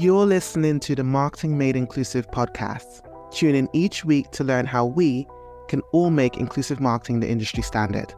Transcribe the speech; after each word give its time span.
You're 0.00 0.24
listening 0.24 0.80
to 0.80 0.94
the 0.94 1.04
Marketing 1.04 1.58
Made 1.58 1.76
Inclusive 1.76 2.26
podcast. 2.30 3.02
Tune 3.34 3.54
in 3.54 3.68
each 3.74 4.02
week 4.02 4.30
to 4.30 4.42
learn 4.42 4.64
how 4.64 4.86
we 4.86 5.26
can 5.68 5.82
all 5.92 6.08
make 6.08 6.38
inclusive 6.38 6.80
marketing 6.80 7.20
the 7.20 7.28
industry 7.28 7.62
standard. 7.62 8.14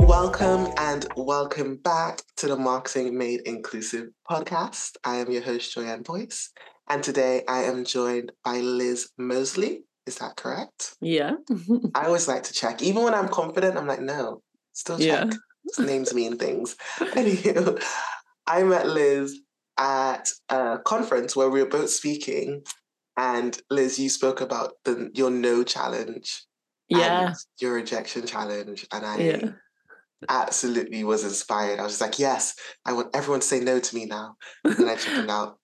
Welcome 0.00 0.66
and 0.76 1.06
welcome 1.16 1.76
back 1.76 2.22
to 2.38 2.48
the 2.48 2.56
Marketing 2.56 3.16
Made 3.16 3.42
Inclusive 3.42 4.08
podcast. 4.28 4.96
I 5.04 5.18
am 5.18 5.30
your 5.30 5.42
host, 5.42 5.76
Joyann 5.76 6.02
Boyce, 6.02 6.50
and 6.88 7.04
today 7.04 7.44
I 7.46 7.62
am 7.62 7.84
joined 7.84 8.32
by 8.44 8.56
Liz 8.58 9.10
Mosley. 9.16 9.84
Is 10.04 10.18
that 10.18 10.34
correct? 10.34 10.96
Yeah. 11.00 11.34
I 11.94 12.06
always 12.06 12.26
like 12.26 12.42
to 12.42 12.52
check. 12.52 12.82
Even 12.82 13.04
when 13.04 13.14
I'm 13.14 13.28
confident, 13.28 13.76
I'm 13.76 13.86
like, 13.86 14.00
no, 14.00 14.42
still 14.72 14.98
check. 14.98 15.28
Yeah. 15.78 15.84
Names 15.84 16.12
mean 16.12 16.38
things. 16.38 16.74
Anywho, 16.98 17.80
I 18.48 18.64
met 18.64 18.88
Liz 18.88 19.42
at 19.78 20.28
a 20.48 20.78
conference 20.84 21.36
where 21.36 21.50
we 21.50 21.62
were 21.62 21.68
both 21.68 21.90
speaking. 21.90 22.62
And 23.16 23.60
Liz, 23.70 23.98
you 23.98 24.08
spoke 24.08 24.40
about 24.40 24.72
the 24.84 25.10
your 25.14 25.30
no 25.30 25.64
challenge. 25.64 26.44
Yeah. 26.88 27.34
your 27.60 27.74
rejection 27.74 28.26
challenge. 28.26 28.86
And 28.92 29.04
I 29.04 29.16
yeah 29.18 29.50
absolutely 30.28 31.04
was 31.04 31.24
inspired. 31.24 31.78
I 31.78 31.82
was 31.82 31.92
just 31.92 32.00
like, 32.00 32.18
yes, 32.18 32.54
I 32.84 32.92
want 32.92 33.14
everyone 33.14 33.40
to 33.40 33.46
say 33.46 33.60
no 33.60 33.78
to 33.78 33.94
me 33.94 34.06
now. 34.06 34.36
And 34.64 34.88
I 34.88 34.96
chickened 34.96 35.30
out. 35.30 35.58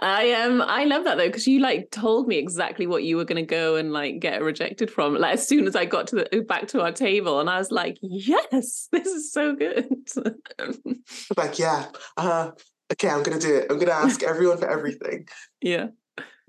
I 0.00 0.24
am. 0.24 0.60
Um, 0.60 0.68
I 0.68 0.84
love 0.84 1.04
that 1.04 1.16
though, 1.16 1.26
because 1.26 1.46
you 1.46 1.60
like 1.60 1.90
told 1.90 2.28
me 2.28 2.36
exactly 2.36 2.86
what 2.86 3.04
you 3.04 3.16
were 3.16 3.24
going 3.24 3.44
to 3.44 3.48
go 3.48 3.76
and 3.76 3.92
like 3.92 4.20
get 4.20 4.42
rejected 4.42 4.90
from. 4.90 5.14
Like 5.14 5.34
as 5.34 5.48
soon 5.48 5.66
as 5.66 5.76
I 5.76 5.84
got 5.84 6.06
to 6.08 6.16
the 6.16 6.40
back 6.40 6.68
to 6.68 6.82
our 6.82 6.92
table, 6.92 7.40
and 7.40 7.48
I 7.48 7.58
was 7.58 7.70
like, 7.70 7.96
yes, 8.02 8.88
this 8.92 9.06
is 9.06 9.32
so 9.32 9.54
good. 9.54 9.88
like, 11.36 11.58
yeah, 11.58 11.86
uh, 12.16 12.50
okay, 12.92 13.08
I'm 13.08 13.22
gonna 13.22 13.38
do 13.38 13.56
it. 13.56 13.66
I'm 13.70 13.78
gonna 13.78 13.92
ask 13.92 14.22
everyone 14.24 14.58
for 14.58 14.68
everything. 14.68 15.28
Yeah. 15.60 15.88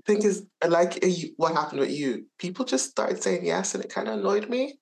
Thing 0.05 0.22
is, 0.22 0.45
I 0.64 0.67
like 0.67 1.03
what 1.38 1.53
happened 1.53 1.80
with 1.80 1.89
you, 1.89 2.27
people 2.38 2.64
just 2.64 2.92
started 2.92 3.23
saying 3.23 3.44
yes, 3.45 3.73
and 3.73 3.83
it 3.83 3.89
kind 3.89 4.08
of 4.08 4.19
annoyed 4.19 4.47
me. 4.50 4.77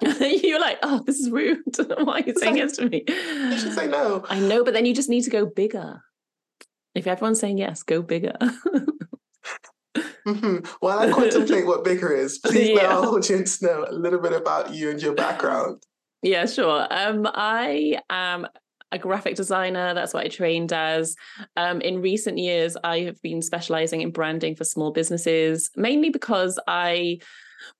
You're 0.00 0.60
like, 0.60 0.78
oh, 0.82 1.02
this 1.06 1.20
is 1.20 1.30
rude. 1.30 1.62
Why 2.02 2.14
are 2.14 2.20
you 2.20 2.34
saying 2.36 2.56
yes 2.56 2.76
to 2.76 2.88
me? 2.88 3.04
You 3.06 3.58
should 3.58 3.74
say 3.74 3.86
no. 3.86 4.24
I 4.28 4.40
know, 4.40 4.64
but 4.64 4.74
then 4.74 4.84
you 4.84 4.94
just 4.94 5.08
need 5.08 5.22
to 5.22 5.30
go 5.30 5.46
bigger. 5.46 6.02
If 6.96 7.06
everyone's 7.06 7.38
saying 7.38 7.58
yes, 7.58 7.84
go 7.84 8.02
bigger. 8.02 8.36
mm-hmm. 9.96 10.56
While 10.80 10.98
I 10.98 11.12
contemplate 11.12 11.66
what 11.66 11.84
bigger 11.84 12.12
is, 12.12 12.38
please 12.38 12.70
yeah. 12.70 12.74
let 12.74 12.86
our 12.86 13.06
audience 13.06 13.62
know 13.62 13.86
a 13.88 13.92
little 13.92 14.18
bit 14.18 14.32
about 14.32 14.74
you 14.74 14.90
and 14.90 15.00
your 15.00 15.14
background. 15.14 15.84
Yeah, 16.22 16.46
sure. 16.46 16.86
Um, 16.90 17.28
I 17.32 18.00
am 18.10 18.46
a 18.92 18.98
graphic 18.98 19.34
designer. 19.34 19.94
That's 19.94 20.14
what 20.14 20.24
I 20.24 20.28
trained 20.28 20.72
as. 20.72 21.16
Um, 21.56 21.80
in 21.80 22.00
recent 22.00 22.38
years, 22.38 22.76
I 22.84 23.00
have 23.00 23.20
been 23.22 23.42
specializing 23.42 24.00
in 24.00 24.10
branding 24.10 24.54
for 24.54 24.64
small 24.64 24.92
businesses, 24.92 25.70
mainly 25.76 26.10
because 26.10 26.58
I 26.66 27.18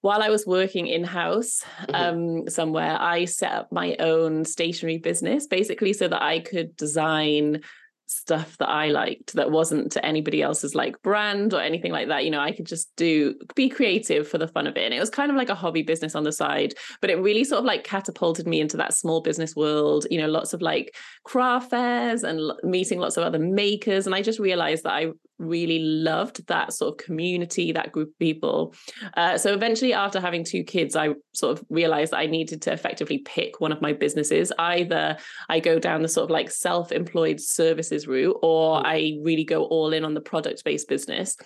while 0.01 0.23
I 0.23 0.31
was 0.31 0.47
working 0.47 0.87
in 0.87 1.05
house 1.05 1.63
mm-hmm. 1.83 1.95
um, 1.95 2.49
somewhere, 2.49 2.97
I 3.01 3.25
set 3.27 3.53
up 3.53 3.73
my 3.73 3.97
own 3.99 4.45
stationery 4.45 4.99
business 4.99 5.47
basically 5.47 5.93
so 5.93 6.09
that 6.09 6.23
I 6.23 6.41
could 6.41 6.77
design 6.77 7.63
stuff 8.07 8.57
that 8.59 8.69
I 8.69 8.89
liked 8.89 9.33
that 9.35 9.51
wasn't 9.51 9.93
to 9.93 10.05
anybody 10.05 10.41
else's 10.41 10.75
like 10.75 11.01
brand 11.03 11.53
or 11.53 11.61
anything 11.61 11.93
like 11.93 12.09
that. 12.09 12.25
You 12.25 12.31
know, 12.31 12.41
I 12.41 12.53
could 12.53 12.67
just 12.67 12.95
do 12.97 13.35
be 13.55 13.69
creative 13.69 14.29
for 14.29 14.39
the 14.39 14.49
fun 14.49 14.67
of 14.67 14.77
it. 14.77 14.85
And 14.85 14.95
it 14.95 15.01
was 15.01 15.11
kind 15.11 15.31
of 15.31 15.37
like 15.37 15.49
a 15.49 15.55
hobby 15.55 15.83
business 15.83 16.15
on 16.15 16.25
the 16.25 16.33
side, 16.33 16.75
but 17.01 17.11
it 17.11 17.17
really 17.17 17.45
sort 17.45 17.59
of 17.61 17.65
like 17.65 17.85
catapulted 17.85 18.47
me 18.47 18.61
into 18.61 18.77
that 18.77 18.95
small 18.95 19.21
business 19.21 19.57
world, 19.57 20.07
you 20.11 20.19
know, 20.19 20.29
lots 20.29 20.53
of 20.53 20.63
like 20.63 20.95
craft 21.25 21.71
fairs 21.71 22.23
and 22.23 22.53
meeting 22.63 22.99
lots 22.99 23.17
of 23.17 23.25
other 23.25 23.39
makers. 23.39 24.07
And 24.07 24.15
I 24.15 24.23
just 24.23 24.39
realized 24.39 24.85
that 24.85 24.93
I 24.93 25.07
really 25.39 25.79
loved 25.79 26.47
that 26.49 26.73
sort 26.73 26.93
of 26.93 27.05
community, 27.05 27.73
that 27.73 27.93
group 27.93 28.09
of 28.09 28.19
people. 28.19 28.75
Uh, 29.17 29.39
so 29.39 29.53
eventually, 29.53 29.93
after 29.93 30.21
having 30.21 30.45
two 30.45 30.63
kids, 30.63 30.97
I 30.97 31.11
sort 31.35 31.59
of 31.59 31.65
realized 31.71 32.13
that 32.13 32.19
I 32.19 32.27
needed 32.27 32.63
to 32.63 32.73
effectively 32.73 33.19
pick 33.19 33.61
one 33.61 33.73
of 33.73 33.83
my 33.83 33.93
businesses. 33.93 34.53
Either 34.59 35.17
I 35.49 35.61
go 35.61 35.79
down 35.79 36.03
the 36.03 36.09
sort 36.09 36.25
of 36.25 36.31
like 36.31 36.51
self 36.51 36.93
employed 36.93 37.41
services 37.41 38.07
route, 38.07 38.37
or 38.43 38.81
mm. 38.81 38.83
I 38.85 39.19
really 39.23 39.45
go 39.45 39.65
all 39.65 39.93
in 39.93 40.05
on 40.05 40.15
the 40.15 40.21
product 40.21 40.65
based 40.65 40.89
business. 40.89 41.37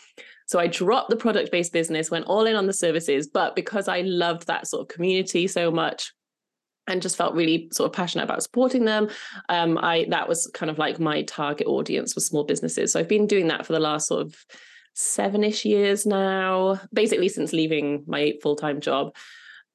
So 0.47 0.59
I 0.59 0.67
dropped 0.67 1.11
the 1.11 1.17
product 1.17 1.53
based 1.53 1.73
business, 1.73 2.11
went 2.11 2.27
all 2.27 2.45
in 2.47 2.57
on 2.57 2.67
the 2.67 2.73
services. 2.73 3.29
But 3.29 3.55
because 3.55 3.87
I 3.87 4.01
loved 4.01 4.47
that 4.49 4.67
sort 4.67 4.83
of 4.83 4.89
community 4.95 5.47
so 5.47 5.71
much, 5.71 6.13
and 6.91 7.01
just 7.01 7.17
felt 7.17 7.35
really 7.35 7.69
sort 7.73 7.89
of 7.89 7.95
passionate 7.95 8.25
about 8.25 8.43
supporting 8.43 8.85
them. 8.85 9.09
Um, 9.49 9.79
I 9.79 10.07
that 10.11 10.29
was 10.29 10.51
kind 10.53 10.71
of 10.71 10.79
like 10.79 10.99
my 10.99 11.23
target 11.23 11.67
audience 11.67 12.15
was 12.15 12.27
small 12.27 12.45
businesses. 12.45 12.93
So 12.93 13.01
I've 13.01 13.09
been 13.09 13.27
doing 13.27 13.49
that 13.49 13.65
for 13.65 13.73
the 13.73 13.81
last 13.81 14.09
sort 14.09 14.23
of 14.23 14.37
seven-ish 14.95 15.65
years 15.65 16.05
now, 16.05 16.81
basically 16.93 17.29
since 17.29 17.53
leaving 17.53 18.05
my 18.07 18.35
full 18.43 18.57
time 18.57 18.81
job 18.81 19.15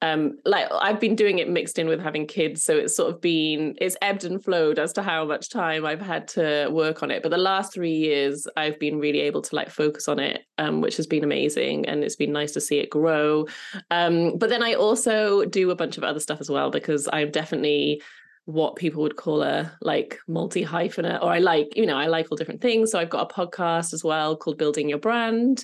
um 0.06 0.38
like 0.46 0.68
i've 0.82 1.00
been 1.00 1.16
doing 1.16 1.40
it 1.40 1.50
mixed 1.50 1.80
in 1.80 1.88
with 1.88 2.00
having 2.00 2.26
kids 2.28 2.64
so 2.64 2.76
it's 2.76 2.96
sort 2.96 3.14
of 3.14 3.22
been 3.22 3.76
it's 3.80 3.98
ebbed 4.02 4.24
and 4.24 4.44
flowed 4.44 4.80
as 4.80 4.94
to 4.94 5.02
how 5.02 5.26
much 5.26 5.50
time 5.50 5.86
i've 5.86 6.02
had 6.02 6.28
to 6.28 6.68
work 6.72 7.04
on 7.04 7.12
it. 7.12 7.24
But 7.24 7.30
the 7.30 7.38
last 7.38 7.74
three 7.74 7.96
years 7.96 8.48
i've 8.56 8.80
been 8.80 9.00
really 9.00 9.22
able 9.22 9.42
to 9.42 9.56
like 9.56 9.70
focus 9.70 10.08
on 10.08 10.20
it 10.20 10.42
um 10.58 10.82
which 10.82 10.98
has 10.98 11.08
been 11.08 11.24
amazing 11.24 11.86
and 11.88 12.04
it's 12.04 12.16
been 12.16 12.32
nice 12.32 12.52
to 12.54 12.62
see 12.62 12.80
it 12.80 12.90
grow. 12.90 13.46
Um 13.92 14.38
but 14.38 14.50
then 14.50 14.64
i 14.64 14.74
also 14.74 15.46
do 15.46 15.72
a 15.72 15.76
bunch 15.76 15.98
of 15.98 16.04
other 16.04 16.20
stuff 16.20 16.40
as 16.42 16.50
well 16.50 16.70
because 16.72 17.08
i'm 17.12 17.32
definitely 17.32 18.02
what 18.46 18.76
people 18.76 19.02
would 19.02 19.16
call 19.16 19.42
a 19.42 19.72
like 19.82 20.20
multi 20.28 20.64
hyphenate 20.64 21.22
or 21.22 21.32
I 21.32 21.40
like 21.40 21.76
you 21.76 21.88
know 21.88 21.98
I 21.98 22.06
like 22.06 22.28
all 22.30 22.38
different 22.38 22.62
things. 22.62 22.92
So 22.92 23.00
I've 23.00 23.10
got 23.10 23.32
a 23.32 23.34
podcast 23.34 23.92
as 23.92 24.04
well 24.04 24.38
called 24.38 24.60
building 24.60 24.88
your 24.88 25.00
brand. 25.00 25.64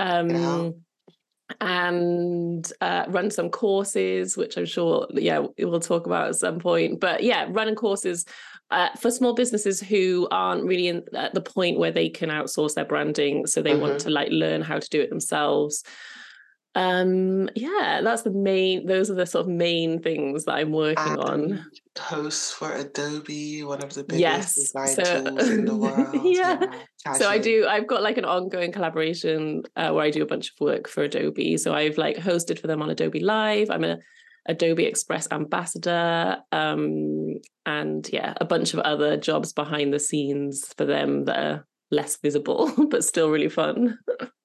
Um 0.00 0.82
and 1.60 2.70
uh, 2.80 3.04
run 3.08 3.30
some 3.30 3.50
courses, 3.50 4.36
which 4.36 4.56
I'm 4.56 4.66
sure, 4.66 5.06
yeah, 5.12 5.44
we'll 5.58 5.80
talk 5.80 6.06
about 6.06 6.28
at 6.28 6.36
some 6.36 6.58
point. 6.58 7.00
But 7.00 7.22
yeah, 7.22 7.46
running 7.50 7.74
courses 7.74 8.24
uh, 8.70 8.88
for 8.98 9.10
small 9.10 9.34
businesses 9.34 9.80
who 9.80 10.28
aren't 10.30 10.64
really 10.64 10.88
in, 10.88 11.02
at 11.14 11.34
the 11.34 11.42
point 11.42 11.78
where 11.78 11.92
they 11.92 12.08
can 12.08 12.30
outsource 12.30 12.74
their 12.74 12.84
branding, 12.84 13.46
so 13.46 13.62
they 13.62 13.72
mm-hmm. 13.72 13.82
want 13.82 14.00
to 14.00 14.10
like 14.10 14.28
learn 14.30 14.62
how 14.62 14.78
to 14.78 14.88
do 14.88 15.00
it 15.00 15.10
themselves 15.10 15.84
um 16.74 17.50
yeah 17.54 18.00
that's 18.02 18.22
the 18.22 18.30
main 18.30 18.86
those 18.86 19.10
are 19.10 19.14
the 19.14 19.26
sort 19.26 19.44
of 19.44 19.52
main 19.52 20.00
things 20.00 20.46
that 20.46 20.54
i'm 20.54 20.72
working 20.72 21.12
and 21.12 21.20
on 21.20 21.66
hosts 21.98 22.50
for 22.50 22.72
adobe 22.72 23.62
one 23.62 23.82
of 23.82 23.92
the 23.92 24.02
biggest 24.04 24.20
yes. 24.20 24.54
design 24.54 24.88
so, 24.88 25.24
tools 25.24 25.48
in 25.50 25.64
the 25.66 25.76
world 25.76 26.08
yeah, 26.24 26.58
yeah. 27.04 27.12
so 27.12 27.28
i 27.28 27.36
do 27.36 27.66
i've 27.68 27.86
got 27.86 28.02
like 28.02 28.16
an 28.16 28.24
ongoing 28.24 28.72
collaboration 28.72 29.62
uh, 29.76 29.90
where 29.90 30.04
i 30.04 30.10
do 30.10 30.22
a 30.22 30.26
bunch 30.26 30.48
of 30.48 30.54
work 30.60 30.88
for 30.88 31.02
adobe 31.02 31.58
so 31.58 31.74
i've 31.74 31.98
like 31.98 32.16
hosted 32.16 32.58
for 32.58 32.68
them 32.68 32.80
on 32.80 32.88
adobe 32.88 33.20
live 33.20 33.70
i'm 33.70 33.84
a 33.84 33.98
adobe 34.46 34.84
express 34.84 35.28
ambassador 35.30 36.38
um 36.52 37.34
and 37.66 38.08
yeah 38.12 38.32
a 38.40 38.46
bunch 38.46 38.72
of 38.72 38.80
other 38.80 39.16
jobs 39.18 39.52
behind 39.52 39.92
the 39.92 40.00
scenes 40.00 40.72
for 40.76 40.86
them 40.86 41.26
that 41.26 41.38
are 41.38 41.66
less 41.90 42.16
visible 42.16 42.72
but 42.90 43.04
still 43.04 43.30
really 43.30 43.50
fun 43.50 43.98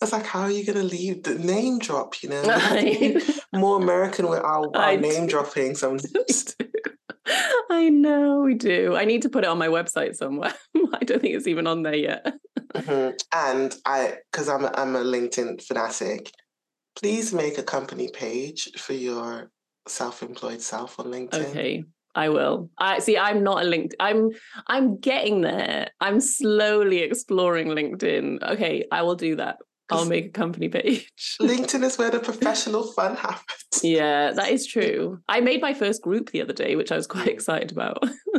It's 0.00 0.12
like, 0.12 0.26
how 0.26 0.42
are 0.42 0.50
you 0.50 0.64
going 0.64 0.78
to 0.78 0.84
leave 0.84 1.22
the 1.22 1.34
name 1.34 1.78
drop? 1.78 2.22
You 2.22 2.28
know, 2.28 2.42
more 3.52 3.80
American 3.80 4.28
with 4.28 4.40
our, 4.40 4.70
our 4.76 4.96
name 4.96 5.26
dropping 5.26 5.74
sometimes. 5.74 6.54
I 7.70 7.88
know 7.88 8.40
we 8.40 8.54
do. 8.54 8.94
I 8.94 9.04
need 9.04 9.22
to 9.22 9.28
put 9.28 9.44
it 9.44 9.48
on 9.48 9.58
my 9.58 9.68
website 9.68 10.14
somewhere. 10.14 10.54
I 10.76 11.04
don't 11.04 11.20
think 11.20 11.34
it's 11.34 11.46
even 11.46 11.66
on 11.66 11.82
there 11.82 11.94
yet. 11.94 12.34
Mm-hmm. 12.74 13.16
And 13.34 13.74
I, 13.84 14.18
because 14.30 14.48
I'm 14.48 14.64
a, 14.64 14.72
I'm 14.74 14.94
a 14.94 15.02
LinkedIn 15.02 15.62
fanatic, 15.62 16.30
please 16.94 17.32
make 17.32 17.58
a 17.58 17.62
company 17.62 18.10
page 18.12 18.70
for 18.78 18.92
your 18.92 19.50
self-employed 19.88 20.60
self 20.60 21.00
on 21.00 21.06
LinkedIn. 21.06 21.50
Okay. 21.50 21.84
I 22.16 22.30
will. 22.30 22.70
I 22.78 22.98
see. 22.98 23.18
I'm 23.18 23.44
not 23.44 23.62
a 23.62 23.68
LinkedIn. 23.68 23.92
I'm. 24.00 24.30
I'm 24.66 24.98
getting 24.98 25.42
there. 25.42 25.90
I'm 26.00 26.20
slowly 26.20 27.00
exploring 27.00 27.68
LinkedIn. 27.68 28.42
Okay, 28.52 28.84
I 28.90 29.02
will 29.02 29.14
do 29.14 29.36
that. 29.36 29.58
I'll 29.90 30.06
make 30.06 30.26
a 30.26 30.30
company 30.30 30.68
page. 30.68 31.12
LinkedIn 31.40 31.84
is 31.84 31.98
where 31.98 32.10
the 32.10 32.18
professional 32.18 32.84
fun 32.92 33.14
happens. 33.14 33.84
Yeah, 33.84 34.32
that 34.32 34.50
is 34.50 34.66
true. 34.66 35.20
I 35.28 35.40
made 35.40 35.60
my 35.60 35.74
first 35.74 36.02
group 36.02 36.30
the 36.30 36.42
other 36.42 36.54
day, 36.54 36.74
which 36.74 36.90
I 36.90 36.96
was 36.96 37.06
quite 37.06 37.28
excited 37.28 37.70
about. 37.70 38.02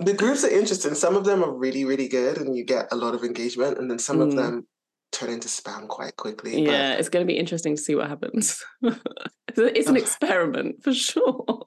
the 0.00 0.14
groups 0.16 0.42
are 0.42 0.50
interesting. 0.50 0.94
Some 0.94 1.14
of 1.14 1.26
them 1.26 1.44
are 1.44 1.52
really, 1.52 1.84
really 1.84 2.08
good, 2.08 2.38
and 2.38 2.56
you 2.56 2.64
get 2.64 2.88
a 2.90 2.96
lot 2.96 3.14
of 3.14 3.22
engagement, 3.22 3.78
and 3.78 3.90
then 3.90 3.98
some 3.98 4.18
mm. 4.18 4.28
of 4.28 4.34
them 4.34 4.66
turn 5.12 5.30
into 5.30 5.46
spam 5.48 5.86
quite 5.86 6.16
quickly. 6.16 6.64
Yeah, 6.64 6.92
but... 6.92 7.00
it's 7.00 7.10
going 7.10 7.24
to 7.24 7.30
be 7.30 7.38
interesting 7.38 7.76
to 7.76 7.82
see 7.82 7.94
what 7.94 8.08
happens. 8.08 8.64
it's 9.48 9.88
an 9.88 9.96
experiment 9.96 10.82
for 10.82 10.94
sure 10.94 11.66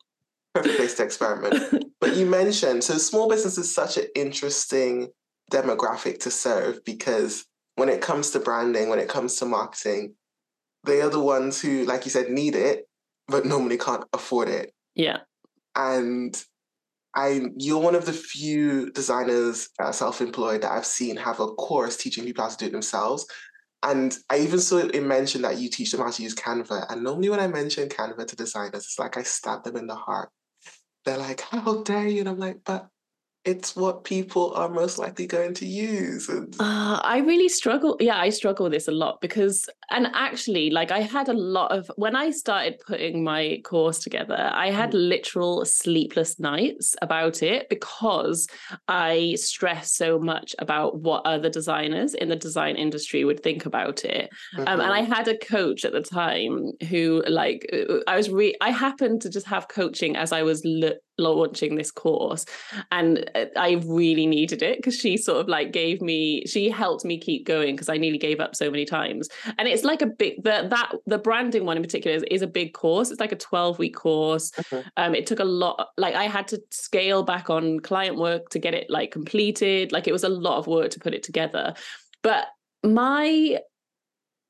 perfect 0.54 0.78
place 0.78 0.96
to 0.96 1.04
experiment. 1.04 1.86
but 2.00 2.16
you 2.16 2.26
mentioned 2.26 2.84
so 2.84 2.98
small 2.98 3.30
business 3.30 3.58
is 3.58 3.74
such 3.74 3.98
an 3.98 4.06
interesting 4.16 5.10
demographic 5.52 6.20
to 6.20 6.32
serve 6.32 6.84
because 6.86 7.46
when 7.76 7.90
it 7.90 8.02
comes 8.02 8.32
to 8.32 8.40
branding, 8.40 8.90
when 8.90 9.00
it 9.00 9.10
comes 9.10 9.36
to 9.38 9.46
marketing, 9.46 10.14
they 10.86 11.02
are 11.02 11.10
the 11.10 11.20
ones 11.20 11.62
who, 11.62 11.86
like 11.86 12.06
you 12.06 12.12
said, 12.12 12.30
need 12.30 12.56
it, 12.56 12.88
but 13.28 13.46
normally 13.46 13.78
can't 13.78 14.04
afford 14.14 14.50
it. 14.50 14.74
Yeah. 14.96 15.20
And 15.76 16.42
I 17.16 17.48
you're 17.58 17.82
one 17.82 17.96
of 17.96 18.06
the 18.06 18.14
few 18.14 18.92
designers 18.92 19.70
uh, 19.80 19.92
self-employed 19.92 20.62
that 20.62 20.72
I've 20.72 20.86
seen 20.86 21.16
have 21.18 21.40
a 21.40 21.48
course 21.48 21.98
teaching 21.98 22.24
people 22.24 22.44
how 22.44 22.50
to 22.50 22.58
do 22.58 22.68
it 22.68 22.72
themselves. 22.72 23.26
And 23.82 24.16
I 24.30 24.40
even 24.40 24.60
saw 24.60 24.78
it 24.78 25.04
mentioned 25.04 25.46
that 25.46 25.58
you 25.58 25.70
teach 25.70 25.92
them 25.92 26.02
how 26.02 26.12
to 26.12 26.24
use 26.24 26.36
Canva. 26.36 26.92
And 26.92 27.04
normally 27.04 27.30
when 27.30 27.40
I 27.40 27.48
mention 27.48 27.88
Canva 27.88 28.28
to 28.28 28.36
designers, 28.36 28.84
it's 28.84 29.00
like 29.00 29.18
I 29.18 29.24
stab 29.24 29.64
them 29.64 29.78
in 29.78 29.88
the 29.88 29.96
heart. 29.96 30.30
They're 31.06 31.18
like, 31.18 31.44
oh, 31.54 31.60
how 31.60 31.84
dare 31.84 32.08
you? 32.08 32.22
And 32.22 32.30
I'm 32.30 32.40
like, 32.40 32.60
but 32.66 32.90
it's 33.46 33.76
what 33.76 34.04
people 34.04 34.54
are 34.54 34.70
most 34.70 34.98
likely 34.98 35.26
going 35.26 35.54
to 35.56 35.66
use. 35.66 36.28
And... 36.28 36.54
Uh, 36.60 37.00
I 37.04 37.20
really 37.20 37.50
struggle. 37.50 37.96
Yeah, 38.00 38.18
I 38.18 38.30
struggle 38.30 38.66
with 38.66 38.74
this 38.74 38.88
a 38.88 38.92
lot 38.92 39.22
because, 39.22 39.70
and 39.92 40.08
actually, 40.14 40.70
like 40.70 40.92
I 40.92 41.00
had 41.00 41.30
a 41.30 41.34
lot 41.34 41.72
of, 41.72 41.90
when 41.96 42.16
I 42.16 42.32
started 42.32 42.82
putting 42.86 43.24
my 43.24 43.62
course 43.64 44.00
together, 44.00 44.52
I 44.54 44.72
had 44.72 44.92
mm. 44.92 45.08
literal 45.08 45.64
sleepless 45.66 46.40
nights 46.40 46.96
about 47.02 47.42
it 47.42 47.70
because 47.70 48.48
I 48.88 49.36
stress 49.36 49.94
so 49.94 50.20
much 50.20 50.54
about 50.60 51.00
what 51.00 51.26
other 51.26 51.50
designers 51.50 52.14
in 52.14 52.30
the 52.30 52.36
design 52.36 52.76
industry 52.76 53.24
would 53.24 53.42
think 53.42 53.66
about 53.66 54.04
it. 54.04 54.30
Mm-hmm. 54.56 54.68
Um, 54.68 54.82
and 54.82 54.92
I 54.92 55.02
mm-hmm. 55.04 55.14
had 55.14 55.28
a 55.30 55.38
coach 55.38 55.86
at 55.86 55.94
the 55.94 56.02
time 56.02 56.74
who, 56.90 57.24
like, 57.28 57.70
uh, 57.72 58.00
I 58.06 58.18
was 58.18 58.30
re, 58.30 58.56
I 58.60 58.72
happened 58.72 59.22
to 59.22 59.30
just 59.30 59.48
have 59.48 59.70
coaching 59.70 60.18
as 60.18 60.34
I 60.34 60.44
was 60.44 60.62
launching 61.20 61.76
this 61.76 61.92
course 61.92 62.46
and 62.92 63.30
uh, 63.36 63.46
i 63.58 63.82
really 63.86 64.26
needed 64.26 64.62
it 64.62 64.78
because 64.78 64.96
she 64.96 65.18
sort 65.18 65.40
of 65.40 65.48
like 65.48 65.72
gave 65.72 66.02
me 66.02 66.46
she 66.46 66.70
helped 66.70 67.06
me 67.06 67.20
keep 67.20 67.46
going 67.46 67.76
because 67.76 67.90
i 67.90 67.98
nearly 67.98 68.18
gave 68.18 68.40
up 68.40 68.56
so 68.56 68.70
many 68.70 68.86
times. 68.86 69.30
And 69.58 69.68
it's 69.68 69.84
like 69.84 70.02
a 70.02 70.08
big 70.08 70.44
the, 70.44 70.68
that 70.70 70.92
the 71.06 71.18
branding 71.18 71.66
one 71.66 71.78
in 71.78 71.84
particular 71.84 72.16
is, 72.16 72.24
is 72.30 72.42
a 72.42 72.48
big 72.48 72.74
course. 72.74 73.10
It's 73.12 73.20
like 73.20 73.32
a 73.32 73.38
12 73.38 73.80
week 73.80 73.96
course. 73.96 74.52
Okay. 74.60 74.84
um 74.98 75.16
it 75.16 75.26
took 75.26 75.40
a 75.40 75.46
lot 75.46 75.88
like 75.98 76.16
i 76.16 76.26
had 76.26 76.48
to 76.50 76.62
scale 76.72 77.24
back 77.24 77.50
on 77.50 77.80
client 77.80 78.18
work 78.18 78.50
to 78.50 78.60
get 78.60 78.74
it 78.74 78.90
like 78.90 79.12
completed. 79.12 79.92
Like 79.92 80.08
it 80.08 80.12
was 80.14 80.24
a 80.24 80.30
lot 80.30 80.58
of 80.58 80.68
work 80.68 80.92
to 80.92 81.00
put 81.00 81.14
it 81.14 81.24
together. 81.24 81.74
But 82.22 82.48
my 82.84 83.60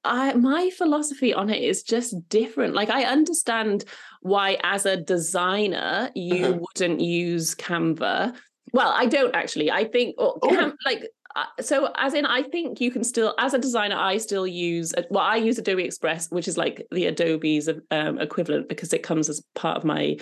I 0.04 0.34
my 0.34 0.70
philosophy 0.70 1.34
on 1.34 1.50
it 1.50 1.62
is 1.62 1.84
just 1.84 2.30
different. 2.30 2.74
Like 2.74 2.90
I 2.90 3.04
understand 3.04 3.84
why 4.22 4.58
as 4.64 4.86
a 4.86 4.98
designer 4.98 6.12
you 6.16 6.46
uh-huh. 6.46 6.60
wouldn't 6.60 7.00
use 7.00 7.56
Canva. 7.56 8.36
Well, 8.74 8.94
I 8.96 9.06
don't 9.06 9.36
actually. 9.36 9.72
I 9.72 9.86
think 9.86 10.16
oh, 10.18 10.38
Cam, 10.44 10.76
like 10.86 11.08
uh, 11.36 11.46
so 11.62 11.92
as 11.96 12.14
in 12.14 12.26
I 12.26 12.44
think 12.44 12.82
you 12.82 12.92
can 12.92 13.04
still 13.04 13.34
as 13.38 13.54
a 13.54 13.60
designer 13.60 13.96
I 13.96 14.18
still 14.18 14.48
use 14.48 14.94
well 15.10 15.24
I 15.24 15.38
use 15.38 15.58
Adobe 15.58 15.84
Express 15.84 16.30
which 16.32 16.48
is 16.48 16.58
like 16.58 16.86
the 16.92 17.06
Adobe's 17.06 17.70
um, 17.92 18.20
equivalent 18.20 18.68
because 18.68 18.94
it 18.94 19.04
comes 19.04 19.30
as 19.30 19.42
part 19.56 19.78
of 19.78 19.84
my 19.84 20.18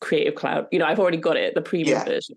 creative 0.00 0.34
cloud. 0.34 0.66
You 0.70 0.78
know, 0.80 0.86
I've 0.86 0.98
already 0.98 1.16
got 1.16 1.36
it 1.36 1.54
the 1.54 1.62
premium 1.62 1.98
yeah. 1.98 2.04
version. 2.04 2.36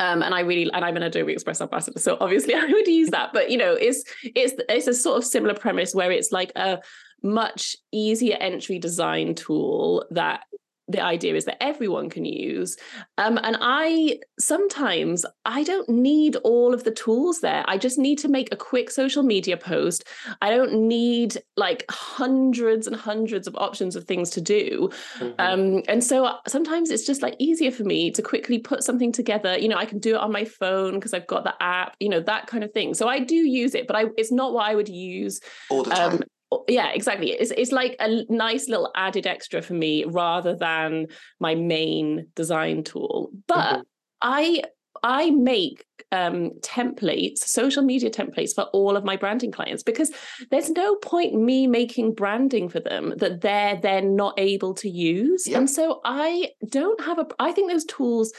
Um, 0.00 0.22
and 0.22 0.32
I 0.32 0.40
really 0.40 0.70
and 0.72 0.84
I'm 0.84 0.96
an 0.96 1.02
Adobe 1.02 1.32
Express 1.32 1.60
ambassador, 1.60 1.98
so 1.98 2.16
obviously 2.20 2.54
I 2.56 2.64
would 2.64 2.86
use 2.86 3.10
that. 3.10 3.30
But 3.32 3.50
you 3.50 3.58
know, 3.58 3.74
it's 3.74 4.04
it's 4.22 4.54
it's 4.68 4.86
a 4.86 4.94
sort 4.94 5.18
of 5.18 5.24
similar 5.24 5.54
premise 5.54 5.94
where 5.94 6.10
it's 6.10 6.32
like 6.32 6.52
a 6.56 6.78
much 7.22 7.76
easier 7.92 8.36
entry 8.40 8.78
design 8.78 9.34
tool 9.34 10.06
that 10.10 10.44
the 10.88 11.00
idea 11.00 11.34
is 11.34 11.44
that 11.44 11.62
everyone 11.62 12.08
can 12.08 12.24
use. 12.24 12.76
Um, 13.18 13.38
and 13.42 13.56
i 13.60 14.18
sometimes 14.40 15.26
i 15.44 15.62
don't 15.62 15.88
need 15.88 16.36
all 16.36 16.72
of 16.72 16.84
the 16.84 16.90
tools 16.90 17.40
there. 17.40 17.64
I 17.68 17.76
just 17.76 17.98
need 17.98 18.18
to 18.20 18.28
make 18.28 18.52
a 18.52 18.56
quick 18.56 18.90
social 18.90 19.22
media 19.22 19.56
post. 19.56 20.04
I 20.40 20.50
don't 20.50 20.88
need 20.88 21.42
like 21.56 21.84
hundreds 21.90 22.86
and 22.86 22.96
hundreds 22.96 23.46
of 23.46 23.54
options 23.56 23.96
of 23.96 24.04
things 24.04 24.30
to 24.30 24.40
do. 24.40 24.90
Mm-hmm. 25.18 25.32
um, 25.38 25.82
and 25.88 26.02
so 26.02 26.24
uh, 26.24 26.36
sometimes 26.46 26.90
it's 26.90 27.06
just 27.06 27.22
like 27.22 27.36
easier 27.38 27.70
for 27.70 27.84
me 27.84 28.10
to 28.12 28.22
quickly 28.22 28.58
put 28.58 28.82
something 28.82 29.12
together. 29.12 29.58
You 29.58 29.68
know 29.68 29.76
i 29.76 29.84
can 29.84 29.98
do 29.98 30.14
it 30.14 30.20
on 30.20 30.32
my 30.32 30.44
phone 30.44 30.94
because 30.94 31.12
i've 31.12 31.26
got 31.26 31.44
the 31.44 31.54
app 31.62 31.96
you 32.00 32.08
know 32.08 32.20
that 32.20 32.46
kind 32.46 32.64
of 32.64 32.72
thing. 32.72 32.94
So 32.94 33.08
i 33.08 33.18
do 33.18 33.34
use 33.34 33.74
it 33.74 33.86
but 33.86 33.96
I, 33.96 34.04
it's 34.16 34.32
not 34.32 34.52
what 34.54 34.66
i 34.66 34.74
would 34.74 34.88
use 34.88 35.40
all 35.70 35.82
the 35.82 35.90
time. 35.90 36.12
um, 36.14 36.22
yeah 36.68 36.90
exactly 36.92 37.30
it's 37.30 37.50
it's 37.52 37.72
like 37.72 37.96
a 38.00 38.24
nice 38.28 38.68
little 38.68 38.90
added 38.94 39.26
extra 39.26 39.60
for 39.60 39.74
me 39.74 40.04
rather 40.04 40.54
than 40.54 41.06
my 41.40 41.54
main 41.54 42.26
design 42.34 42.82
tool 42.82 43.30
but 43.46 43.74
mm-hmm. 43.74 43.82
i 44.22 44.62
i 45.02 45.30
make 45.30 45.84
um, 46.10 46.52
templates 46.60 47.40
social 47.40 47.82
media 47.82 48.08
templates 48.08 48.54
for 48.54 48.62
all 48.72 48.96
of 48.96 49.04
my 49.04 49.14
branding 49.14 49.52
clients 49.52 49.82
because 49.82 50.10
there's 50.50 50.70
no 50.70 50.94
point 50.96 51.34
me 51.34 51.66
making 51.66 52.14
branding 52.14 52.70
for 52.70 52.80
them 52.80 53.12
that 53.18 53.42
they're 53.42 53.78
then 53.78 54.16
not 54.16 54.32
able 54.38 54.72
to 54.72 54.88
use 54.88 55.46
yep. 55.46 55.58
and 55.58 55.68
so 55.68 56.00
i 56.04 56.48
don't 56.66 57.02
have 57.02 57.18
a 57.18 57.26
i 57.38 57.52
think 57.52 57.70
those 57.70 57.84
tools 57.84 58.32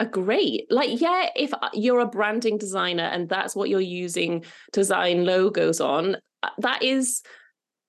are 0.00 0.06
great. 0.06 0.66
Like, 0.70 1.00
yeah, 1.00 1.30
if 1.36 1.54
uh, 1.54 1.70
you're 1.72 2.00
a 2.00 2.06
branding 2.06 2.58
designer 2.58 3.04
and 3.04 3.28
that's 3.28 3.56
what 3.56 3.68
you're 3.68 3.80
using 3.80 4.42
to 4.72 4.80
design 4.80 5.24
logos 5.24 5.80
on, 5.80 6.16
uh, 6.42 6.50
that 6.58 6.82
is 6.82 7.22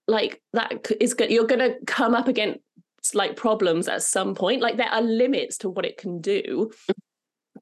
like 0.08 0.42
that 0.54 0.90
is 1.00 1.14
good 1.14 1.30
you're 1.30 1.48
going 1.48 1.60
to 1.60 1.76
come 1.86 2.16
up 2.16 2.28
against 2.28 2.62
like 3.14 3.36
problems 3.36 3.88
at 3.88 4.04
some 4.04 4.36
point. 4.36 4.62
Like 4.62 4.78
there 4.78 4.90
are 4.90 5.02
limits 5.02 5.58
to 5.60 5.70
what 5.70 5.86
it 5.86 5.98
can 5.98 6.20
do 6.22 6.42
mm-hmm. 6.72 6.92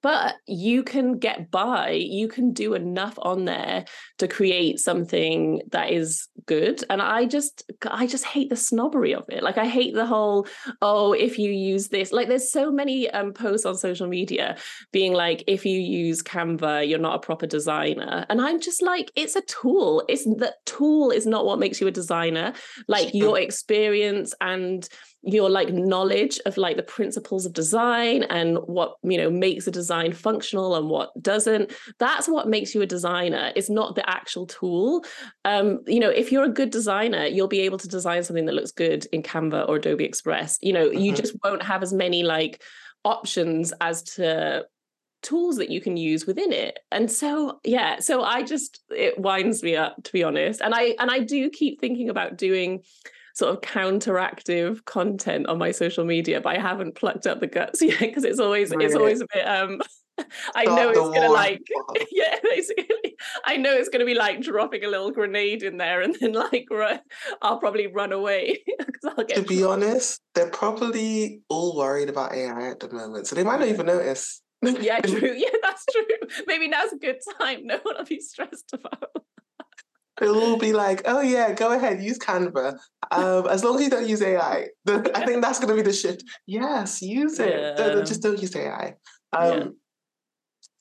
But 0.05 0.35
you 0.45 0.83
can 0.83 1.17
get 1.17 1.49
by 1.49 1.89
you 1.89 2.27
can 2.27 2.53
do 2.53 2.75
enough 2.75 3.17
on 3.23 3.45
there 3.45 3.83
to 4.19 4.27
create 4.27 4.77
something 4.77 5.59
that 5.71 5.89
is 5.89 6.27
good 6.45 6.83
and 6.91 7.01
i 7.01 7.25
just 7.25 7.63
i 7.89 8.05
just 8.05 8.23
hate 8.23 8.51
the 8.51 8.55
snobbery 8.55 9.15
of 9.15 9.25
it 9.29 9.41
like 9.41 9.57
i 9.57 9.65
hate 9.65 9.95
the 9.95 10.05
whole 10.05 10.45
oh 10.83 11.13
if 11.13 11.39
you 11.39 11.49
use 11.49 11.87
this 11.87 12.11
like 12.11 12.27
there's 12.27 12.51
so 12.51 12.71
many 12.71 13.09
um, 13.09 13.33
posts 13.33 13.65
on 13.65 13.75
social 13.75 14.05
media 14.05 14.55
being 14.91 15.11
like 15.11 15.43
if 15.47 15.65
you 15.65 15.79
use 15.79 16.21
canva 16.21 16.87
you're 16.87 16.99
not 16.99 17.15
a 17.15 17.25
proper 17.25 17.47
designer 17.47 18.27
and 18.29 18.39
i'm 18.39 18.59
just 18.59 18.83
like 18.83 19.09
it's 19.15 19.35
a 19.35 19.41
tool 19.47 20.03
it's 20.07 20.25
the 20.25 20.53
tool 20.67 21.09
is 21.09 21.25
not 21.25 21.47
what 21.47 21.57
makes 21.57 21.81
you 21.81 21.87
a 21.87 21.91
designer 21.91 22.53
like 22.87 23.11
your 23.15 23.39
experience 23.39 24.35
and 24.39 24.87
your 25.25 25.49
like 25.49 25.73
knowledge 25.73 26.39
of 26.45 26.55
like 26.55 26.77
the 26.77 26.83
principles 26.83 27.45
of 27.45 27.53
design 27.53 28.23
and 28.23 28.57
what 28.59 28.95
you 29.03 29.17
know 29.17 29.29
makes 29.29 29.65
a 29.65 29.71
design 29.71 30.13
functional 30.13 30.75
and 30.75 30.87
what 30.87 31.11
doesn't 31.21 31.73
that's 31.97 32.27
what 32.27 32.47
makes 32.47 32.75
you 32.75 32.81
a 32.81 32.85
designer. 32.85 33.51
It's 33.55 33.69
not 33.69 33.95
the 33.95 34.07
actual 34.07 34.45
tool. 34.45 35.03
Um 35.43 35.81
you 35.87 35.99
know 35.99 36.09
if 36.09 36.31
you're 36.31 36.43
a 36.43 36.49
good 36.49 36.69
designer 36.69 37.25
you'll 37.25 37.47
be 37.47 37.61
able 37.61 37.79
to 37.79 37.87
design 37.87 38.23
something 38.23 38.45
that 38.45 38.55
looks 38.55 38.71
good 38.71 39.05
in 39.07 39.23
canva 39.23 39.67
or 39.67 39.77
adobe 39.77 40.05
express. 40.05 40.59
You 40.61 40.73
know 40.73 40.89
mm-hmm. 40.89 40.99
you 40.99 41.13
just 41.13 41.35
won't 41.43 41.63
have 41.63 41.81
as 41.81 41.91
many 41.91 42.23
like 42.23 42.61
options 43.03 43.73
as 43.81 44.03
to 44.03 44.65
tools 45.23 45.57
that 45.57 45.71
you 45.71 45.81
can 45.81 45.97
use 45.97 46.27
within 46.27 46.51
it. 46.53 46.77
And 46.91 47.11
so 47.11 47.59
yeah 47.63 47.99
so 47.99 48.21
i 48.21 48.43
just 48.43 48.83
it 48.91 49.17
winds 49.17 49.63
me 49.63 49.75
up 49.75 50.03
to 50.03 50.11
be 50.13 50.23
honest. 50.23 50.61
And 50.61 50.75
i 50.75 50.95
and 50.99 51.09
i 51.09 51.19
do 51.19 51.49
keep 51.49 51.81
thinking 51.81 52.09
about 52.09 52.37
doing 52.37 52.83
sort 53.35 53.53
of 53.53 53.61
counteractive 53.61 54.83
content 54.85 55.47
on 55.47 55.57
my 55.57 55.71
social 55.71 56.05
media, 56.05 56.39
but 56.39 56.55
I 56.55 56.61
haven't 56.61 56.95
plucked 56.95 57.27
up 57.27 57.41
the 57.41 57.47
guts 57.47 57.81
yet 57.81 57.99
because 57.99 58.23
it's 58.23 58.39
always 58.39 58.71
really? 58.71 58.85
it's 58.85 58.95
always 58.95 59.21
a 59.21 59.27
bit 59.31 59.45
um 59.45 59.81
I 60.55 60.63
know 60.63 60.89
it's 60.89 60.97
gonna 60.97 61.29
like 61.29 61.61
yeah 62.11 62.37
basically 62.41 63.17
I 63.45 63.57
know 63.57 63.73
it's 63.73 63.89
gonna 63.89 64.05
be 64.05 64.15
like 64.15 64.39
dropping 64.39 64.85
a 64.85 64.87
little 64.87 65.11
grenade 65.11 65.61
in 65.63 65.75
there 65.75 66.01
and 66.01 66.15
then 66.19 66.31
like 66.31 66.67
run, 66.71 67.01
I'll 67.41 67.59
probably 67.59 67.87
run 67.87 68.13
away 68.13 68.63
because 68.65 69.13
I'll 69.17 69.25
get 69.25 69.35
to 69.35 69.43
be 69.43 69.65
honest 69.65 70.21
they're 70.33 70.49
probably 70.49 71.41
all 71.49 71.75
worried 71.75 72.07
about 72.07 72.33
AI 72.33 72.69
at 72.69 72.79
the 72.79 72.93
moment 72.93 73.27
so 73.27 73.35
they 73.35 73.43
might 73.43 73.59
not 73.59 73.67
even 73.67 73.87
notice. 73.87 74.41
Yeah 74.61 75.01
true 75.01 75.33
yeah 75.35 75.49
that's 75.61 75.85
true. 75.91 76.29
Maybe 76.47 76.69
now's 76.69 76.93
a 76.93 76.97
good 76.97 77.19
time 77.41 77.65
no 77.65 77.79
one 77.83 77.97
will 77.97 78.05
be 78.05 78.21
stressed 78.21 78.71
about 78.73 79.24
It'll 80.21 80.57
be 80.57 80.71
like, 80.71 81.01
oh 81.05 81.21
yeah, 81.21 81.53
go 81.53 81.73
ahead, 81.73 82.01
use 82.01 82.17
Canva. 82.17 82.79
Um, 83.11 83.47
as 83.47 83.63
long 83.63 83.75
as 83.75 83.83
you 83.83 83.89
don't 83.89 84.07
use 84.07 84.21
AI. 84.21 84.67
The, 84.85 85.11
I 85.13 85.25
think 85.25 85.41
that's 85.41 85.59
going 85.59 85.75
to 85.75 85.75
be 85.75 85.87
the 85.87 85.95
shift. 85.95 86.23
Yes, 86.45 87.01
use 87.01 87.39
it. 87.39 87.75
Yeah. 87.77 88.01
Just 88.03 88.21
don't 88.21 88.41
use 88.41 88.55
AI. 88.55 88.95
Um, 89.33 89.57
yeah. 89.57 89.67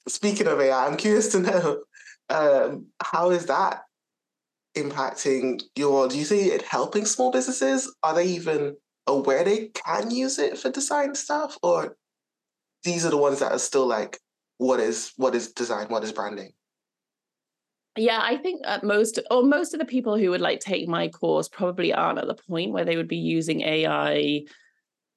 Speaking 0.06 0.46
of 0.46 0.60
AI, 0.60 0.86
I'm 0.86 0.96
curious 0.96 1.32
to 1.32 1.40
know 1.40 1.82
um, 2.28 2.86
how 3.02 3.30
is 3.30 3.46
that 3.46 3.82
impacting 4.76 5.62
your? 5.74 6.08
Do 6.08 6.16
you 6.16 6.24
see 6.24 6.50
it 6.50 6.62
helping 6.62 7.04
small 7.04 7.32
businesses? 7.32 7.92
Are 8.02 8.14
they 8.14 8.26
even 8.26 8.76
aware 9.06 9.44
they 9.44 9.68
can 9.68 10.10
use 10.10 10.38
it 10.38 10.58
for 10.58 10.70
design 10.70 11.14
stuff, 11.14 11.58
or 11.62 11.96
these 12.84 13.04
are 13.04 13.10
the 13.10 13.18
ones 13.18 13.40
that 13.40 13.52
are 13.52 13.58
still 13.58 13.86
like, 13.86 14.18
what 14.58 14.78
is 14.78 15.12
what 15.16 15.34
is 15.34 15.52
design? 15.52 15.88
What 15.88 16.04
is 16.04 16.12
branding? 16.12 16.52
Yeah 17.96 18.20
i 18.22 18.36
think 18.36 18.60
most 18.82 19.18
or 19.30 19.42
most 19.42 19.74
of 19.74 19.80
the 19.80 19.86
people 19.86 20.16
who 20.16 20.30
would 20.30 20.40
like 20.40 20.60
take 20.60 20.88
my 20.88 21.08
course 21.08 21.48
probably 21.48 21.92
aren't 21.92 22.18
at 22.18 22.26
the 22.26 22.34
point 22.34 22.72
where 22.72 22.84
they 22.84 22.96
would 22.96 23.08
be 23.08 23.16
using 23.16 23.62
ai 23.62 24.42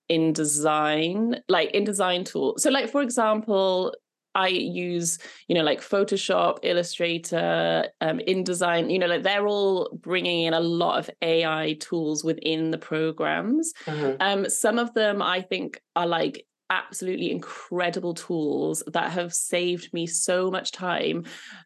in 0.10 0.31
design 0.34 1.36
like 1.50 1.72
in 1.72 1.84
design 1.84 2.24
tools 2.24 2.63
so 2.63 2.69
like 2.69 2.89
for 2.89 3.01
example 3.01 3.93
I 4.38 4.50
use, 4.50 5.17
you 5.48 5.55
know, 5.55 5.63
like 5.63 5.81
Photoshop, 5.81 6.60
Illustrator, 6.62 7.86
um, 8.01 8.19
InDesign, 8.19 8.91
you 8.91 9.00
know, 9.00 9.07
like 9.07 9.24
they're 9.24 9.48
all 9.48 9.89
bringing 10.00 10.46
in 10.46 10.53
a 10.53 10.60
lot 10.60 11.00
of 11.00 11.10
AI 11.24 11.75
tools 11.79 12.24
within 12.24 12.69
the 12.69 12.77
programs. 12.77 13.74
Mm-hmm. 13.86 14.17
Um, 14.19 14.48
some 14.48 14.77
of 14.77 14.93
them 14.93 15.24
I 15.24 15.41
think 15.41 15.81
are 15.96 16.05
like 16.05 16.46
absolutely 16.69 17.31
incredible 17.31 18.13
tools 18.13 18.83
that 18.88 19.12
have 19.12 19.33
saved 19.33 19.93
me 19.93 20.05
so 20.05 20.51
much 20.51 20.71
time 20.71 21.24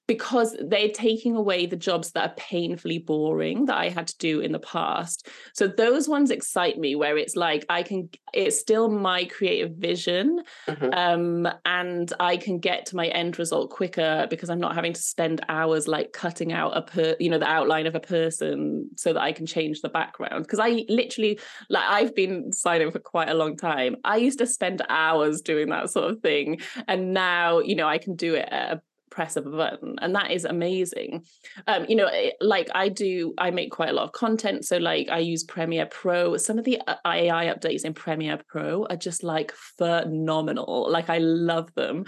because 0.07 0.55
they're 0.67 0.89
taking 0.89 1.35
away 1.35 1.65
the 1.65 1.75
jobs 1.75 2.11
that 2.11 2.31
are 2.31 2.35
painfully 2.35 2.99
boring 2.99 3.65
that 3.65 3.77
I 3.77 3.89
had 3.89 4.07
to 4.07 4.17
do 4.17 4.39
in 4.41 4.51
the 4.51 4.59
past. 4.59 5.27
So 5.53 5.67
those 5.67 6.07
ones 6.07 6.31
excite 6.31 6.77
me 6.77 6.95
where 6.95 7.17
it's 7.17 7.35
like 7.35 7.65
I 7.69 7.83
can 7.83 8.09
it's 8.33 8.59
still 8.59 8.89
my 8.89 9.25
creative 9.25 9.75
vision 9.75 10.41
mm-hmm. 10.67 10.93
um 10.93 11.53
and 11.65 12.11
I 12.19 12.37
can 12.37 12.59
get 12.59 12.85
to 12.87 12.95
my 12.95 13.07
end 13.07 13.39
result 13.39 13.69
quicker 13.71 14.27
because 14.29 14.49
I'm 14.49 14.59
not 14.59 14.75
having 14.75 14.93
to 14.93 15.01
spend 15.01 15.41
hours 15.49 15.87
like 15.87 16.13
cutting 16.13 16.53
out 16.53 16.77
a 16.77 16.81
per 16.81 17.15
you 17.19 17.29
know 17.29 17.39
the 17.39 17.49
outline 17.49 17.87
of 17.87 17.95
a 17.95 17.99
person 17.99 18.89
so 18.95 19.13
that 19.13 19.21
I 19.21 19.31
can 19.31 19.45
change 19.45 19.81
the 19.81 19.89
background 19.89 20.43
because 20.43 20.59
I 20.59 20.85
literally 20.89 21.39
like 21.69 21.83
I've 21.87 22.15
been 22.15 22.51
signing 22.53 22.91
for 22.91 22.99
quite 22.99 23.29
a 23.29 23.33
long 23.33 23.57
time. 23.57 23.95
I 24.03 24.17
used 24.17 24.39
to 24.39 24.45
spend 24.45 24.81
hours 24.91 25.41
doing 25.41 25.69
that 25.69 25.89
sort 25.89 26.11
of 26.11 26.19
thing. 26.21 26.61
And 26.87 27.13
now, 27.13 27.59
you 27.59 27.75
know, 27.75 27.87
I 27.87 27.97
can 27.97 28.15
do 28.15 28.35
it 28.35 28.47
at 28.49 28.73
a 28.77 28.81
press 29.11 29.35
of 29.35 29.45
a 29.45 29.51
button 29.51 29.97
and 30.01 30.15
that 30.15 30.31
is 30.31 30.45
amazing 30.45 31.23
um 31.67 31.85
you 31.87 31.95
know 31.95 32.09
like 32.39 32.69
i 32.73 32.87
do 32.87 33.33
i 33.37 33.51
make 33.51 33.69
quite 33.69 33.89
a 33.89 33.93
lot 33.93 34.05
of 34.05 34.13
content 34.13 34.65
so 34.65 34.77
like 34.77 35.09
i 35.09 35.19
use 35.19 35.43
premiere 35.43 35.85
pro 35.85 36.37
some 36.37 36.57
of 36.57 36.63
the 36.63 36.81
uh, 36.87 36.95
ai 37.05 37.53
updates 37.53 37.83
in 37.83 37.93
premiere 37.93 38.39
pro 38.47 38.85
are 38.85 38.95
just 38.95 39.21
like 39.21 39.51
phenomenal 39.51 40.89
like 40.89 41.09
i 41.09 41.17
love 41.19 41.71
them 41.75 42.05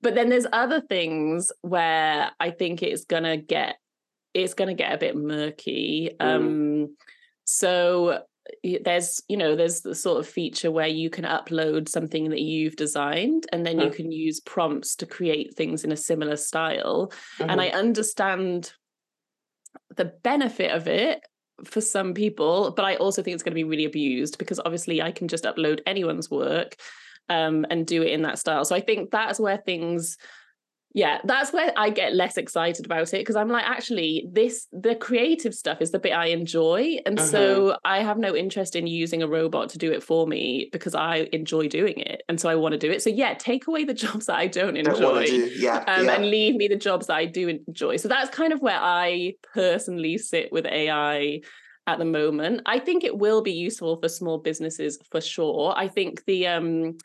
but 0.00 0.14
then 0.14 0.28
there's 0.28 0.46
other 0.52 0.80
things 0.80 1.52
where 1.62 2.30
i 2.38 2.48
think 2.50 2.82
it's 2.82 3.04
gonna 3.04 3.36
get 3.36 3.76
it's 4.32 4.54
gonna 4.54 4.74
get 4.74 4.94
a 4.94 4.98
bit 4.98 5.16
murky 5.16 6.10
mm. 6.18 6.24
um 6.24 6.96
so 7.44 8.20
there's 8.82 9.22
you 9.28 9.36
know 9.36 9.56
there's 9.56 9.80
the 9.80 9.94
sort 9.94 10.18
of 10.18 10.28
feature 10.28 10.70
where 10.70 10.86
you 10.86 11.10
can 11.10 11.24
upload 11.24 11.88
something 11.88 12.30
that 12.30 12.40
you've 12.40 12.76
designed 12.76 13.46
and 13.52 13.64
then 13.64 13.80
you 13.80 13.90
can 13.90 14.12
use 14.12 14.40
prompts 14.40 14.96
to 14.96 15.06
create 15.06 15.54
things 15.54 15.84
in 15.84 15.92
a 15.92 15.96
similar 15.96 16.36
style. 16.36 17.12
Mm-hmm. 17.38 17.50
and 17.50 17.60
i 17.60 17.68
understand 17.68 18.72
the 19.96 20.12
benefit 20.22 20.72
of 20.72 20.88
it 20.88 21.20
for 21.64 21.80
some 21.80 22.14
people 22.14 22.72
but 22.72 22.84
i 22.84 22.96
also 22.96 23.22
think 23.22 23.34
it's 23.34 23.42
going 23.42 23.52
to 23.52 23.62
be 23.62 23.64
really 23.64 23.84
abused 23.84 24.38
because 24.38 24.60
obviously 24.64 25.00
i 25.00 25.10
can 25.10 25.28
just 25.28 25.44
upload 25.44 25.80
anyone's 25.86 26.30
work 26.30 26.76
um, 27.28 27.66
and 27.70 27.86
do 27.86 28.02
it 28.02 28.12
in 28.12 28.22
that 28.22 28.38
style. 28.38 28.64
So 28.64 28.76
i 28.76 28.80
think 28.80 29.10
that's 29.10 29.40
where 29.40 29.58
things 29.58 30.16
yeah 30.96 31.18
that's 31.24 31.52
where 31.52 31.72
i 31.76 31.90
get 31.90 32.14
less 32.14 32.38
excited 32.38 32.86
about 32.86 33.12
it 33.12 33.18
because 33.18 33.36
i'm 33.36 33.50
like 33.50 33.64
actually 33.64 34.26
this 34.32 34.66
the 34.72 34.94
creative 34.94 35.54
stuff 35.54 35.82
is 35.82 35.90
the 35.90 35.98
bit 35.98 36.12
i 36.12 36.26
enjoy 36.26 36.96
and 37.04 37.18
uh-huh. 37.18 37.28
so 37.28 37.76
i 37.84 38.02
have 38.02 38.16
no 38.16 38.34
interest 38.34 38.74
in 38.74 38.86
using 38.86 39.22
a 39.22 39.28
robot 39.28 39.68
to 39.68 39.78
do 39.78 39.92
it 39.92 40.02
for 40.02 40.26
me 40.26 40.68
because 40.72 40.94
i 40.94 41.28
enjoy 41.32 41.68
doing 41.68 41.98
it 41.98 42.22
and 42.30 42.40
so 42.40 42.48
i 42.48 42.54
want 42.54 42.72
to 42.72 42.78
do 42.78 42.90
it 42.90 43.02
so 43.02 43.10
yeah 43.10 43.34
take 43.34 43.66
away 43.66 43.84
the 43.84 43.94
jobs 44.04 44.26
that 44.26 44.36
i 44.36 44.46
don't 44.46 44.76
enjoy 44.76 44.98
don't 44.98 45.26
do. 45.26 45.50
Yeah, 45.58 45.84
um, 45.86 46.06
yeah. 46.06 46.14
and 46.14 46.30
leave 46.30 46.56
me 46.56 46.66
the 46.66 46.76
jobs 46.76 47.08
that 47.08 47.16
i 47.16 47.26
do 47.26 47.48
enjoy 47.48 47.98
so 47.98 48.08
that's 48.08 48.34
kind 48.34 48.54
of 48.54 48.62
where 48.62 48.80
i 48.80 49.34
personally 49.52 50.16
sit 50.16 50.50
with 50.50 50.64
ai 50.64 51.40
at 51.86 51.98
the 51.98 52.06
moment 52.06 52.62
i 52.64 52.78
think 52.78 53.04
it 53.04 53.18
will 53.18 53.42
be 53.42 53.52
useful 53.52 54.00
for 54.00 54.08
small 54.08 54.38
businesses 54.38 54.98
for 55.10 55.20
sure 55.20 55.74
i 55.76 55.86
think 55.86 56.24
the 56.24 56.46
um 56.46 56.96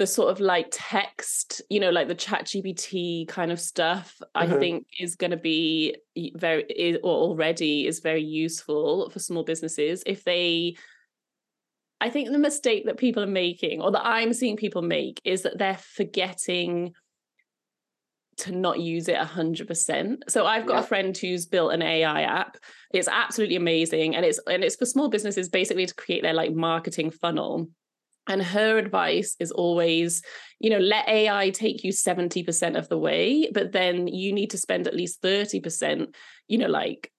the 0.00 0.06
sort 0.06 0.30
of 0.30 0.40
like 0.40 0.68
text, 0.70 1.60
you 1.68 1.78
know, 1.78 1.90
like 1.90 2.08
the 2.08 2.14
chat 2.14 2.46
GPT 2.46 3.28
kind 3.28 3.52
of 3.52 3.60
stuff, 3.60 4.16
mm-hmm. 4.34 4.54
I 4.54 4.58
think 4.58 4.86
is 4.98 5.14
going 5.14 5.32
to 5.32 5.36
be 5.36 5.94
very, 6.34 6.62
is, 6.62 6.96
or 7.02 7.14
already 7.14 7.86
is 7.86 8.00
very 8.00 8.22
useful 8.22 9.10
for 9.10 9.18
small 9.18 9.44
businesses 9.44 10.02
if 10.06 10.24
they, 10.24 10.76
I 12.00 12.08
think 12.08 12.30
the 12.30 12.38
mistake 12.38 12.86
that 12.86 12.96
people 12.96 13.22
are 13.22 13.26
making, 13.26 13.82
or 13.82 13.92
that 13.92 14.06
I'm 14.06 14.32
seeing 14.32 14.56
people 14.56 14.80
make, 14.80 15.20
is 15.22 15.42
that 15.42 15.58
they're 15.58 15.76
forgetting 15.76 16.94
to 18.38 18.52
not 18.52 18.80
use 18.80 19.06
it 19.06 19.18
100%. 19.18 20.16
So 20.28 20.46
I've 20.46 20.64
got 20.64 20.76
yeah. 20.76 20.80
a 20.80 20.84
friend 20.84 21.14
who's 21.14 21.44
built 21.44 21.74
an 21.74 21.82
AI 21.82 22.22
app. 22.22 22.56
It's 22.94 23.06
absolutely 23.06 23.56
amazing 23.56 24.16
and 24.16 24.24
it's 24.24 24.40
and 24.46 24.64
it's 24.64 24.76
for 24.76 24.86
small 24.86 25.10
businesses 25.10 25.50
basically 25.50 25.84
to 25.84 25.94
create 25.94 26.22
their 26.22 26.32
like 26.32 26.54
marketing 26.54 27.10
funnel. 27.10 27.68
And 28.30 28.40
her 28.42 28.78
advice 28.78 29.34
is 29.40 29.50
always, 29.50 30.22
you 30.60 30.70
know, 30.70 30.78
let 30.78 31.08
AI 31.08 31.50
take 31.50 31.82
you 31.82 31.92
70% 31.92 32.78
of 32.78 32.88
the 32.88 32.96
way, 32.96 33.50
but 33.52 33.72
then 33.72 34.06
you 34.06 34.32
need 34.32 34.50
to 34.50 34.58
spend 34.58 34.86
at 34.86 34.94
least 34.94 35.20
30%, 35.20 36.14
you 36.46 36.58
know, 36.58 36.68
like 36.68 37.10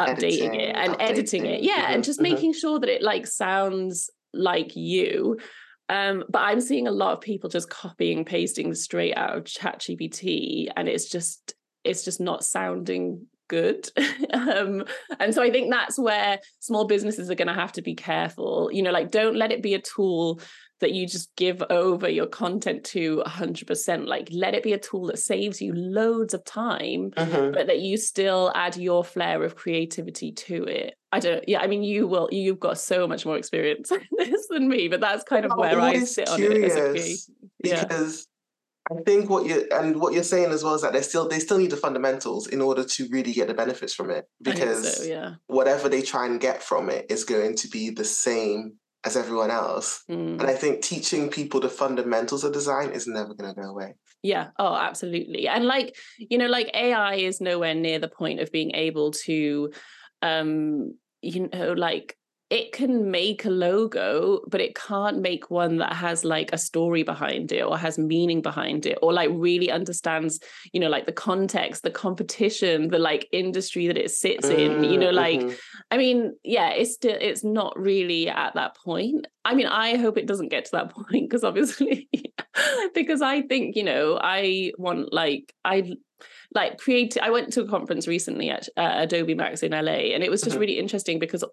updating 0.00 0.08
editing, 0.08 0.54
it 0.56 0.76
and 0.76 0.94
updating. 0.94 1.10
editing 1.10 1.46
it. 1.46 1.62
Yeah. 1.62 1.84
Mm-hmm, 1.84 1.92
and 1.94 2.04
just 2.04 2.20
mm-hmm. 2.20 2.34
making 2.34 2.52
sure 2.54 2.80
that 2.80 2.88
it 2.88 3.02
like 3.02 3.28
sounds 3.28 4.10
like 4.34 4.74
you. 4.74 5.38
Um, 5.88 6.24
but 6.28 6.40
I'm 6.40 6.60
seeing 6.60 6.88
a 6.88 6.92
lot 6.92 7.12
of 7.12 7.20
people 7.20 7.48
just 7.48 7.70
copying, 7.70 8.24
pasting 8.24 8.74
straight 8.74 9.16
out 9.16 9.36
of 9.36 9.44
ChatGPT, 9.44 10.68
and 10.76 10.88
it's 10.88 11.08
just 11.08 11.54
it's 11.84 12.04
just 12.04 12.20
not 12.20 12.44
sounding 12.44 13.26
good. 13.48 13.88
um, 14.32 14.84
and 15.18 15.34
so 15.34 15.42
I 15.42 15.50
think 15.50 15.70
that's 15.70 15.98
where 15.98 16.38
small 16.60 16.84
businesses 16.84 17.30
are 17.30 17.34
going 17.34 17.48
to 17.48 17.54
have 17.54 17.72
to 17.72 17.82
be 17.82 17.94
careful. 17.94 18.70
You 18.72 18.82
know, 18.82 18.92
like 18.92 19.10
don't 19.10 19.36
let 19.36 19.52
it 19.52 19.62
be 19.62 19.74
a 19.74 19.80
tool 19.80 20.40
that 20.80 20.92
you 20.92 21.06
just 21.06 21.34
give 21.36 21.62
over 21.70 22.08
your 22.08 22.26
content 22.26 22.84
to 22.84 23.22
100%. 23.26 24.06
Like 24.06 24.28
let 24.30 24.54
it 24.54 24.62
be 24.62 24.72
a 24.72 24.78
tool 24.78 25.06
that 25.06 25.18
saves 25.18 25.60
you 25.60 25.74
loads 25.74 26.34
of 26.34 26.44
time, 26.44 27.10
mm-hmm. 27.10 27.52
but 27.52 27.66
that 27.66 27.80
you 27.80 27.96
still 27.96 28.52
add 28.54 28.76
your 28.76 29.02
flair 29.02 29.42
of 29.42 29.56
creativity 29.56 30.32
to 30.32 30.64
it. 30.64 30.94
I 31.10 31.20
don't, 31.20 31.42
yeah, 31.48 31.60
I 31.60 31.66
mean, 31.66 31.82
you 31.82 32.06
will, 32.06 32.28
you've 32.30 32.60
got 32.60 32.78
so 32.78 33.08
much 33.08 33.24
more 33.24 33.36
experience 33.36 33.90
in 33.90 34.00
this 34.16 34.46
than 34.50 34.68
me, 34.68 34.88
but 34.88 35.00
that's 35.00 35.24
kind 35.24 35.44
of 35.44 35.52
where 35.56 35.80
I 35.80 36.00
sit 36.00 36.28
on 36.28 36.40
it 36.40 36.64
as 36.64 36.76
a. 36.76 37.16
Yeah. 37.64 37.84
Because 37.84 38.28
I 38.90 39.02
think 39.02 39.28
what 39.28 39.46
you 39.46 39.66
and 39.70 40.00
what 40.00 40.14
you're 40.14 40.22
saying 40.22 40.50
as 40.50 40.64
well 40.64 40.74
is 40.74 40.82
that 40.82 40.92
they 40.92 41.02
still 41.02 41.28
they 41.28 41.40
still 41.40 41.58
need 41.58 41.70
the 41.70 41.76
fundamentals 41.76 42.46
in 42.46 42.60
order 42.60 42.84
to 42.84 43.08
really 43.10 43.32
get 43.32 43.48
the 43.48 43.54
benefits 43.54 43.94
from 43.94 44.10
it 44.10 44.26
because 44.42 44.98
so, 44.98 45.04
yeah. 45.04 45.34
whatever 45.46 45.88
they 45.88 46.02
try 46.02 46.26
and 46.26 46.40
get 46.40 46.62
from 46.62 46.88
it 46.88 47.06
is 47.10 47.24
going 47.24 47.56
to 47.56 47.68
be 47.68 47.90
the 47.90 48.04
same 48.04 48.74
as 49.04 49.16
everyone 49.16 49.50
else. 49.50 50.02
Mm. 50.10 50.40
And 50.40 50.42
I 50.42 50.54
think 50.54 50.82
teaching 50.82 51.28
people 51.30 51.60
the 51.60 51.68
fundamentals 51.68 52.44
of 52.44 52.52
design 52.52 52.90
is 52.90 53.06
never 53.06 53.34
going 53.34 53.54
to 53.54 53.60
go 53.60 53.68
away. 53.68 53.94
Yeah. 54.22 54.48
Oh, 54.58 54.74
absolutely. 54.74 55.46
And 55.46 55.66
like, 55.66 55.94
you 56.18 56.38
know, 56.38 56.46
like 56.46 56.70
AI 56.74 57.14
is 57.16 57.40
nowhere 57.40 57.74
near 57.74 57.98
the 57.98 58.08
point 58.08 58.40
of 58.40 58.50
being 58.50 58.74
able 58.74 59.12
to 59.12 59.70
um 60.20 60.94
you 61.22 61.48
know 61.52 61.72
like 61.72 62.17
it 62.50 62.72
can 62.72 63.10
make 63.10 63.44
a 63.44 63.50
logo, 63.50 64.40
but 64.48 64.62
it 64.62 64.74
can't 64.74 65.20
make 65.20 65.50
one 65.50 65.76
that 65.78 65.92
has 65.92 66.24
like 66.24 66.50
a 66.52 66.58
story 66.58 67.02
behind 67.02 67.52
it 67.52 67.60
or 67.60 67.76
has 67.76 67.98
meaning 67.98 68.40
behind 68.40 68.86
it 68.86 68.98
or 69.02 69.12
like 69.12 69.28
really 69.32 69.70
understands, 69.70 70.40
you 70.72 70.80
know, 70.80 70.88
like 70.88 71.04
the 71.04 71.12
context, 71.12 71.82
the 71.82 71.90
competition, 71.90 72.88
the 72.88 72.98
like 72.98 73.28
industry 73.32 73.86
that 73.86 73.98
it 73.98 74.10
sits 74.10 74.48
in, 74.48 74.82
you 74.82 74.98
know, 74.98 75.10
like, 75.10 75.40
mm-hmm. 75.40 75.54
I 75.90 75.98
mean, 75.98 76.36
yeah, 76.42 76.70
it's 76.70 76.94
still, 76.94 77.18
it's 77.20 77.44
not 77.44 77.78
really 77.78 78.30
at 78.30 78.54
that 78.54 78.74
point. 78.76 79.26
I 79.44 79.54
mean, 79.54 79.66
I 79.66 79.96
hope 79.96 80.16
it 80.16 80.26
doesn't 80.26 80.48
get 80.48 80.64
to 80.66 80.72
that 80.72 80.90
point 80.94 81.28
because 81.28 81.44
obviously, 81.44 82.08
because 82.94 83.20
I 83.20 83.42
think, 83.42 83.76
you 83.76 83.84
know, 83.84 84.18
I 84.20 84.72
want 84.78 85.12
like, 85.12 85.52
I, 85.64 85.92
like 86.54 86.78
create 86.78 87.16
i 87.22 87.30
went 87.30 87.52
to 87.52 87.60
a 87.60 87.68
conference 87.68 88.08
recently 88.08 88.48
at 88.48 88.68
uh, 88.76 88.94
adobe 88.96 89.34
max 89.34 89.62
in 89.62 89.70
la 89.70 89.78
and 89.78 90.24
it 90.24 90.30
was 90.30 90.40
just 90.40 90.52
mm-hmm. 90.54 90.60
really 90.60 90.78
interesting 90.78 91.18
because 91.18 91.44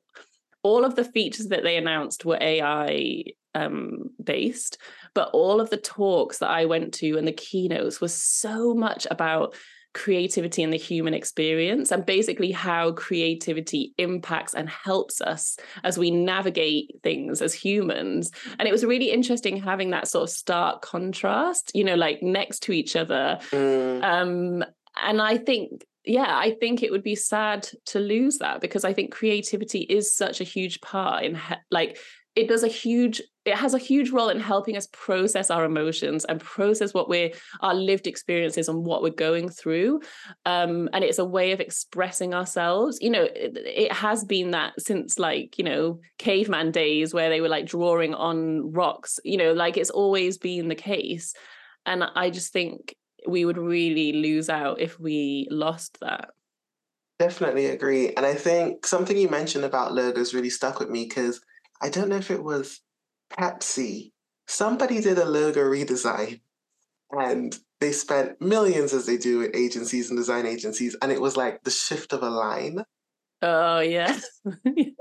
all 0.66 0.84
of 0.84 0.96
the 0.96 1.04
features 1.04 1.50
that 1.50 1.62
they 1.62 1.78
announced 1.78 2.26
were 2.26 2.40
AI 2.42 3.24
um, 3.54 4.10
based, 4.22 4.80
but 5.14 5.30
all 5.32 5.62
of 5.62 5.70
the 5.70 5.78
talks 5.78 6.40
that 6.40 6.50
I 6.50 6.66
went 6.66 6.92
to 6.96 7.20
and 7.20 7.28
the 7.28 7.32
keynotes 7.32 8.02
were 8.02 8.08
so 8.08 8.74
much 8.74 9.06
about 9.12 9.54
creativity 9.94 10.64
and 10.64 10.74
the 10.74 10.78
human 10.78 11.14
experience 11.14 11.92
and 11.92 12.04
basically 12.04 12.52
how 12.52 12.94
creativity 12.94 13.94
impacts 14.00 14.56
and 14.56 14.68
helps 14.68 15.22
us 15.22 15.56
as 15.84 16.00
we 16.00 16.10
navigate 16.10 16.96
things 17.04 17.42
as 17.42 17.54
humans 17.54 18.30
and 18.60 18.68
it 18.68 18.74
was 18.74 18.84
really 18.84 19.10
interesting 19.10 19.56
having 19.56 19.92
that 19.92 20.06
sort 20.06 20.24
of 20.24 20.30
stark 20.30 20.82
contrast 20.82 21.72
you 21.74 21.82
know 21.86 21.96
like 21.96 22.22
next 22.22 22.60
to 22.60 22.74
each 22.74 22.98
other 22.98 23.40
mm. 23.52 24.04
um 24.04 24.66
and 25.02 25.22
i 25.22 25.38
think 25.38 25.86
yeah, 26.06 26.38
I 26.38 26.52
think 26.52 26.84
it 26.84 26.92
would 26.92 27.04
be 27.04 27.16
sad 27.16 27.68
to 27.88 28.00
lose 28.00 28.38
that 28.38 28.62
because 28.62 28.84
I 28.84 28.94
think 28.94 29.12
creativity 29.12 29.82
is 29.82 30.16
such 30.16 30.42
a 30.42 30.46
huge 30.46 30.82
part 30.82 31.24
in 31.24 31.36
he- 31.36 31.56
like 31.72 31.98
it 32.36 32.50
does 32.50 32.64
a 32.64 32.68
huge 32.68 33.22
it 33.46 33.56
has 33.56 33.74
a 33.74 33.80
huge 33.80 34.10
role 34.10 34.30
in 34.30 34.40
helping 34.40 34.76
us 34.76 34.88
process 34.92 35.50
our 35.50 35.64
emotions 35.64 36.26
and 36.26 36.42
process 36.42 36.94
what 36.94 37.08
we're 37.08 37.32
our 37.62 37.74
lived 37.74 38.08
experiences 38.08 38.68
and 38.68 38.86
what 38.86 39.02
we're 39.02 39.10
going 39.10 39.50
through 39.50 40.02
um, 40.46 40.90
and 40.94 41.04
it's 41.04 41.20
a 41.20 41.26
way 41.26 41.52
of 41.52 41.60
expressing 41.60 42.34
ourselves. 42.34 42.98
You 43.02 43.12
know 43.12 43.24
it, 43.24 43.58
it, 43.58 43.92
has 43.92 44.26
been 44.26 44.52
that 44.52 44.74
since 44.80 45.18
like 45.18 45.58
you 45.58 45.64
know 45.64 46.00
caveman 46.18 46.72
days 46.72 47.14
where 47.14 47.30
they 47.30 47.42
were 47.42 47.50
like 47.50 47.66
drawing 47.66 48.14
on 48.14 48.72
rocks 48.74 49.20
you 49.24 49.38
know 49.38 49.54
like 49.54 49.78
it's 49.78 49.90
always 49.90 50.38
been 50.38 50.68
the 50.68 50.76
case. 50.76 51.34
And 51.88 52.04
i 52.04 52.32
just 52.32 52.52
think 52.52 52.96
we 53.28 53.46
would 53.46 53.58
really 53.58 54.14
lose 54.14 54.50
out 54.50 54.80
if 54.80 55.00
we 55.00 55.48
lost 55.50 56.00
that. 56.02 56.30
Definitely 57.20 57.68
agree. 57.68 58.14
And 58.14 58.26
I 58.26 58.34
think 58.34 58.86
something 58.86 59.18
you 59.18 59.30
mentioned 59.30 59.64
about 59.64 59.94
logos 59.94 60.34
really 60.34 60.50
stuck 60.50 60.80
with 60.80 60.90
me 60.90 61.06
because 61.06 61.42
I 61.82 61.90
don't 61.90 62.10
know 62.10 62.18
if 62.18 62.32
it 62.32 62.44
was 62.44 62.82
Pepsi 63.32 64.12
somebody 64.48 65.02
did 65.02 65.18
a 65.18 65.26
logo 65.26 65.62
redesign 65.62 66.40
and 67.12 67.58
they 67.82 67.92
spent 67.92 68.40
millions 68.42 68.94
as 68.94 69.06
they 69.06 69.18
do 69.18 69.42
in 69.42 69.56
agencies 69.56 70.10
and 70.10 70.18
design 70.18 70.46
agencies 70.46 70.96
and 71.02 71.12
it 71.12 71.22
was 71.22 71.38
like 71.38 71.64
the 71.64 71.72
shift 71.72 72.14
of 72.14 72.24
a 72.24 72.30
line 72.30 72.84
oh 73.42 73.80
yeah 73.80 74.18
and 74.66 74.96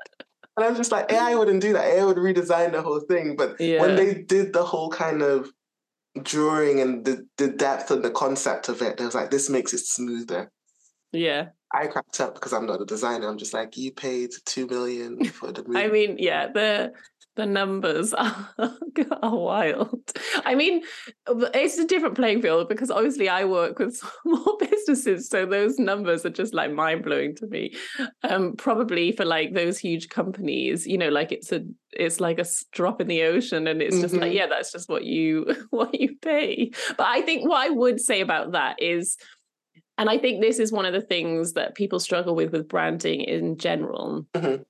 i'm 0.59 0.77
just 0.77 0.93
like 0.93 1.11
ai 1.13 1.35
wouldn't 1.35 1.63
do 1.63 1.73
that 1.73 1.85
ai 1.85 2.05
would 2.05 2.17
redesign 2.17 2.73
the 2.73 2.83
whole 2.83 3.01
thing 3.01 3.37
but 3.37 3.59
yeah. 3.61 3.81
when 3.81 3.97
they 3.97 4.15
did 4.15 4.53
the 4.53 4.65
whole 4.65 4.91
kind 4.91 5.23
of 5.23 5.51
drawing 6.23 6.81
and 6.81 7.05
the, 7.05 7.27
the 7.37 7.49
depth 7.49 7.91
and 7.91 8.05
the 8.05 8.11
concept 8.11 8.69
of 8.69 8.83
it, 8.83 9.01
I 9.01 9.05
was 9.05 9.15
like, 9.15 9.31
this 9.31 9.51
makes 9.51 9.73
it 9.73 9.79
smoother. 9.79 10.51
Yeah. 11.13 11.49
I 11.73 11.87
cracked 11.87 12.21
up 12.21 12.35
because 12.35 12.53
I'm 12.53 12.67
not 12.67 12.81
a 12.81 12.85
designer. 12.85 13.29
I'm 13.29 13.39
just 13.39 13.55
like, 13.55 13.77
you 13.77 13.93
paid 13.93 14.31
two 14.45 14.67
million 14.67 15.25
for 15.25 15.51
the 15.51 15.65
movie. 15.67 15.81
I 15.81 15.89
mean, 15.89 16.17
yeah, 16.19 16.49
the 16.53 16.93
the 17.37 17.47
numbers 17.47 18.15
are, 18.15 18.51
are 19.23 19.37
wild. 19.37 20.13
I 20.45 20.55
mean, 20.55 20.83
it's 21.27 21.79
a 21.79 21.87
different 21.87 22.15
playing 22.15 22.43
field 22.43 22.69
because 22.69 22.91
obviously 22.91 23.29
I 23.29 23.45
work 23.45 23.79
with 23.79 23.97
small 24.23 24.57
businesses, 24.59 25.29
so 25.29 25.47
those 25.47 25.79
numbers 25.79 26.25
are 26.25 26.31
just 26.31 26.55
like 26.55 26.73
mind 26.73 27.05
blowing 27.05 27.35
to 27.37 27.47
me. 27.47 27.75
Um, 28.23 28.55
probably 28.57 29.13
for 29.13 29.25
like 29.25 29.55
those 29.55 29.79
huge 29.79 30.09
companies, 30.09 30.87
you 30.87 30.99
know, 30.99 31.09
like 31.09 31.33
it's 31.33 31.53
a 31.53 31.65
it's 31.93 32.21
like 32.21 32.39
a 32.39 32.47
drop 32.73 33.01
in 33.01 33.09
the 33.09 33.23
ocean, 33.23 33.67
and 33.67 33.83
it's 33.83 33.99
just 34.01 34.15
mm-hmm. 34.15 34.23
like 34.23 34.33
yeah, 34.33 34.47
that's 34.47 34.73
just 34.73 34.89
what 34.89 35.05
you 35.05 35.55
what 35.71 35.99
you 35.99 36.17
pay. 36.23 36.71
But 36.97 37.07
I 37.07 37.23
think 37.23 37.49
what 37.49 37.67
I 37.67 37.71
would 37.71 38.01
say 38.01 38.21
about 38.21 38.53
that 38.53 38.81
is 38.81 39.17
and 39.97 40.11
I 40.11 40.19
think 40.19 40.41
this 40.41 40.59
is 40.59 40.73
one 40.73 40.87
of 40.87 40.93
the 40.93 41.01
things 41.01 41.53
that 41.53 41.77
people 41.77 42.01
struggle 42.01 42.35
with 42.35 42.53
with 42.53 42.69
branding 42.69 43.21
in 43.21 43.59
general. 43.59 44.27
Mm-hmm. 44.35 44.63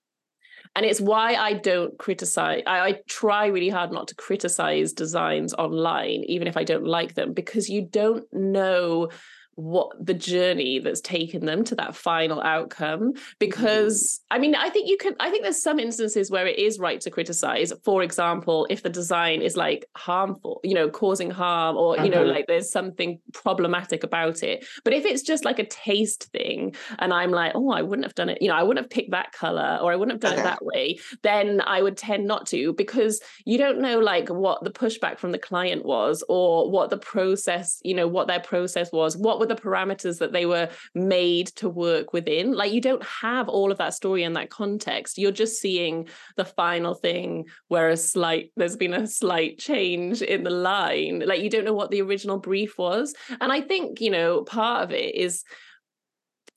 And 0.77 0.85
it's 0.85 1.01
why 1.01 1.35
I 1.35 1.53
don't 1.53 1.97
criticize. 1.99 2.63
I, 2.67 2.81
I, 2.81 3.01
try 3.07 3.47
really 3.47 3.69
hard 3.69 3.93
not 3.93 4.09
to 4.09 4.15
criticize 4.17 4.93
designs 4.93 5.55
online, 5.55 6.25
even 6.27 6.49
if 6.49 6.57
I 6.57 6.65
don't 6.65 6.85
like 6.85 7.15
them, 7.15 7.33
because 7.33 7.69
you 7.69 7.83
don't 7.83 8.25
know 8.33 9.09
what 9.57 9.93
the 10.05 10.15
journey 10.15 10.79
that's 10.79 11.01
taken 11.01 11.47
them 11.47 11.65
to 11.65 11.75
that 11.75 11.95
final 11.95 12.41
outcome 12.43 13.13
because 13.39 14.21
mm. 14.21 14.37
i 14.37 14.39
mean 14.39 14.55
i 14.55 14.69
think 14.69 14.89
you 14.89 14.97
can 14.97 15.15
i 15.21 15.31
think 15.31 15.43
there's 15.43 15.63
some 15.63 15.79
instances 15.79 16.31
where 16.31 16.47
it 16.47 16.59
is 16.59 16.79
right 16.79 17.01
to 17.01 17.11
criticize 17.11 17.73
for 17.85 18.03
example 18.03 18.67
if 18.71 18.83
the 18.83 18.91
design 18.91 19.43
is 19.43 19.57
like 19.57 19.87
harmful 19.97 20.61
you 20.65 20.75
know 20.75 20.89
causing 20.89 21.31
harm 21.31 21.77
or 21.77 21.97
you 21.99 22.11
know 22.11 22.23
mm-hmm. 22.23 22.31
like 22.31 22.47
there's 22.47 22.71
something 22.71 23.19
problematic 23.33 24.03
about 24.03 24.43
it 24.43 24.67
but 24.83 24.93
if 24.93 25.05
it's 25.05 25.23
just 25.23 25.45
like 25.45 25.59
a 25.59 25.67
taste 25.67 26.25
thing 26.33 26.75
and 26.99 27.13
i'm 27.13 27.31
like 27.31 27.53
oh 27.55 27.71
i 27.71 27.83
wouldn't 27.83 28.05
have 28.05 28.15
done 28.15 28.29
it 28.29 28.41
you 28.43 28.49
know 28.49 28.55
i 28.55 28.63
wouldn't 28.63 28.85
have 28.85 28.91
picked 28.91 29.13
that 29.13 29.33
color 29.33 29.79
or 29.81 29.93
i 29.93 29.97
wouldn't 29.97 30.13
have 30.13 30.33
done 30.33 30.39
okay. 30.39 30.41
it 30.41 30.45
that 30.45 30.65
way 30.65 30.99
then 31.23 31.61
i 31.67 31.81
would 31.81 31.97
tend 31.97 32.27
not 32.27 32.47
to 32.47 32.73
because 32.75 33.21
you 33.45 33.57
don't 33.57 33.81
know 33.81 33.99
like 33.99 34.29
what 34.29 34.63
the 34.65 34.71
pushback 34.71 35.19
from 35.19 35.33
the 35.33 35.39
client 35.39 35.85
was 35.85 36.25
or 36.29 36.71
what 36.71 36.91
the 36.91 36.99
process 36.99 37.81
you 37.85 37.95
know 37.95 38.09
what 38.09 38.27
their 38.27 38.41
process 38.41 38.91
was 38.93 39.17
what 39.17 39.44
were 39.45 39.55
the 39.55 39.61
parameters 39.61 40.19
that 40.19 40.33
they 40.33 40.47
were 40.47 40.69
made 40.95 41.49
to 41.57 41.69
work 41.69 42.13
within? 42.13 42.53
Like 42.53 42.73
you 42.73 42.81
don't 42.81 43.05
have 43.05 43.49
all 43.49 43.71
of 43.71 43.79
that 43.79 43.95
story 43.95 44.23
in 44.23 44.33
that 44.35 44.51
context. 44.51 45.19
You're 45.19 45.33
just 45.33 45.61
seeing 45.61 46.09
the 46.37 46.45
final 46.45 46.95
thing 46.95 47.47
where 47.69 47.89
a 47.89 47.97
slight 47.97 48.53
there's 48.57 48.77
been 48.77 48.95
a 48.95 49.07
slight 49.07 49.59
change 49.59 50.23
in 50.23 50.45
the 50.45 50.51
line. 50.51 51.23
Like 51.25 51.43
you 51.43 51.51
don't 51.51 51.65
know 51.65 51.75
what 51.75 51.91
the 51.91 52.03
original 52.03 52.39
brief 52.39 52.79
was. 52.79 53.15
And 53.41 53.53
i 53.53 53.61
think 53.61 54.01
you 54.01 54.11
know 54.11 54.43
part 54.43 54.85
of 54.85 54.91
it 54.91 55.15
is 55.15 55.45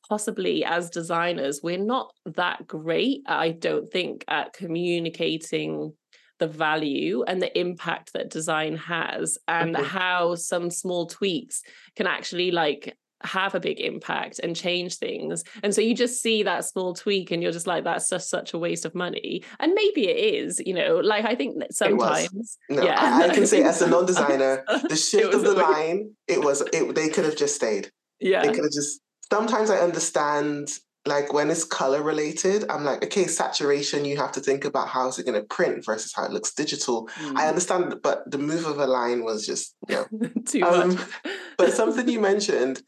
possibly 0.07 0.63
as 0.63 0.89
designers 0.89 1.59
we're 1.61 1.77
not 1.77 2.13
that 2.25 2.65
great 2.65 3.21
i 3.27 3.49
don't 3.49 3.91
think 3.91 4.23
at 4.27 4.53
communicating 4.53 5.93
the 6.39 6.47
value 6.47 7.23
and 7.23 7.41
the 7.41 7.57
impact 7.59 8.13
that 8.13 8.29
design 8.29 8.75
has 8.77 9.37
and 9.47 9.75
okay. 9.75 9.85
how 9.85 10.35
some 10.35 10.69
small 10.69 11.07
tweaks 11.07 11.61
can 11.95 12.07
actually 12.07 12.51
like 12.51 12.97
have 13.23 13.55
a 13.55 13.59
big 13.59 13.79
impact 13.79 14.39
and 14.39 14.55
change 14.55 14.97
things. 14.97 15.43
And 15.63 15.73
so 15.73 15.81
you 15.81 15.95
just 15.95 16.21
see 16.21 16.43
that 16.43 16.65
small 16.65 16.93
tweak 16.93 17.31
and 17.31 17.41
you're 17.41 17.51
just 17.51 17.67
like, 17.67 17.83
that's 17.83 18.09
just 18.09 18.29
such 18.29 18.53
a 18.53 18.57
waste 18.57 18.85
of 18.85 18.93
money. 18.93 19.43
And 19.59 19.73
maybe 19.73 20.07
it 20.07 20.35
is, 20.35 20.61
you 20.65 20.73
know, 20.73 20.97
like 20.97 21.25
I 21.25 21.35
think 21.35 21.59
that 21.59 21.73
sometimes. 21.73 22.57
No, 22.69 22.83
yeah. 22.83 22.97
I, 22.99 23.29
I, 23.29 23.33
can 23.33 23.47
say 23.47 23.63
as 23.63 23.81
a 23.81 23.87
non-designer, 23.89 24.63
the 24.87 24.95
shift 24.95 25.33
of 25.33 25.43
the 25.43 25.53
line, 25.53 26.11
it 26.27 26.43
was 26.43 26.61
it 26.73 26.93
they 26.93 27.09
could 27.09 27.25
have 27.25 27.35
just 27.35 27.55
stayed. 27.55 27.91
Yeah. 28.19 28.43
They 28.43 28.49
could 28.49 28.63
have 28.63 28.73
just 28.73 29.01
sometimes 29.31 29.69
I 29.69 29.77
understand 29.77 30.69
like 31.07 31.33
when 31.33 31.49
it's 31.49 31.63
color 31.63 32.03
related, 32.03 32.65
I'm 32.69 32.83
like, 32.83 33.03
okay, 33.03 33.27
saturation, 33.27 34.05
you 34.05 34.17
have 34.17 34.31
to 34.33 34.39
think 34.39 34.65
about 34.65 34.89
how 34.89 35.07
is 35.07 35.17
it 35.17 35.25
going 35.25 35.39
to 35.39 35.47
print 35.47 35.85
versus 35.85 36.13
how 36.13 36.25
it 36.25 36.31
looks 36.31 36.53
digital. 36.53 37.07
Mm. 37.19 37.37
I 37.37 37.47
understand, 37.47 37.95
but 38.03 38.29
the 38.29 38.37
move 38.37 38.65
of 38.65 38.79
a 38.79 38.87
line 38.87 39.23
was 39.23 39.45
just, 39.45 39.75
you 39.87 39.95
know. 39.95 40.29
Too 40.45 40.63
um, 40.63 40.95
much. 40.95 41.07
but 41.57 41.73
something 41.73 42.07
you 42.07 42.19
mentioned, 42.19 42.81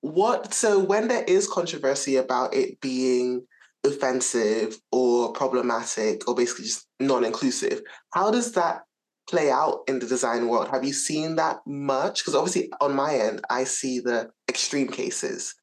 what, 0.00 0.54
so 0.54 0.78
when 0.78 1.08
there 1.08 1.24
is 1.24 1.46
controversy 1.46 2.16
about 2.16 2.54
it 2.54 2.80
being 2.80 3.46
offensive 3.84 4.78
or 4.92 5.32
problematic 5.32 6.28
or 6.28 6.34
basically 6.34 6.64
just 6.66 6.86
non 7.00 7.24
inclusive, 7.24 7.82
how 8.12 8.30
does 8.30 8.52
that 8.52 8.82
play 9.28 9.50
out 9.50 9.82
in 9.88 9.98
the 9.98 10.06
design 10.06 10.48
world? 10.48 10.68
Have 10.68 10.84
you 10.84 10.92
seen 10.92 11.36
that 11.36 11.58
much? 11.66 12.20
Because 12.20 12.34
obviously 12.34 12.72
on 12.80 12.94
my 12.94 13.14
end, 13.14 13.42
I 13.50 13.64
see 13.64 14.00
the 14.00 14.30
extreme 14.48 14.88
cases 14.88 15.54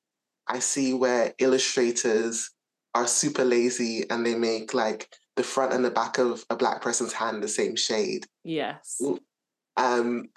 I 0.48 0.60
see 0.60 0.94
where 0.94 1.34
illustrators 1.40 2.52
are 2.94 3.08
super 3.08 3.44
lazy 3.44 4.10
and 4.10 4.26
they 4.26 4.36
make 4.36 4.74
like 4.74 5.10
the 5.36 5.44
front 5.44 5.74
and 5.74 5.86
the 5.86 5.92
back 5.92 6.18
of 6.18 6.44
a 6.50 6.56
black 6.56 6.82
person's 6.82 7.14
hand 7.14 7.44
the 7.44 7.48
same 7.48 7.76
shade. 7.76 8.26
Yes. 8.44 9.02
Um. 9.76 10.30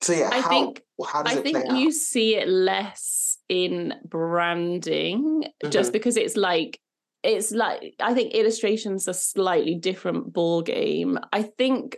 So 0.00 0.12
yeah, 0.12 0.30
I 0.32 0.40
how, 0.40 0.48
think 0.48 0.82
how 1.06 1.22
does 1.22 1.36
I 1.36 1.40
it 1.40 1.42
think 1.42 1.64
play 1.64 1.78
you 1.78 1.92
see 1.92 2.36
it 2.36 2.48
less 2.48 3.38
in 3.48 3.94
branding, 4.04 5.42
mm-hmm. 5.42 5.70
just 5.70 5.92
because 5.92 6.16
it's 6.16 6.36
like 6.36 6.80
it's 7.22 7.50
like 7.50 7.94
I 8.00 8.14
think 8.14 8.32
illustration's 8.32 9.08
a 9.08 9.14
slightly 9.14 9.74
different 9.74 10.32
ball 10.32 10.62
game. 10.62 11.18
I 11.32 11.42
think 11.42 11.96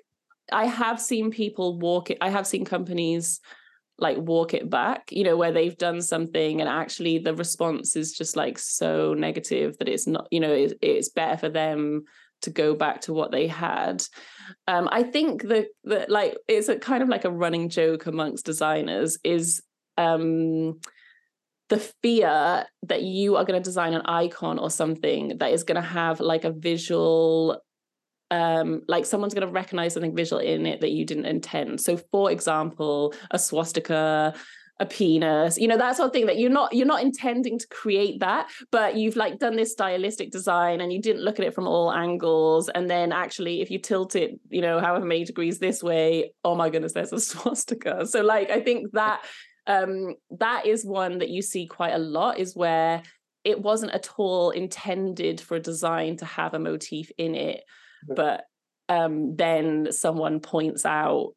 I 0.53 0.67
have 0.67 1.01
seen 1.01 1.31
people 1.31 1.79
walk 1.79 2.11
it. 2.11 2.19
I 2.21 2.31
have 2.31 2.47
seen 2.47 2.65
companies 2.65 3.41
like 4.01 4.17
walk 4.19 4.55
it 4.55 4.69
back 4.69 5.09
you 5.11 5.23
know 5.23 5.37
where 5.37 5.53
they've 5.53 5.77
done 5.77 6.01
something 6.01 6.61
and 6.61 6.69
actually 6.69 7.19
the 7.19 7.35
response 7.35 7.97
is 7.97 8.17
just 8.17 8.37
like 8.37 8.59
so 8.59 9.15
negative 9.15 9.77
that 9.79 9.89
it's 9.89 10.07
not 10.07 10.27
you 10.31 10.41
know 10.41 10.53
it, 10.53 10.79
it's 10.81 11.09
better 11.09 11.37
for 11.37 11.49
them 11.49 12.05
to 12.43 12.51
go 12.51 12.75
back 12.75 13.03
to 13.03 13.13
what 13.13 13.31
they 13.31 13.47
had. 13.47 14.03
Um 14.67 14.89
i 14.91 15.03
think 15.03 15.43
that 15.49 15.67
that 15.85 16.11
like 16.11 16.37
it's 16.49 16.69
a 16.69 16.79
kind 16.79 17.03
of 17.03 17.09
like 17.09 17.25
a 17.25 17.31
running 17.31 17.69
joke 17.69 18.07
amongst 18.07 18.47
designers 18.47 19.19
is 19.23 19.63
um 19.99 20.81
the 21.69 21.79
fear 22.03 22.67
that 22.83 23.03
you 23.03 23.37
are 23.37 23.45
going 23.45 23.61
to 23.61 23.65
design 23.65 23.95
an 23.95 24.03
icon 24.05 24.59
or 24.59 24.71
something 24.71 25.39
that 25.39 25.53
is 25.53 25.63
going 25.63 25.81
to 25.81 25.89
have 25.89 26.19
like 26.19 26.45
a 26.45 26.51
visual 26.51 27.63
um, 28.31 28.83
like 28.87 29.07
someone's 29.07 29.35
going 29.35 29.47
to 29.47 29.53
recognize 29.53 29.95
something 29.95 30.15
visual 30.15 30.41
in 30.41 30.67
it 30.67 30.81
that 30.81 30.93
you 30.93 31.05
didn't 31.05 31.27
intend. 31.27 31.81
So, 31.81 31.97
for 31.97 32.31
example, 32.31 33.13
a 33.31 33.39
swastika, 33.39 34.35
a 34.79 34.87
penis, 34.87 35.59
you 35.59 35.69
know, 35.69 35.77
that 35.77 35.97
sort 35.97 36.07
of 36.07 36.13
thing 36.13 36.27
that 36.27 36.39
you're 36.39 36.51
not 36.51 36.73
you're 36.73 36.87
not 36.87 37.03
intending 37.03 37.59
to 37.59 37.67
create 37.69 38.21
that, 38.21 38.49
but 38.71 38.97
you've 38.97 39.17
like 39.17 39.39
done 39.39 39.57
this 39.57 39.73
stylistic 39.73 40.31
design 40.31 40.81
and 40.81 40.93
you 40.93 41.01
didn't 41.01 41.23
look 41.23 41.39
at 41.39 41.45
it 41.45 41.55
from 41.55 41.67
all 41.67 41.93
angles. 41.93 42.69
And 42.71 42.89
then 42.89 43.13
actually, 43.13 43.61
if 43.61 43.71
you 43.71 43.79
tilt 43.79 44.17
it, 44.17 44.41
you 44.49 44.63
know, 44.63 44.81
however 44.81 45.05
many 45.05 45.25
degrees 45.25 45.59
this 45.59 45.83
way, 45.83 46.33
oh 46.45 46.55
my 46.55 46.71
goodness, 46.71 46.95
there's 46.95 47.13
a 47.13 47.21
swastika. 47.21 48.07
So, 48.07 48.23
like, 48.23 48.51
I 48.51 48.61
think 48.61 48.93
that 48.93 49.23
um 49.67 50.15
that 50.39 50.67
is 50.67 50.87
one 50.87 51.19
that 51.19 51.29
you 51.29 51.43
see 51.43 51.67
quite 51.67 51.93
a 51.93 51.99
lot 51.99 52.39
is 52.39 52.57
where 52.57 53.03
it 53.45 53.61
wasn't 53.61 53.93
at 53.93 54.09
all 54.17 54.51
intended 54.51 55.41
for 55.41 55.57
a 55.57 55.61
design 55.61 56.17
to 56.17 56.25
have 56.25 56.55
a 56.55 56.59
motif 56.59 57.11
in 57.19 57.35
it 57.35 57.65
but 58.07 58.45
um, 58.89 59.37
then 59.37 59.93
someone 59.93 60.41
points 60.41 60.85
out 60.85 61.35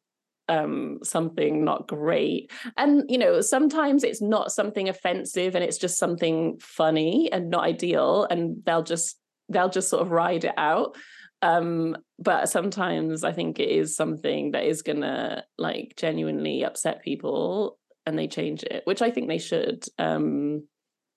um, 0.48 0.98
something 1.02 1.64
not 1.64 1.88
great. 1.88 2.50
And, 2.76 3.04
you 3.08 3.18
know, 3.18 3.40
sometimes 3.40 4.04
it's 4.04 4.20
not 4.20 4.52
something 4.52 4.88
offensive 4.88 5.54
and 5.54 5.64
it's 5.64 5.78
just 5.78 5.98
something 5.98 6.58
funny 6.60 7.30
and 7.32 7.50
not 7.50 7.64
ideal. 7.64 8.26
And 8.28 8.62
they'll 8.64 8.82
just, 8.82 9.18
they'll 9.48 9.70
just 9.70 9.88
sort 9.88 10.02
of 10.02 10.10
ride 10.10 10.44
it 10.44 10.54
out. 10.56 10.96
Um, 11.42 11.96
but 12.18 12.48
sometimes 12.48 13.22
I 13.22 13.32
think 13.32 13.58
it 13.58 13.68
is 13.68 13.96
something 13.96 14.52
that 14.52 14.64
is 14.64 14.82
gonna 14.82 15.44
like 15.58 15.94
genuinely 15.96 16.64
upset 16.64 17.02
people 17.02 17.78
and 18.06 18.18
they 18.18 18.28
change 18.28 18.62
it, 18.62 18.82
which 18.84 19.02
I 19.02 19.10
think 19.10 19.28
they 19.28 19.38
should. 19.38 19.84
Um, 19.98 20.66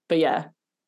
but 0.10 0.18
yeah. 0.20 0.46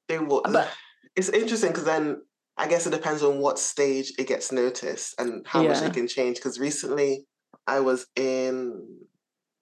They 0.07 0.19
will. 0.19 0.41
But, 0.43 0.69
it's 1.15 1.29
interesting 1.29 1.69
because 1.69 1.85
then 1.85 2.21
I 2.59 2.67
guess 2.67 2.85
it 2.85 2.91
depends 2.91 3.23
on 3.23 3.39
what 3.39 3.57
stage 3.57 4.11
it 4.19 4.27
gets 4.27 4.51
noticed 4.51 5.15
and 5.17 5.47
how 5.47 5.61
yeah. 5.61 5.69
much 5.69 5.81
it 5.81 5.93
can 5.93 6.09
change. 6.09 6.35
Because 6.35 6.59
recently 6.59 7.25
I 7.65 7.79
was 7.79 8.05
in 8.17 8.99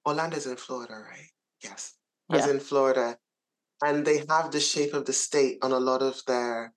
Orlando's 0.05 0.47
in 0.47 0.57
Florida, 0.57 0.95
right? 0.95 1.29
Yes. 1.63 1.93
I 2.29 2.37
was 2.37 2.47
in 2.47 2.59
Florida 2.59 3.15
and 3.85 4.03
they 4.03 4.25
have 4.29 4.51
the 4.51 4.59
shape 4.59 4.95
of 4.95 5.05
the 5.05 5.13
state 5.13 5.59
on 5.61 5.71
a 5.71 5.79
lot 5.79 6.01
of 6.01 6.19
their 6.25 6.73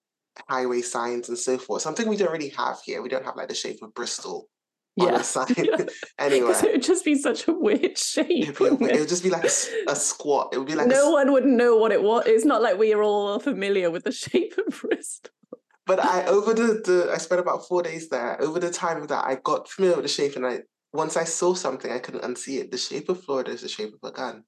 highway 0.49 0.83
signs 0.83 1.31
and 1.31 1.39
so 1.39 1.57
forth. 1.57 1.81
Something 1.81 2.07
we 2.07 2.19
don't 2.19 2.33
really 2.33 2.51
have 2.51 2.79
here. 2.85 3.01
We 3.01 3.09
don't 3.09 3.25
have 3.25 3.37
like 3.37 3.49
the 3.49 3.55
shape 3.55 3.83
of 3.83 3.95
Bristol 3.95 4.49
on 5.01 5.15
a 5.15 5.25
sign. 5.25 5.47
anyway, 6.19 6.53
it 6.53 6.73
would 6.73 6.83
just 6.83 7.05
be 7.05 7.15
such 7.15 7.49
a 7.49 7.53
weird 7.53 7.97
shape. 7.99 8.29
It? 8.29 8.61
it 8.61 8.79
would 8.79 9.09
just 9.09 9.23
be 9.23 9.31
like 9.31 9.45
a, 9.45 9.51
a, 9.89 9.97
squat. 9.97 10.51
It 10.53 10.59
would 10.59 10.69
be 10.69 10.75
like 10.75 10.87
no 10.87 11.11
a, 11.11 11.13
one 11.13 11.33
would 11.33 11.47
know 11.47 11.77
what 11.77 11.93
it 11.93 12.03
was. 12.03 12.25
It's 12.27 12.45
not 12.45 12.61
like 12.61 12.79
we 12.79 12.93
are 12.93 13.03
all 13.03 13.39
familiar 13.39 13.91
with 13.91 14.05
the 14.05 14.13
shape 14.13 14.55
of 14.59 14.81
Bristol. 14.81 15.33
But 15.91 16.05
I 16.05 16.25
over 16.27 16.55
the, 16.55 16.81
the 16.85 17.11
I 17.13 17.19
spent 17.19 17.41
about 17.41 17.67
four 17.67 17.83
days 17.83 18.11
there. 18.11 18.41
Over 18.41 18.61
the 18.61 18.71
time 18.71 19.03
of 19.03 19.09
that, 19.09 19.25
I 19.25 19.35
got 19.43 19.69
familiar 19.69 19.97
with 19.97 20.05
the 20.05 20.09
shape, 20.09 20.37
and 20.37 20.47
I 20.47 20.61
once 20.93 21.17
I 21.17 21.25
saw 21.25 21.53
something, 21.53 21.91
I 21.91 21.99
couldn't 21.99 22.23
unsee 22.23 22.61
it. 22.61 22.71
The 22.71 22.79
shape 22.79 23.09
of 23.09 23.25
Florida 23.25 23.51
is 23.51 23.63
the 23.63 23.69
shape 23.69 23.93
of 24.01 24.09
a 24.09 24.13
gun. 24.13 24.45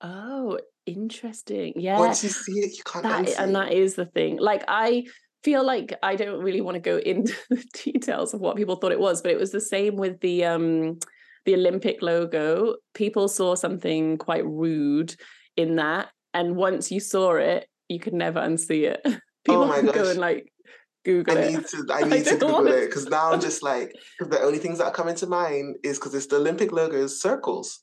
Oh, 0.00 0.58
interesting. 0.86 1.74
Yeah. 1.76 2.00
Once 2.00 2.24
you 2.24 2.30
see 2.30 2.58
it, 2.62 2.76
you 2.76 2.82
can't 2.84 3.04
that, 3.04 3.26
unsee 3.26 3.38
And 3.38 3.54
that 3.54 3.70
is 3.70 3.94
the 3.94 4.06
thing. 4.06 4.38
Like 4.40 4.64
I 4.66 5.04
feel 5.44 5.64
like 5.64 5.96
I 6.02 6.16
don't 6.16 6.42
really 6.42 6.62
want 6.62 6.74
to 6.74 6.80
go 6.80 6.96
into 6.96 7.32
the 7.50 7.64
details 7.84 8.34
of 8.34 8.40
what 8.40 8.56
people 8.56 8.74
thought 8.74 8.90
it 8.90 8.98
was, 8.98 9.22
but 9.22 9.30
it 9.30 9.38
was 9.38 9.52
the 9.52 9.60
same 9.60 9.94
with 9.94 10.18
the 10.18 10.46
um 10.46 10.98
the 11.44 11.54
Olympic 11.54 12.02
logo. 12.02 12.74
People 12.94 13.28
saw 13.28 13.54
something 13.54 14.18
quite 14.18 14.44
rude 14.44 15.14
in 15.56 15.76
that, 15.76 16.08
and 16.34 16.56
once 16.56 16.90
you 16.90 16.98
saw 16.98 17.36
it, 17.36 17.68
you 17.88 18.00
could 18.00 18.14
never 18.14 18.40
unsee 18.40 18.92
it. 18.92 19.06
People 19.44 19.62
oh 19.62 19.66
my 19.66 19.82
gosh. 19.82 19.94
go 19.94 20.10
and 20.10 20.18
like 20.18 20.52
Google 21.04 21.38
I 21.38 21.40
it. 21.40 21.52
Need 21.52 21.66
to, 21.66 21.86
I 21.92 22.02
need 22.04 22.28
I 22.28 22.30
to 22.30 22.36
Google 22.36 22.66
it 22.68 22.86
because 22.86 23.06
now 23.06 23.32
I'm 23.32 23.40
just 23.40 23.62
like, 23.62 23.92
the 24.18 24.40
only 24.40 24.58
things 24.58 24.78
that 24.78 24.84
are 24.84 24.92
coming 24.92 25.14
to 25.16 25.26
mind 25.26 25.76
is 25.82 25.98
because 25.98 26.14
it's 26.14 26.26
the 26.26 26.36
Olympic 26.36 26.72
logo 26.72 26.96
is 26.96 27.20
circles. 27.20 27.80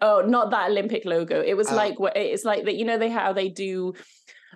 Oh, 0.00 0.22
not 0.26 0.50
that 0.50 0.70
Olympic 0.70 1.04
logo. 1.04 1.42
It 1.42 1.54
was 1.54 1.70
uh, 1.70 1.76
like 1.76 2.00
what 2.00 2.16
it's 2.16 2.44
like 2.44 2.64
that. 2.64 2.76
You 2.76 2.86
know, 2.86 2.98
they 2.98 3.10
how 3.10 3.32
they 3.32 3.48
do 3.48 3.92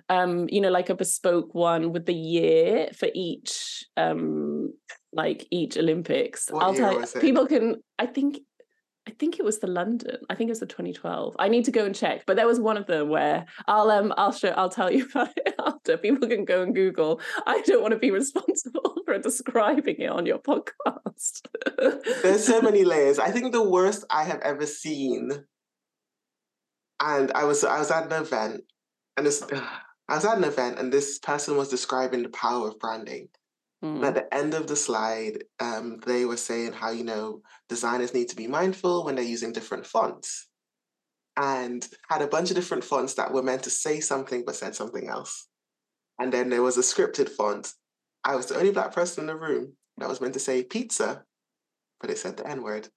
um 0.07 0.47
you 0.49 0.61
know 0.61 0.69
like 0.69 0.89
a 0.89 0.95
bespoke 0.95 1.53
one 1.53 1.91
with 1.91 2.05
the 2.05 2.13
year 2.13 2.89
for 2.97 3.09
each 3.13 3.85
um 3.97 4.71
like 5.11 5.45
each 5.51 5.77
olympics 5.77 6.49
i'll 6.53 6.73
tell 6.73 6.93
you 6.93 7.05
people 7.19 7.45
can 7.45 7.75
i 7.97 8.05
think 8.05 8.39
I 9.09 9.13
think 9.17 9.39
it 9.39 9.43
was 9.43 9.57
the 9.57 9.65
London. 9.65 10.17
I 10.29 10.35
think 10.35 10.49
it 10.49 10.51
was 10.51 10.59
the 10.59 10.67
2012. 10.67 11.35
I 11.39 11.47
need 11.47 11.65
to 11.65 11.71
go 11.71 11.83
and 11.83 11.95
check, 11.95 12.27
but 12.27 12.35
there 12.35 12.45
was 12.45 12.59
one 12.59 12.77
of 12.77 12.85
them 12.85 13.09
where 13.09 13.47
I'll 13.65 13.89
um 13.89 14.13
I'll 14.17 14.31
show 14.31 14.49
I'll 14.49 14.69
tell 14.69 14.91
you 14.91 15.07
about 15.09 15.35
it 15.35 15.55
after. 15.65 15.97
People 15.97 16.27
can 16.27 16.45
go 16.45 16.61
and 16.61 16.75
Google. 16.75 17.19
I 17.47 17.61
don't 17.61 17.81
want 17.81 17.93
to 17.93 17.97
be 17.97 18.11
responsible 18.21 18.97
for 19.05 19.17
describing 19.17 19.95
it 19.97 20.11
on 20.11 20.27
your 20.27 20.37
podcast. 20.37 21.41
There's 22.21 22.45
so 22.45 22.61
many 22.61 22.85
layers. 22.85 23.17
I 23.17 23.31
think 23.31 23.51
the 23.51 23.67
worst 23.67 24.05
I 24.11 24.25
have 24.25 24.41
ever 24.41 24.67
seen, 24.67 25.31
and 26.99 27.31
I 27.33 27.45
was 27.45 27.63
I 27.63 27.79
was 27.79 27.89
at 27.89 28.11
an 28.11 28.21
event, 28.21 28.61
and 29.17 29.25
this 29.25 29.43
I 30.07 30.15
was 30.15 30.25
at 30.25 30.37
an 30.37 30.43
event 30.43 30.77
and 30.77 30.93
this 30.93 31.17
person 31.17 31.57
was 31.57 31.69
describing 31.69 32.21
the 32.21 32.29
power 32.29 32.67
of 32.67 32.77
branding. 32.77 33.29
Mm. 33.83 34.03
At 34.03 34.13
the 34.15 34.33
end 34.33 34.53
of 34.53 34.67
the 34.67 34.75
slide, 34.75 35.43
um, 35.59 35.99
they 36.05 36.25
were 36.25 36.37
saying 36.37 36.73
how, 36.73 36.91
you 36.91 37.03
know, 37.03 37.41
designers 37.69 38.13
need 38.13 38.29
to 38.29 38.35
be 38.35 38.47
mindful 38.47 39.05
when 39.05 39.15
they're 39.15 39.23
using 39.23 39.53
different 39.53 39.85
fonts 39.85 40.49
and 41.37 41.87
had 42.09 42.21
a 42.21 42.27
bunch 42.27 42.49
of 42.49 42.55
different 42.55 42.83
fonts 42.83 43.13
that 43.13 43.31
were 43.31 43.43
meant 43.43 43.63
to 43.63 43.69
say 43.69 44.01
something 44.01 44.43
but 44.45 44.55
said 44.55 44.75
something 44.75 45.07
else. 45.07 45.47
And 46.19 46.33
then 46.33 46.49
there 46.49 46.61
was 46.61 46.77
a 46.77 46.81
scripted 46.81 47.29
font. 47.29 47.71
I 48.25 48.35
was 48.35 48.47
the 48.47 48.57
only 48.57 48.71
black 48.71 48.93
person 48.93 49.21
in 49.21 49.27
the 49.27 49.37
room 49.37 49.73
that 49.97 50.09
was 50.09 50.19
meant 50.19 50.33
to 50.33 50.39
say 50.39 50.63
pizza, 50.63 51.23
but 52.01 52.09
it 52.09 52.17
said 52.17 52.35
the 52.35 52.45
N 52.47 52.61
word. 52.61 52.89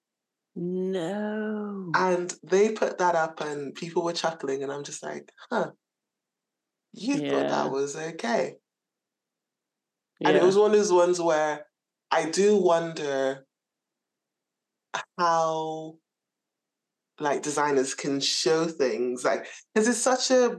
No. 0.56 1.92
And 1.94 2.34
they 2.42 2.72
put 2.72 2.98
that 2.98 3.14
up 3.14 3.40
and 3.40 3.74
people 3.74 4.02
were 4.02 4.12
chuckling, 4.12 4.64
and 4.64 4.72
I'm 4.72 4.82
just 4.82 5.02
like, 5.02 5.30
huh, 5.50 5.70
you 6.92 7.16
yeah. 7.16 7.30
thought 7.30 7.48
that 7.48 7.70
was 7.70 7.96
okay. 7.96 8.56
Yeah. 10.22 10.28
And 10.28 10.36
it 10.36 10.42
was 10.42 10.56
one 10.56 10.70
of 10.70 10.76
those 10.76 10.92
ones 10.92 11.20
where 11.20 11.66
I 12.10 12.30
do 12.30 12.56
wonder 12.56 13.44
how 15.18 15.94
like 17.18 17.42
designers 17.42 17.94
can 17.94 18.20
show 18.20 18.66
things 18.66 19.24
like 19.24 19.46
because 19.74 19.88
it's 19.88 19.98
such 19.98 20.30
a 20.30 20.58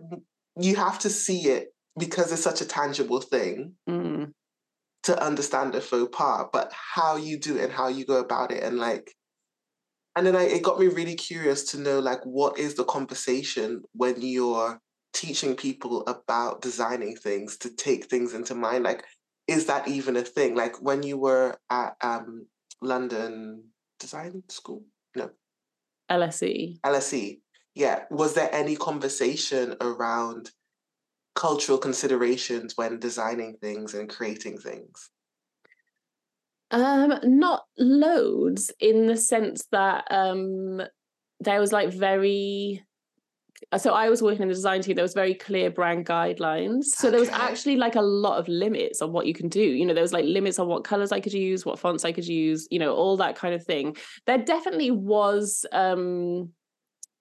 you 0.60 0.76
have 0.76 1.00
to 1.00 1.10
see 1.10 1.50
it 1.50 1.74
because 1.98 2.32
it's 2.32 2.44
such 2.44 2.62
a 2.62 2.66
tangible 2.66 3.22
thing 3.22 3.74
mm. 3.90 4.32
to 5.04 5.24
understand 5.24 5.76
a 5.76 5.82
faux 5.82 6.16
pas 6.16 6.46
but 6.52 6.72
how 6.74 7.16
you 7.16 7.40
do 7.40 7.58
it 7.58 7.66
and 7.66 7.74
how 7.74 7.88
you 7.88 8.06
go 8.06 8.20
about 8.20 8.52
it 8.52 8.64
and 8.64 8.78
like 8.78 9.14
and 10.16 10.28
then 10.28 10.36
I, 10.36 10.44
it 10.44 10.64
got 10.64 10.80
me 10.80 10.88
really 10.88 11.16
curious 11.16 11.72
to 11.72 11.80
know 11.80 12.00
like 12.00 12.24
what 12.24 12.58
is 12.60 12.76
the 12.76 12.86
conversation 12.86 13.82
when 13.94 14.22
you're 14.22 14.80
teaching 15.14 15.56
people 15.56 16.04
about 16.08 16.62
designing 16.62 17.16
things 17.16 17.58
to 17.58 17.70
take 17.76 18.06
things 18.06 18.34
into 18.34 18.56
mind 18.56 18.84
like 18.84 19.04
is 19.48 19.66
that 19.66 19.88
even 19.88 20.16
a 20.16 20.22
thing? 20.22 20.56
Like 20.56 20.82
when 20.82 21.04
you 21.04 21.18
were 21.18 21.58
at 21.70 21.96
um 22.02 22.48
london 22.82 23.64
design 24.00 24.44
school? 24.50 24.84
No. 25.16 25.30
Lse 26.10 26.80
lse 26.82 27.40
yeah. 27.76 28.04
Was 28.12 28.36
there 28.36 28.54
any 28.54 28.76
conversation 28.76 29.76
around 29.82 30.52
cultural 31.36 31.80
considerations 31.80 32.78
when 32.78 33.00
designing 33.00 33.56
things 33.56 33.96
and 33.96 34.10
creating 34.10 34.60
things? 34.60 35.10
Um 36.72 37.20
not 37.24 37.66
loads 37.78 38.72
in 38.80 39.08
the 39.08 39.18
sense 39.18 39.66
that 39.72 40.06
um 40.12 40.82
there 41.40 41.60
was 41.60 41.74
like 41.74 41.92
very 41.92 42.84
so 43.78 43.94
I 43.94 44.10
was 44.10 44.22
working 44.22 44.44
in 44.44 44.48
the 44.48 44.54
design 44.54 44.82
team. 44.82 44.96
There 44.96 45.04
was 45.04 45.14
very 45.14 45.34
clear 45.34 45.70
brand 45.70 46.06
guidelines. 46.06 46.86
So 46.86 47.08
okay. 47.08 47.12
there 47.12 47.20
was 47.20 47.30
actually 47.30 47.76
like 47.78 47.96
a 47.96 48.02
lot 48.02 48.40
of 48.40 48.48
limits 48.48 49.02
on 49.02 49.12
what 49.12 49.26
you 49.26 49.34
can 49.34 49.50
do. 49.50 49.62
You 49.62 49.86
know, 49.86 49.94
there 49.94 50.04
was 50.04 50.14
like 50.14 50.26
limits 50.26 50.60
on 50.60 50.68
what 50.68 50.84
colors 50.84 51.12
I 51.12 51.20
could 51.20 51.34
use, 51.34 51.66
what 51.66 51.80
fonts 51.80 52.06
I 52.06 52.12
could 52.12 52.28
use. 52.28 52.68
You 52.72 52.80
know, 52.80 52.94
all 52.94 53.18
that 53.18 53.36
kind 53.36 53.54
of 53.54 53.66
thing. 53.66 53.96
There 54.26 54.38
definitely 54.38 54.92
was 54.92 55.66
um 55.72 56.52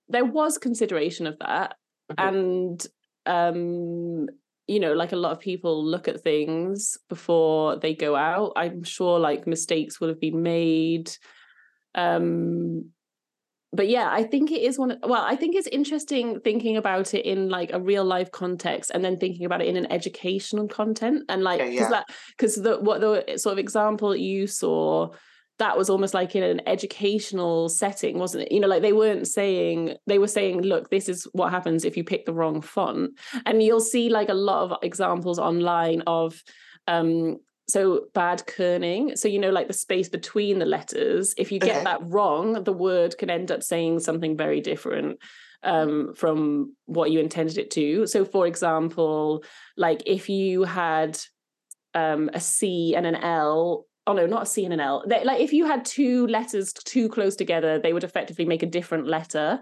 there 0.08 0.24
was 0.24 0.58
consideration 0.58 1.26
of 1.26 1.38
that, 1.38 1.76
and 2.18 2.84
um 3.26 4.28
you 4.66 4.80
know 4.80 4.92
like 4.94 5.12
a 5.12 5.16
lot 5.16 5.32
of 5.32 5.40
people 5.40 5.84
look 5.84 6.08
at 6.08 6.22
things 6.22 6.96
before 7.08 7.76
they 7.76 7.94
go 7.94 8.16
out 8.16 8.52
i'm 8.56 8.82
sure 8.82 9.18
like 9.18 9.46
mistakes 9.46 10.00
would 10.00 10.08
have 10.08 10.20
been 10.20 10.42
made 10.42 11.10
um 11.94 12.86
but 13.72 13.88
yeah, 13.88 14.10
I 14.10 14.22
think 14.22 14.50
it 14.50 14.62
is 14.62 14.78
one. 14.78 14.92
Of, 14.92 14.98
well, 15.02 15.22
I 15.22 15.34
think 15.34 15.56
it's 15.56 15.68
interesting 15.68 16.40
thinking 16.40 16.76
about 16.76 17.14
it 17.14 17.24
in 17.24 17.48
like 17.48 17.72
a 17.72 17.80
real 17.80 18.04
life 18.04 18.30
context, 18.30 18.90
and 18.92 19.04
then 19.04 19.18
thinking 19.18 19.46
about 19.46 19.62
it 19.62 19.68
in 19.68 19.76
an 19.76 19.90
educational 19.90 20.68
content, 20.68 21.24
and 21.28 21.42
like 21.42 21.60
because 21.60 21.74
yeah, 21.74 21.80
yeah. 21.80 21.88
that 21.88 22.06
because 22.36 22.56
the 22.56 22.78
what 22.80 23.00
the 23.00 23.38
sort 23.38 23.54
of 23.54 23.58
example 23.58 24.14
you 24.14 24.46
saw 24.46 25.08
that 25.58 25.78
was 25.78 25.88
almost 25.88 26.12
like 26.12 26.34
in 26.34 26.42
an 26.42 26.60
educational 26.66 27.68
setting, 27.68 28.18
wasn't 28.18 28.42
it? 28.44 28.52
You 28.52 28.60
know, 28.60 28.68
like 28.68 28.82
they 28.82 28.92
weren't 28.92 29.28
saying 29.28 29.94
they 30.06 30.18
were 30.18 30.28
saying, 30.28 30.62
look, 30.62 30.90
this 30.90 31.08
is 31.08 31.24
what 31.32 31.50
happens 31.50 31.84
if 31.84 31.96
you 31.96 32.04
pick 32.04 32.26
the 32.26 32.34
wrong 32.34 32.60
font, 32.60 33.12
and 33.46 33.62
you'll 33.62 33.80
see 33.80 34.08
like 34.08 34.28
a 34.28 34.34
lot 34.34 34.70
of 34.70 34.78
examples 34.82 35.38
online 35.38 36.02
of 36.06 36.42
um 36.88 37.38
so 37.68 38.06
bad 38.12 38.42
kerning 38.46 39.16
so 39.16 39.28
you 39.28 39.38
know 39.38 39.50
like 39.50 39.68
the 39.68 39.72
space 39.72 40.08
between 40.08 40.58
the 40.58 40.66
letters 40.66 41.34
if 41.38 41.52
you 41.52 41.58
get 41.58 41.76
okay. 41.76 41.84
that 41.84 42.00
wrong 42.02 42.64
the 42.64 42.72
word 42.72 43.16
can 43.18 43.30
end 43.30 43.50
up 43.50 43.62
saying 43.62 44.00
something 44.00 44.36
very 44.36 44.60
different 44.60 45.18
um, 45.64 46.12
from 46.16 46.74
what 46.86 47.12
you 47.12 47.20
intended 47.20 47.56
it 47.56 47.70
to 47.70 48.06
so 48.06 48.24
for 48.24 48.46
example 48.46 49.44
like 49.76 50.02
if 50.06 50.28
you 50.28 50.64
had 50.64 51.18
um, 51.94 52.30
a 52.34 52.40
c 52.40 52.94
and 52.96 53.06
an 53.06 53.16
l 53.16 53.86
oh 54.06 54.12
no, 54.12 54.26
not 54.26 54.42
a 54.42 54.46
C 54.46 54.64
and 54.64 54.74
an 54.74 54.80
L. 54.80 55.04
They, 55.06 55.24
like 55.24 55.40
if 55.40 55.52
you 55.52 55.64
had 55.64 55.84
two 55.84 56.26
letters 56.26 56.72
too 56.72 57.08
close 57.08 57.36
together, 57.36 57.78
they 57.78 57.92
would 57.92 58.04
effectively 58.04 58.44
make 58.44 58.62
a 58.62 58.66
different 58.66 59.06
letter. 59.06 59.60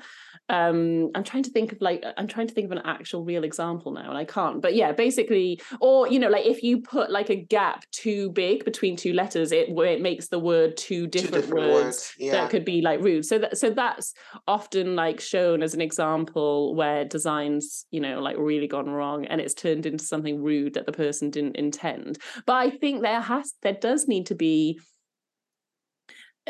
Um, 0.50 1.10
I'm 1.14 1.22
trying 1.22 1.44
to 1.44 1.50
think 1.50 1.70
of 1.72 1.80
like 1.80 2.04
I'm 2.16 2.26
trying 2.26 2.48
to 2.48 2.54
think 2.54 2.66
of 2.66 2.72
an 2.72 2.82
actual 2.84 3.24
real 3.24 3.44
example 3.44 3.92
now, 3.92 4.08
and 4.08 4.18
I 4.18 4.24
can't. 4.24 4.60
But 4.60 4.74
yeah, 4.74 4.90
basically, 4.90 5.60
or 5.80 6.08
you 6.08 6.18
know, 6.18 6.28
like 6.28 6.44
if 6.44 6.64
you 6.64 6.82
put 6.82 7.10
like 7.10 7.30
a 7.30 7.36
gap 7.36 7.84
too 7.92 8.30
big 8.30 8.64
between 8.64 8.96
two 8.96 9.12
letters, 9.12 9.52
it 9.52 9.68
it 9.68 10.02
makes 10.02 10.26
the 10.26 10.40
word 10.40 10.76
two 10.76 11.06
different, 11.06 11.34
two 11.34 11.40
different 11.40 11.72
words, 11.72 11.84
words. 11.84 12.14
Yeah. 12.18 12.32
that 12.32 12.50
could 12.50 12.64
be 12.64 12.82
like 12.82 13.00
rude. 13.00 13.24
So 13.24 13.38
that 13.38 13.58
so 13.58 13.70
that's 13.70 14.12
often 14.48 14.96
like 14.96 15.20
shown 15.20 15.62
as 15.62 15.72
an 15.72 15.80
example 15.80 16.74
where 16.74 17.04
designs, 17.04 17.86
you 17.92 18.00
know, 18.00 18.20
like 18.20 18.36
really 18.36 18.66
gone 18.66 18.90
wrong, 18.90 19.26
and 19.26 19.40
it's 19.40 19.54
turned 19.54 19.86
into 19.86 20.04
something 20.04 20.42
rude 20.42 20.74
that 20.74 20.86
the 20.86 20.92
person 20.92 21.30
didn't 21.30 21.56
intend. 21.56 22.18
But 22.44 22.54
I 22.54 22.70
think 22.70 23.02
there 23.02 23.20
has 23.20 23.54
there 23.62 23.78
does 23.80 24.08
need 24.08 24.26
to 24.26 24.34
be 24.34 24.80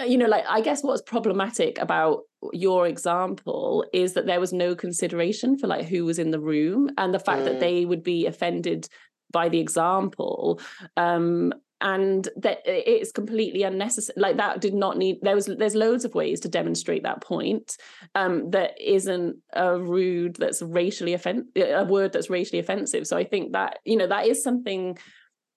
you 0.05 0.19
know 0.19 0.27
like 0.27 0.45
i 0.49 0.61
guess 0.61 0.83
what's 0.83 1.03
problematic 1.03 1.79
about 1.79 2.21
your 2.53 2.87
example 2.87 3.85
is 3.93 4.15
that 4.15 4.27
there 4.27 4.41
was 4.41 4.53
no 4.53 4.75
consideration 4.75 5.59
for 5.59 5.67
like 5.67 5.87
who 5.87 6.05
was 6.05 6.19
in 6.19 6.31
the 6.31 6.41
room 6.41 6.91
and 6.99 7.15
the 7.15 7.19
fact 7.19 7.43
mm. 7.43 7.45
that 7.45 7.61
they 7.61 7.85
would 7.85 8.03
be 8.03 8.27
offended 8.27 8.89
by 9.33 9.49
the 9.49 9.61
example 9.61 10.61
um 10.97 11.53
and 11.83 12.29
that 12.37 12.61
it's 12.67 13.11
completely 13.11 13.63
unnecessary 13.63 14.15
like 14.19 14.37
that 14.37 14.61
did 14.61 14.75
not 14.75 14.99
need 14.99 15.19
there 15.23 15.35
was 15.35 15.47
there's 15.47 15.75
loads 15.75 16.05
of 16.05 16.15
ways 16.15 16.41
to 16.41 16.49
demonstrate 16.49 17.03
that 17.03 17.23
point 17.23 17.77
um 18.15 18.51
that 18.51 18.79
isn't 18.81 19.37
a 19.55 19.79
rude 19.79 20.37
that's 20.37 20.61
racially 20.63 21.15
offensive 21.15 21.47
a 21.57 21.85
word 21.85 22.13
that's 22.13 22.29
racially 22.31 22.59
offensive 22.59 23.07
so 23.07 23.17
i 23.17 23.25
think 23.25 23.53
that 23.53 23.79
you 23.85 23.97
know 23.97 24.07
that 24.07 24.27
is 24.27 24.43
something 24.43 24.97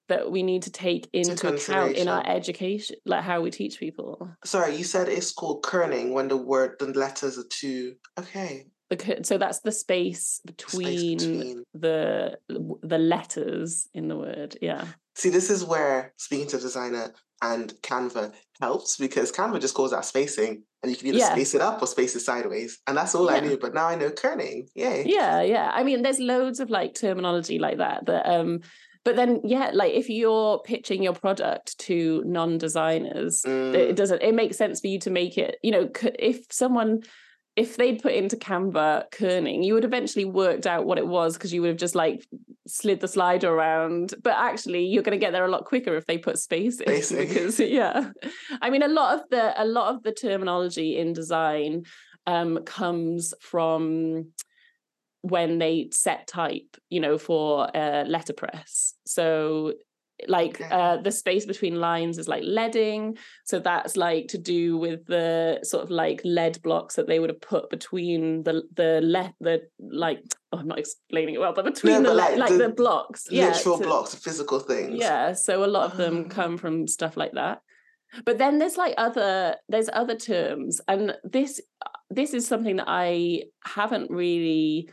that 0.09 0.31
we 0.31 0.43
need 0.43 0.63
to 0.63 0.71
take 0.71 1.09
into 1.13 1.53
account 1.53 1.95
in 1.95 2.07
our 2.07 2.25
education, 2.27 2.97
like 3.05 3.23
how 3.23 3.41
we 3.41 3.51
teach 3.51 3.79
people. 3.79 4.29
Sorry, 4.43 4.75
you 4.75 4.83
said 4.83 5.07
it's 5.07 5.31
called 5.31 5.63
kerning 5.63 6.11
when 6.11 6.27
the 6.27 6.37
word, 6.37 6.75
the 6.79 6.87
letters 6.87 7.37
are 7.37 7.47
two. 7.49 7.95
Okay. 8.19 8.67
So 9.23 9.37
that's 9.37 9.61
the 9.61 9.71
space 9.71 10.39
between, 10.45 11.17
space 11.17 11.27
between 11.27 11.63
the 11.73 12.37
the 12.47 12.99
letters 12.99 13.87
in 13.95 14.07
the 14.07 14.15
word. 14.15 14.55
Yeah. 14.61 14.85
See, 15.15 15.29
this 15.29 15.49
is 15.49 15.63
where 15.63 16.13
speaking 16.17 16.47
to 16.49 16.59
designer 16.59 17.11
and 17.41 17.73
Canva 17.81 18.33
helps 18.61 18.97
because 18.97 19.31
Canva 19.31 19.59
just 19.59 19.73
calls 19.73 19.93
out 19.93 20.05
spacing 20.05 20.63
and 20.83 20.91
you 20.91 20.97
can 20.97 21.07
either 21.07 21.17
yeah. 21.17 21.31
space 21.31 21.55
it 21.55 21.61
up 21.61 21.81
or 21.81 21.87
space 21.87 22.15
it 22.15 22.19
sideways. 22.19 22.79
And 22.85 22.95
that's 22.95 23.15
all 23.15 23.31
yeah. 23.31 23.37
I 23.37 23.39
knew. 23.39 23.57
But 23.57 23.73
now 23.73 23.87
I 23.87 23.95
know 23.95 24.09
kerning. 24.09 24.67
Yay. 24.75 25.05
Yeah, 25.07 25.41
yeah. 25.41 25.71
I 25.73 25.83
mean, 25.83 26.03
there's 26.03 26.19
loads 26.19 26.59
of 26.59 26.69
like 26.69 26.93
terminology 26.93 27.57
like 27.57 27.77
that 27.77 28.05
that 28.05 28.27
um 28.27 28.61
but 29.05 29.15
then 29.15 29.41
yeah 29.43 29.71
like 29.73 29.93
if 29.93 30.09
you're 30.09 30.59
pitching 30.59 31.03
your 31.03 31.13
product 31.13 31.77
to 31.79 32.23
non-designers 32.25 33.43
mm. 33.43 33.73
it 33.73 33.95
doesn't 33.95 34.21
it 34.21 34.33
makes 34.33 34.57
sense 34.57 34.79
for 34.79 34.87
you 34.87 34.99
to 34.99 35.09
make 35.09 35.37
it 35.37 35.57
you 35.63 35.71
know 35.71 35.89
if 36.19 36.45
someone 36.51 37.01
if 37.55 37.77
they'd 37.77 38.01
put 38.01 38.13
into 38.13 38.35
Canva 38.35 39.11
kerning, 39.11 39.63
you 39.63 39.75
would 39.75 39.83
eventually 39.83 40.25
worked 40.25 40.65
out 40.65 40.85
what 40.85 40.97
it 40.97 41.07
was 41.07 41.35
because 41.35 41.53
you 41.53 41.61
would 41.61 41.67
have 41.67 41.77
just 41.77 41.93
like 41.93 42.25
slid 42.67 42.99
the 42.99 43.07
slider 43.07 43.53
around. 43.53 44.15
But 44.23 44.35
actually, 44.37 44.85
you're 44.85 45.03
going 45.03 45.17
to 45.17 45.23
get 45.23 45.33
there 45.33 45.45
a 45.45 45.51
lot 45.51 45.65
quicker 45.65 45.95
if 45.95 46.05
they 46.07 46.17
put 46.17 46.39
spaces 46.39 46.81
Basically. 46.85 47.27
because 47.27 47.59
yeah, 47.59 48.09
I 48.61 48.69
mean 48.69 48.81
a 48.81 48.87
lot 48.87 49.19
of 49.19 49.29
the 49.29 49.61
a 49.61 49.65
lot 49.65 49.93
of 49.93 50.03
the 50.03 50.11
terminology 50.11 50.97
in 50.97 51.13
design 51.13 51.83
um, 52.25 52.63
comes 52.63 53.33
from 53.39 54.29
when 55.23 55.57
they 55.57 55.87
set 55.91 56.27
type, 56.27 56.77
you 56.89 56.99
know, 56.99 57.17
for 57.17 57.75
uh, 57.75 58.03
letterpress. 58.05 58.93
So 59.05 59.73
like 60.27 60.61
okay. 60.61 60.69
uh 60.69 60.97
the 60.97 61.11
space 61.11 61.45
between 61.45 61.81
lines 61.81 62.17
is 62.17 62.27
like 62.27 62.43
leading 62.45 63.17
so 63.45 63.59
that's 63.59 63.97
like 63.97 64.27
to 64.27 64.37
do 64.37 64.77
with 64.77 65.05
the 65.07 65.59
sort 65.63 65.83
of 65.83 65.89
like 65.89 66.21
lead 66.23 66.61
blocks 66.61 66.95
that 66.95 67.07
they 67.07 67.19
would 67.19 67.31
have 67.31 67.41
put 67.41 67.69
between 67.69 68.43
the 68.43 68.61
the 68.75 69.01
le- 69.03 69.33
the 69.41 69.63
like 69.79 70.21
oh, 70.53 70.59
I'm 70.59 70.67
not 70.67 70.79
explaining 70.79 71.35
it 71.35 71.39
well 71.39 71.51
but 71.51 71.65
between 71.65 72.03
no, 72.03 72.09
the 72.09 72.15
like, 72.15 72.37
like 72.37 72.51
the, 72.51 72.57
the, 72.57 72.69
blocks 72.69 73.29
literal 73.31 73.79
yeah, 73.79 73.85
blocks 73.85 74.15
physical 74.15 74.59
things 74.59 74.97
yeah 74.97 75.33
so 75.33 75.63
a 75.63 75.67
lot 75.67 75.91
of 75.91 75.97
them 75.97 76.25
ah. 76.27 76.29
come 76.29 76.57
from 76.57 76.87
stuff 76.87 77.17
like 77.17 77.31
that 77.33 77.61
but 78.23 78.37
then 78.37 78.59
there's 78.59 78.77
like 78.77 78.93
other 78.97 79.55
there's 79.67 79.89
other 79.91 80.15
terms 80.15 80.79
and 80.87 81.17
this 81.23 81.59
this 82.09 82.33
is 82.33 82.47
something 82.47 82.77
that 82.77 82.87
I 82.87 83.43
haven't 83.65 84.11
really 84.11 84.89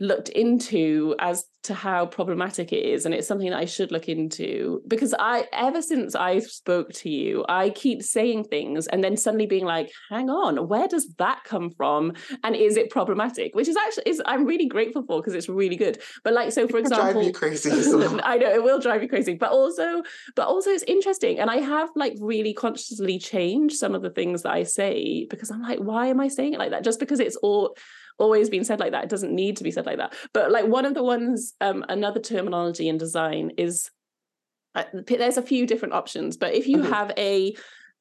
looked 0.00 0.28
into 0.28 1.14
as 1.18 1.44
to 1.66 1.74
how 1.74 2.06
problematic 2.06 2.72
it 2.72 2.84
is 2.84 3.04
and 3.04 3.14
it's 3.14 3.26
something 3.26 3.50
that 3.50 3.58
I 3.58 3.64
should 3.64 3.90
look 3.90 4.08
into 4.08 4.82
because 4.86 5.12
I 5.18 5.48
ever 5.52 5.82
since 5.82 6.14
I 6.14 6.38
spoke 6.38 6.92
to 6.94 7.10
you 7.10 7.44
I 7.48 7.70
keep 7.70 8.02
saying 8.02 8.44
things 8.44 8.86
and 8.86 9.02
then 9.02 9.16
suddenly 9.16 9.46
being 9.46 9.64
like 9.64 9.90
hang 10.08 10.30
on 10.30 10.68
where 10.68 10.86
does 10.86 11.12
that 11.18 11.42
come 11.44 11.70
from? 11.70 12.12
And 12.44 12.54
is 12.54 12.76
it 12.76 12.90
problematic? 12.90 13.56
Which 13.56 13.66
is 13.66 13.76
actually 13.76 14.04
is 14.06 14.22
I'm 14.26 14.44
really 14.44 14.66
grateful 14.66 15.02
for 15.02 15.20
because 15.20 15.34
it's 15.34 15.48
really 15.48 15.76
good. 15.76 16.00
But 16.22 16.34
like 16.34 16.52
so 16.52 16.68
for 16.68 16.78
example 16.78 17.12
drive 17.14 17.24
you 17.24 17.32
crazy 17.32 17.70
I 18.22 18.36
know 18.36 18.52
it 18.52 18.62
will 18.62 18.78
drive 18.78 19.02
you 19.02 19.08
crazy. 19.08 19.34
But 19.34 19.50
also 19.50 20.02
but 20.36 20.46
also 20.46 20.70
it's 20.70 20.84
interesting 20.84 21.40
and 21.40 21.50
I 21.50 21.56
have 21.56 21.88
like 21.96 22.14
really 22.20 22.54
consciously 22.54 23.18
changed 23.18 23.76
some 23.76 23.94
of 23.94 24.02
the 24.02 24.10
things 24.10 24.42
that 24.42 24.52
I 24.52 24.62
say 24.62 25.26
because 25.28 25.50
I'm 25.50 25.62
like 25.62 25.80
why 25.80 26.06
am 26.06 26.20
I 26.20 26.28
saying 26.28 26.52
it 26.52 26.60
like 26.60 26.70
that? 26.70 26.84
Just 26.84 27.00
because 27.00 27.18
it's 27.18 27.36
all 27.36 27.76
always 28.18 28.50
been 28.50 28.64
said 28.64 28.80
like 28.80 28.92
that. 28.92 29.04
It 29.04 29.10
doesn't 29.10 29.34
need 29.34 29.56
to 29.58 29.64
be 29.64 29.70
said 29.70 29.86
like 29.86 29.98
that. 29.98 30.14
But 30.32 30.50
like 30.50 30.66
one 30.66 30.84
of 30.84 30.94
the 30.94 31.02
ones, 31.02 31.54
um, 31.60 31.84
another 31.88 32.20
terminology 32.20 32.88
in 32.88 32.98
design 32.98 33.52
is 33.56 33.90
uh, 34.74 34.84
there's 35.06 35.38
a 35.38 35.42
few 35.42 35.66
different 35.66 35.94
options, 35.94 36.36
but 36.36 36.54
if 36.54 36.66
you 36.66 36.78
mm-hmm. 36.78 36.92
have 36.92 37.12
a 37.16 37.54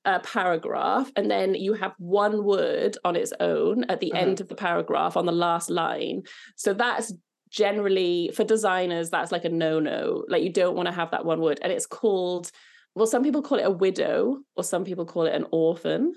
a 0.07 0.19
paragraph 0.19 1.11
and 1.15 1.31
then 1.31 1.55
you 1.55 1.73
have 1.73 1.93
one 1.97 2.43
word 2.43 2.95
on 3.03 3.15
its 3.15 3.33
own 3.39 3.85
at 3.85 3.99
the 3.99 4.07
mm-hmm. 4.07 4.17
end 4.17 4.39
of 4.39 4.47
the 4.47 4.55
paragraph 4.55 5.17
on 5.17 5.25
the 5.25 5.31
last 5.31 5.69
line. 5.69 6.21
So 6.55 6.73
that's 6.73 7.11
generally 7.49 8.29
for 8.35 8.43
designers, 8.43 9.09
that's 9.09 9.31
like 9.31 9.45
a 9.45 9.49
no 9.49 9.79
no. 9.79 10.23
Like 10.29 10.43
you 10.43 10.51
don't 10.51 10.75
want 10.75 10.87
to 10.87 10.93
have 10.93 11.11
that 11.11 11.25
one 11.25 11.41
word. 11.41 11.59
And 11.63 11.71
it's 11.71 11.87
called, 11.87 12.51
well, 12.93 13.07
some 13.07 13.23
people 13.23 13.41
call 13.41 13.57
it 13.57 13.65
a 13.65 13.71
widow 13.71 14.37
or 14.55 14.63
some 14.63 14.83
people 14.83 15.05
call 15.05 15.25
it 15.25 15.33
an 15.33 15.47
orphan 15.51 16.13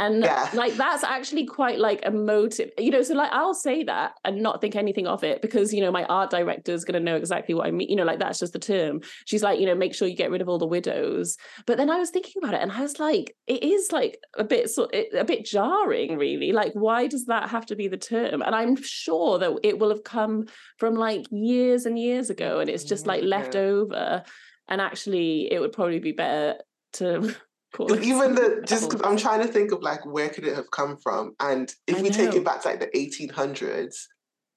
and 0.00 0.24
yeah. 0.24 0.48
like 0.54 0.74
that's 0.74 1.04
actually 1.04 1.44
quite 1.44 1.78
like 1.78 2.02
emotive 2.02 2.70
you 2.78 2.90
know 2.90 3.02
so 3.02 3.14
like 3.14 3.30
i'll 3.32 3.54
say 3.54 3.84
that 3.84 4.14
and 4.24 4.42
not 4.42 4.60
think 4.60 4.74
anything 4.74 5.06
of 5.06 5.22
it 5.22 5.42
because 5.42 5.72
you 5.72 5.80
know 5.80 5.92
my 5.92 6.04
art 6.04 6.30
director 6.30 6.72
is 6.72 6.84
going 6.84 6.94
to 6.94 7.04
know 7.04 7.16
exactly 7.16 7.54
what 7.54 7.66
i 7.66 7.70
mean 7.70 7.88
you 7.88 7.96
know 7.96 8.04
like 8.04 8.18
that's 8.18 8.38
just 8.38 8.52
the 8.52 8.58
term. 8.58 9.00
She's 9.24 9.42
like 9.42 9.60
you 9.60 9.66
know 9.66 9.74
make 9.74 9.94
sure 9.94 10.08
you 10.08 10.16
get 10.16 10.30
rid 10.30 10.40
of 10.40 10.48
all 10.48 10.58
the 10.58 10.66
widows. 10.66 11.36
But 11.66 11.76
then 11.76 11.90
i 11.90 11.98
was 11.98 12.10
thinking 12.10 12.42
about 12.42 12.54
it 12.54 12.62
and 12.62 12.72
i 12.72 12.80
was 12.80 12.98
like 12.98 13.36
it 13.46 13.62
is 13.62 13.92
like 13.92 14.18
a 14.36 14.44
bit 14.44 14.70
so 14.70 14.88
a 14.92 15.24
bit 15.24 15.44
jarring 15.44 16.16
really. 16.16 16.52
Like 16.52 16.72
why 16.72 17.06
does 17.06 17.26
that 17.26 17.50
have 17.50 17.66
to 17.66 17.76
be 17.76 17.88
the 17.88 17.96
term? 17.96 18.42
And 18.42 18.54
i'm 18.54 18.76
sure 18.82 19.38
that 19.38 19.58
it 19.62 19.78
will 19.78 19.90
have 19.90 20.04
come 20.04 20.46
from 20.78 20.94
like 20.94 21.26
years 21.30 21.86
and 21.86 21.98
years 21.98 22.30
ago 22.30 22.60
and 22.60 22.70
it's 22.70 22.84
just 22.84 23.06
like 23.06 23.22
left 23.22 23.54
mm, 23.54 23.60
over 23.60 24.22
and 24.68 24.80
actually 24.80 25.52
it 25.52 25.60
would 25.60 25.72
probably 25.72 25.98
be 25.98 26.12
better 26.12 26.60
to 26.94 27.34
even 27.78 28.34
the 28.34 28.62
just 28.66 28.90
because 28.90 29.06
I'm 29.06 29.16
trying 29.16 29.40
to 29.40 29.48
think 29.48 29.72
of 29.72 29.82
like 29.82 30.04
where 30.04 30.28
could 30.28 30.44
it 30.44 30.56
have 30.56 30.70
come 30.70 30.96
from, 30.96 31.34
and 31.40 31.72
if 31.86 31.96
I 31.96 32.02
we 32.02 32.08
know. 32.10 32.16
take 32.16 32.34
it 32.34 32.44
back 32.44 32.62
to 32.62 32.68
like 32.68 32.80
the 32.80 32.86
1800s, 32.88 33.96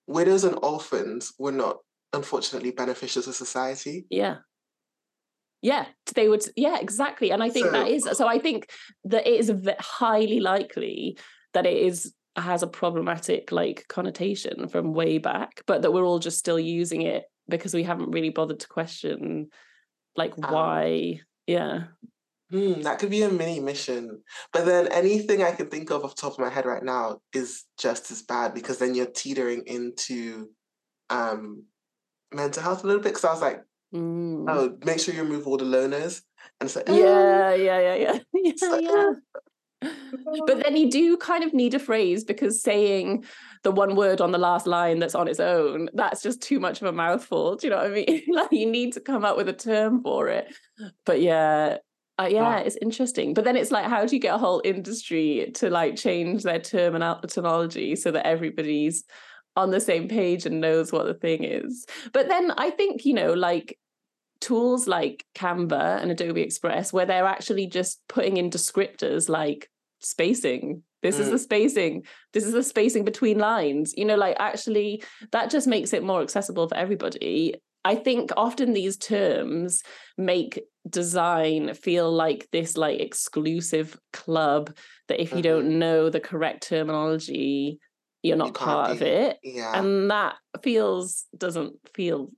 widows 0.08 0.44
and 0.44 0.58
orphans 0.62 1.34
were 1.38 1.52
not 1.52 1.78
unfortunately 2.14 2.72
beneficial 2.72 3.24
to 3.24 3.34
society. 3.34 4.06
Yeah. 4.10 4.38
Yeah, 5.62 5.86
they 6.16 6.28
would. 6.28 6.44
Yeah, 6.58 6.78
exactly. 6.80 7.32
And 7.32 7.42
I 7.42 7.50
think 7.50 7.68
so, 7.68 7.72
that 7.72 7.88
is 7.88 8.04
so. 8.14 8.28
I 8.28 8.38
think 8.38 8.70
that 9.06 9.26
it 9.26 9.40
is 9.40 9.52
highly 9.80 10.42
likely 10.42 11.18
that 11.54 11.66
it 11.66 11.78
is 11.78 12.14
has 12.36 12.64
a 12.64 12.68
problematic 12.68 13.52
like 13.52 13.86
connotation 13.88 14.68
from 14.68 14.94
way 14.94 15.20
back, 15.20 15.62
but 15.66 15.82
that 15.82 15.92
we're 15.92 16.04
all 16.06 16.20
just 16.20 16.38
still 16.38 16.60
using 16.60 17.04
it 17.04 17.24
because 17.48 17.74
we 17.74 17.84
haven't 17.84 18.12
really 18.12 18.30
bothered 18.30 18.60
to 18.60 18.68
question 18.68 19.48
like 20.18 20.34
um, 20.44 20.52
why. 20.52 21.22
Yeah. 21.48 21.84
Hmm, 22.52 22.82
that 22.82 23.00
could 23.00 23.10
be 23.10 23.24
a 23.24 23.30
mini 23.30 23.60
mission. 23.60 24.22
But 24.52 24.66
then 24.66 24.88
anything 24.88 25.42
I 25.42 25.52
can 25.52 25.68
think 25.68 25.90
of 25.90 26.04
off 26.04 26.16
the 26.16 26.22
top 26.22 26.34
of 26.34 26.40
my 26.40 26.50
head 26.50 26.66
right 26.66 26.84
now 26.84 27.20
is 27.34 27.64
just 27.78 28.12
as 28.12 28.22
bad 28.22 28.54
because 28.54 28.78
then 28.78 28.94
you're 28.94 29.08
teetering 29.08 29.64
into 29.66 30.50
um, 31.10 31.64
mental 32.34 32.62
health 32.62 32.84
a 32.84 32.88
little 32.88 33.02
bit. 33.02 33.10
Because 33.10 33.26
I 33.26 33.32
was 33.32 33.42
like, 33.42 33.64
mm. 33.94 34.46
oh, 34.48 34.78
make 34.86 35.00
sure 35.00 35.14
you 35.14 35.24
remove 35.24 35.48
all 35.48 35.58
the 35.58 35.66
loners. 35.66 36.22
And 36.60 36.68
it's 36.68 36.76
like, 36.76 36.90
oh. 36.90 36.98
yeah, 36.98 37.56
yeah, 37.56 37.80
yeah, 37.80 37.96
yeah. 37.96 38.20
yeah, 38.34 38.70
like, 38.70 38.84
yeah. 38.84 39.12
but 40.46 40.64
then 40.64 40.76
you 40.76 40.90
do 40.90 41.18
kind 41.18 41.44
of 41.44 41.54
need 41.54 41.74
a 41.74 41.80
phrase 41.80 42.24
because 42.24 42.62
saying 42.62 43.26
the 43.64 43.72
one 43.72 43.96
word 43.96 44.22
on 44.22 44.32
the 44.32 44.38
last 44.38 44.68
line 44.68 45.00
that's 45.00 45.16
on 45.16 45.28
its 45.28 45.40
own 45.40 45.90
that's 45.94 46.22
just 46.22 46.42
too 46.42 46.60
much 46.60 46.82
of 46.82 46.88
a 46.88 46.92
mouthful 46.92 47.56
do 47.56 47.68
you 47.68 47.72
know 47.72 47.78
what 47.78 47.88
i 47.88 47.90
mean 47.90 48.24
like 48.32 48.48
you 48.52 48.70
need 48.70 48.94
to 48.94 49.02
come 49.02 49.26
up 49.26 49.36
with 49.36 49.50
a 49.50 49.54
term 49.54 50.02
for 50.02 50.30
it 50.30 50.54
but 51.06 51.22
yeah 51.22 51.78
uh, 52.20 52.28
yeah, 52.30 52.60
it's 52.60 52.78
interesting. 52.78 53.34
But 53.34 53.44
then 53.44 53.56
it's 53.56 53.72
like, 53.72 53.86
how 53.86 54.06
do 54.06 54.16
you 54.16 54.22
get 54.22 54.36
a 54.36 54.40
whole 54.40 54.62
industry 54.64 55.52
to 55.56 55.70
like 55.70 55.96
change 55.96 56.44
their 56.44 56.60
terminology 56.60 57.96
so 57.96 58.12
that 58.12 58.28
everybody's 58.28 59.04
on 59.56 59.72
the 59.72 59.80
same 59.80 60.08
page 60.08 60.46
and 60.46 60.62
knows 60.62 60.92
what 60.92 61.06
the 61.06 61.16
thing 61.16 61.44
is? 61.44 61.88
But 62.12 62.28
then 62.28 62.52
I 62.52 62.70
think, 62.70 63.06
you 63.06 63.14
know, 63.14 63.34
like 63.34 63.80
tools 64.42 64.88
like 64.88 65.26
Canva 65.34 66.02
and 66.02 66.12
Adobe 66.12 66.42
Express, 66.42 66.94
where 66.94 67.06
they're 67.06 67.26
actually 67.26 67.66
just 67.66 68.02
putting 68.08 68.38
in 68.38 68.52
descriptors 68.52 69.28
like 69.28 69.70
spacing. 70.00 70.84
This 71.02 71.18
mm. 71.18 71.22
is 71.22 71.32
the 71.32 71.40
spacing. 71.40 72.04
This 72.32 72.46
is 72.46 72.54
the 72.54 72.64
spacing 72.64 73.06
between 73.06 73.40
lines. 73.40 73.94
You 73.98 74.06
know, 74.06 74.16
like 74.16 74.36
actually, 74.40 75.04
that 75.32 75.50
just 75.50 75.66
makes 75.66 75.94
it 75.94 76.04
more 76.04 76.22
accessible 76.22 76.68
for 76.68 76.78
everybody. 76.78 77.56
I 77.86 77.96
think 77.96 78.32
often 78.38 78.74
these 78.74 78.98
terms 78.98 79.82
make 80.18 80.64
design 80.90 81.74
feel 81.74 82.12
like 82.12 82.48
this 82.52 82.78
like 82.78 83.00
exclusive 83.00 83.98
club 84.12 84.76
that 85.08 85.22
if 85.22 85.32
you 85.32 85.38
mm-hmm. 85.38 85.44
don't 85.44 85.80
know 85.80 86.10
the 86.10 86.20
correct 86.20 86.64
terminology, 86.68 87.80
you're 88.22 88.38
not 88.38 88.48
you 88.48 88.54
part 88.54 88.92
of 88.92 89.02
it. 89.02 89.38
Yeah. 89.44 89.78
And 89.78 90.12
that 90.12 90.36
feels 90.62 91.26
doesn't 91.38 91.76
feel 91.94 92.32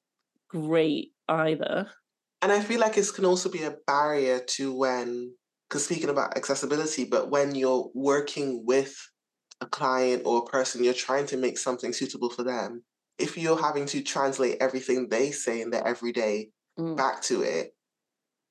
great 0.50 1.12
either. 1.28 1.90
And 2.42 2.52
I 2.52 2.60
feel 2.60 2.80
like 2.80 2.98
it 2.98 3.08
can 3.14 3.26
also 3.26 3.50
be 3.50 3.64
a 3.64 3.76
barrier 3.88 4.40
to 4.40 4.74
when 4.74 5.34
because 5.68 5.86
speaking 5.86 6.10
about 6.10 6.38
accessibility, 6.38 7.06
but 7.06 7.32
when 7.32 7.56
you're 7.56 7.90
working 7.96 8.64
with 8.66 8.96
a 9.62 9.66
client 9.66 10.22
or 10.26 10.40
a 10.40 10.46
person, 10.46 10.84
you're 10.84 10.94
trying 10.94 11.26
to 11.28 11.38
make 11.38 11.58
something 11.58 11.92
suitable 11.92 12.30
for 12.30 12.44
them 12.44 12.84
if 13.18 13.38
you're 13.38 13.62
having 13.62 13.86
to 13.88 14.02
translate 14.02 14.58
everything 14.60 15.08
they 15.08 15.32
say 15.32 15.62
in 15.62 15.70
their 15.70 15.86
everyday 15.88 16.50
mm. 16.78 16.98
back 16.98 17.22
to 17.24 17.42
it, 17.42 17.74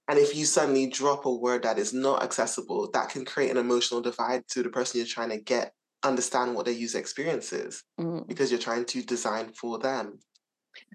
and 0.08 0.18
if 0.18 0.36
you 0.36 0.44
suddenly 0.44 0.86
drop 0.86 1.24
a 1.24 1.34
word 1.34 1.62
that 1.62 1.78
is 1.78 1.94
not 1.94 2.22
accessible, 2.22 2.90
that 2.92 3.08
can 3.08 3.24
create 3.24 3.50
an 3.50 3.56
emotional 3.56 4.02
divide 4.02 4.46
to 4.48 4.62
the 4.62 4.68
person 4.68 4.98
you're 4.98 5.06
trying 5.06 5.30
to 5.30 5.38
get 5.38 5.72
understand 6.04 6.54
what 6.54 6.66
their 6.66 6.74
user 6.74 6.98
experience 6.98 7.52
is 7.52 7.82
mm. 7.98 8.26
because 8.28 8.50
you're 8.50 8.60
trying 8.60 8.84
to 8.84 9.02
design 9.02 9.50
for 9.52 9.78
them. 9.78 10.18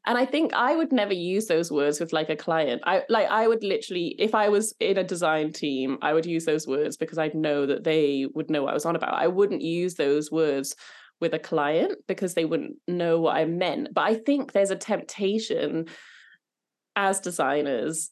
and 0.06 0.17
i 0.17 0.26
think 0.26 0.54
i 0.54 0.76
would 0.76 0.91
never 0.91 1.13
use 1.13 1.48
those 1.48 1.72
words 1.72 2.00
with 2.00 2.13
like 2.13 2.30
a 2.30 2.36
client 2.36 2.82
i 2.86 3.02
like 3.10 3.28
i 3.30 3.48
would 3.48 3.63
literally 3.63 4.15
if 4.19 4.36
i 4.36 4.50
was 4.50 4.76
in 4.80 4.98
a 4.98 5.04
design 5.04 5.52
team 5.52 5.98
i 6.02 6.13
would 6.13 6.26
use 6.26 6.45
those 6.45 6.67
words 6.67 6.95
because 6.95 7.17
i'd 7.17 7.34
know 7.34 7.65
that 7.65 7.84
they 7.84 8.28
would 8.36 8.52
know 8.52 8.63
what 8.63 8.72
i 8.72 8.74
was 8.74 8.86
on 8.86 8.95
about 8.95 9.13
i 9.13 9.26
wouldn't 9.26 9.62
use 9.62 9.95
those 9.95 10.32
words 10.32 10.76
with 11.19 11.34
a 11.34 11.39
client 11.39 11.93
because 12.08 12.34
they 12.34 12.45
wouldn't 12.45 12.76
know 12.88 13.19
what 13.19 13.36
i 13.36 13.45
meant 13.45 13.88
but 13.93 14.02
i 14.02 14.13
think 14.13 14.52
there's 14.52 14.72
a 14.72 14.76
temptation 14.76 15.88
as 16.95 17.19
designers 17.19 18.12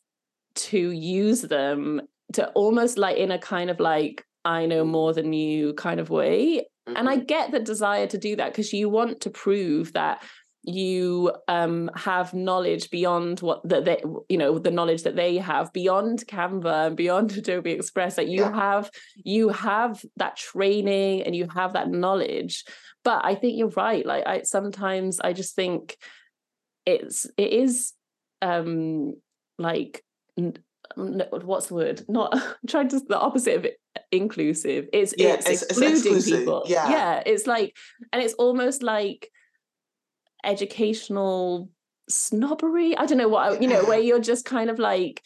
to 0.58 0.92
use 0.92 1.42
them 1.42 2.02
to 2.34 2.50
almost 2.50 2.98
like 2.98 3.18
in 3.18 3.32
a 3.32 3.40
kind 3.40 3.70
of 3.70 3.80
like 3.80 4.26
I 4.46 4.66
know 4.66 4.86
more 4.86 5.14
than 5.14 5.34
you 5.34 5.74
kind 5.74 6.00
of 6.00 6.10
way. 6.10 6.60
Mm-hmm. 6.88 6.98
And 6.98 7.10
I 7.10 7.18
mm-hmm. 7.18 7.26
get 7.26 7.52
the 7.52 7.60
desire 7.60 8.08
to 8.08 8.18
do 8.18 8.36
that 8.38 8.52
because 8.52 8.74
you 8.74 8.90
want 8.90 9.22
to 9.22 9.30
prove 9.30 9.94
that 9.94 10.24
you 10.64 11.32
um, 11.48 11.90
have 11.96 12.34
knowledge 12.34 12.90
beyond 12.90 13.40
what 13.40 13.68
that 13.68 13.86
they 13.86 14.02
you 14.28 14.38
know 14.38 14.60
the 14.60 14.70
knowledge 14.70 15.04
that 15.04 15.16
they 15.16 15.38
have 15.38 15.72
beyond 15.72 16.28
canva 16.28 16.88
and 16.88 16.98
beyond 16.98 17.32
adobe 17.38 17.72
express 17.72 18.18
that 18.18 18.28
you 18.28 18.42
yeah. 18.42 18.54
have 18.54 18.92
you 19.16 19.48
have 19.48 20.04
that 20.18 20.36
training 20.36 21.24
and 21.24 21.34
you 21.38 21.48
have 21.48 21.72
that 21.74 21.90
knowledge 21.90 22.66
but 23.06 23.24
i 23.24 23.34
think 23.34 23.58
you're 23.58 23.70
right 23.70 24.06
like 24.06 24.28
i 24.28 24.42
sometimes 24.42 25.22
i 25.22 25.32
just 25.32 25.56
think 25.56 25.96
it's 26.86 27.26
it 27.38 27.54
is 27.54 27.94
um 28.42 29.14
like 29.58 30.04
what's 30.96 31.68
the 31.68 31.76
word? 31.76 32.04
Not 32.08 32.36
I'm 32.36 32.42
trying 32.68 32.90
to 32.90 33.00
the 33.00 33.20
opposite 33.20 33.56
of 33.56 33.66
it, 33.66 33.80
inclusive. 34.12 34.88
It's 34.94 35.14
yeah, 35.18 35.36
it's, 35.36 35.48
it's 35.48 35.64
excluding 35.64 36.16
it's 36.16 36.30
people. 36.30 36.64
yeah. 36.68 36.90
Yeah 36.90 37.24
it's 37.26 37.48
like 37.48 37.76
and 38.12 38.22
it's 38.22 38.34
almost 38.36 38.84
like 38.84 39.30
educational 40.44 41.70
snobbery. 42.10 42.98
I 42.98 43.06
don't 43.06 43.18
know 43.18 43.28
what 43.28 43.62
you 43.62 43.68
know 43.68 43.84
where 43.86 44.00
you're 44.00 44.20
just 44.20 44.46
kind 44.46 44.70
of 44.70 44.80
like 44.80 45.22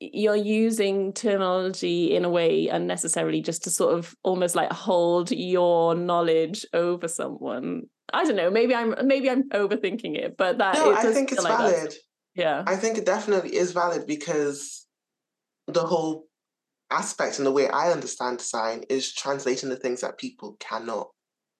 you're 0.00 0.36
using 0.36 1.12
terminology 1.12 2.16
in 2.16 2.24
a 2.24 2.30
way 2.30 2.66
unnecessarily 2.66 3.40
just 3.40 3.64
to 3.64 3.70
sort 3.70 3.96
of 3.96 4.16
almost 4.24 4.56
like 4.56 4.72
hold 4.72 5.30
your 5.30 5.94
knowledge 5.94 6.66
over 6.72 7.06
someone. 7.08 7.82
I 8.12 8.24
don't 8.24 8.36
know 8.36 8.50
maybe 8.50 8.74
i'm 8.74 8.94
maybe 9.06 9.30
i'm 9.30 9.48
overthinking 9.48 10.18
it 10.18 10.36
but 10.36 10.58
that 10.58 10.74
no, 10.74 10.92
i 10.92 11.02
think 11.14 11.32
it's 11.32 11.42
like 11.42 11.56
valid. 11.56 11.92
that. 11.92 11.94
Yeah 12.34 12.62
i 12.66 12.76
think 12.76 12.98
it 12.98 13.06
definitely 13.06 13.54
is 13.54 13.72
valid 13.72 14.06
because 14.06 14.86
the 15.66 15.84
whole 15.84 16.26
aspect 16.92 17.38
and 17.38 17.46
the 17.46 17.52
way 17.52 17.68
I 17.68 17.90
understand 17.90 18.38
design 18.38 18.84
is 18.88 19.12
translating 19.12 19.68
the 19.68 19.76
things 19.76 20.02
that 20.02 20.18
people 20.18 20.56
cannot 20.60 21.08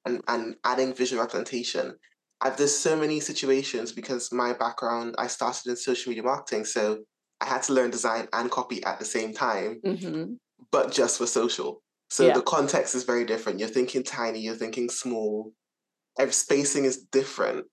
and, 0.05 0.21
and 0.29 0.57
adding 0.65 0.95
visual 0.95 1.23
representation. 1.23 1.95
I've 2.41 2.57
there's 2.57 2.77
so 2.77 2.97
many 2.97 3.21
situations 3.21 3.93
because 3.93 4.33
my 4.33 4.53
background, 4.53 5.15
I 5.19 5.29
started 5.29 5.71
in 5.71 5.77
social 5.77 6.11
media 6.11 6.25
marketing. 6.25 6.65
So 6.65 6.99
I 7.41 7.47
had 7.47 7.63
to 7.65 7.73
learn 7.73 7.91
design 7.91 8.29
and 8.33 8.51
copy 8.51 8.83
at 8.85 8.99
the 8.99 9.05
same 9.05 9.33
time, 9.33 9.81
mm-hmm. 9.85 10.35
but 10.71 10.93
just 10.93 11.19
for 11.19 11.27
social. 11.27 11.83
So 12.11 12.27
yeah. 12.27 12.35
the 12.35 12.43
context 12.43 12.95
is 12.95 13.05
very 13.05 13.25
different. 13.25 13.59
You're 13.59 13.69
thinking 13.69 14.03
tiny, 14.03 14.41
you're 14.41 14.55
thinking 14.55 14.91
small. 14.91 15.53
Every 16.19 16.35
spacing 16.35 16.85
is 16.85 17.07
different. 17.11 17.65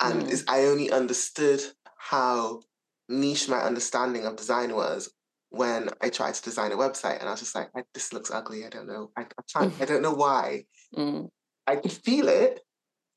And 0.00 0.24
mm. 0.24 0.44
I 0.48 0.64
only 0.64 0.90
understood 0.90 1.62
how 2.10 2.60
niche 3.08 3.48
my 3.48 3.58
understanding 3.58 4.24
of 4.24 4.36
design 4.36 4.74
was 4.74 5.10
when 5.50 5.88
I 6.00 6.10
tried 6.10 6.34
to 6.34 6.42
design 6.42 6.72
a 6.72 6.76
website 6.76 7.18
and 7.20 7.28
I 7.28 7.32
was 7.32 7.40
just 7.40 7.54
like, 7.54 7.70
this 7.94 8.12
looks 8.12 8.30
ugly. 8.30 8.64
I 8.64 8.68
don't 8.68 8.86
know. 8.86 9.10
I, 9.16 9.22
I 9.22 9.42
can't, 9.52 9.72
I 9.80 9.84
don't 9.84 10.02
know 10.02 10.14
why. 10.14 10.64
Mm. 10.96 11.28
I 11.66 11.76
could 11.76 11.92
feel 11.92 12.28
it, 12.28 12.60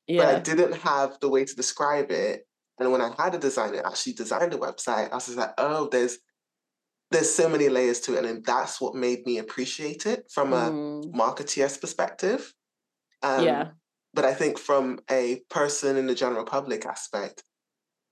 yeah. 0.06 0.24
but 0.24 0.34
I 0.34 0.38
didn't 0.40 0.74
have 0.76 1.18
the 1.20 1.28
way 1.28 1.44
to 1.44 1.54
describe 1.54 2.10
it. 2.10 2.46
And 2.78 2.90
when 2.90 3.02
I 3.02 3.12
had 3.18 3.34
a 3.34 3.38
designer 3.38 3.82
actually 3.84 4.14
designed 4.14 4.54
a 4.54 4.58
website, 4.58 5.10
I 5.10 5.14
was 5.14 5.26
just 5.26 5.38
like, 5.38 5.52
oh, 5.58 5.88
there's 5.90 6.18
there's 7.10 7.32
so 7.32 7.48
many 7.48 7.68
layers 7.68 8.00
to 8.00 8.16
it. 8.16 8.24
And 8.24 8.44
that's 8.44 8.80
what 8.80 8.94
made 8.94 9.26
me 9.26 9.38
appreciate 9.38 10.06
it 10.06 10.30
from 10.32 10.52
a 10.52 10.70
mm. 10.70 11.12
marketeer's 11.12 11.76
perspective. 11.76 12.54
Um, 13.22 13.44
yeah. 13.44 13.68
But 14.14 14.24
I 14.24 14.32
think 14.32 14.58
from 14.58 15.00
a 15.10 15.42
person 15.50 15.96
in 15.96 16.06
the 16.06 16.14
general 16.14 16.44
public 16.44 16.86
aspect, 16.86 17.42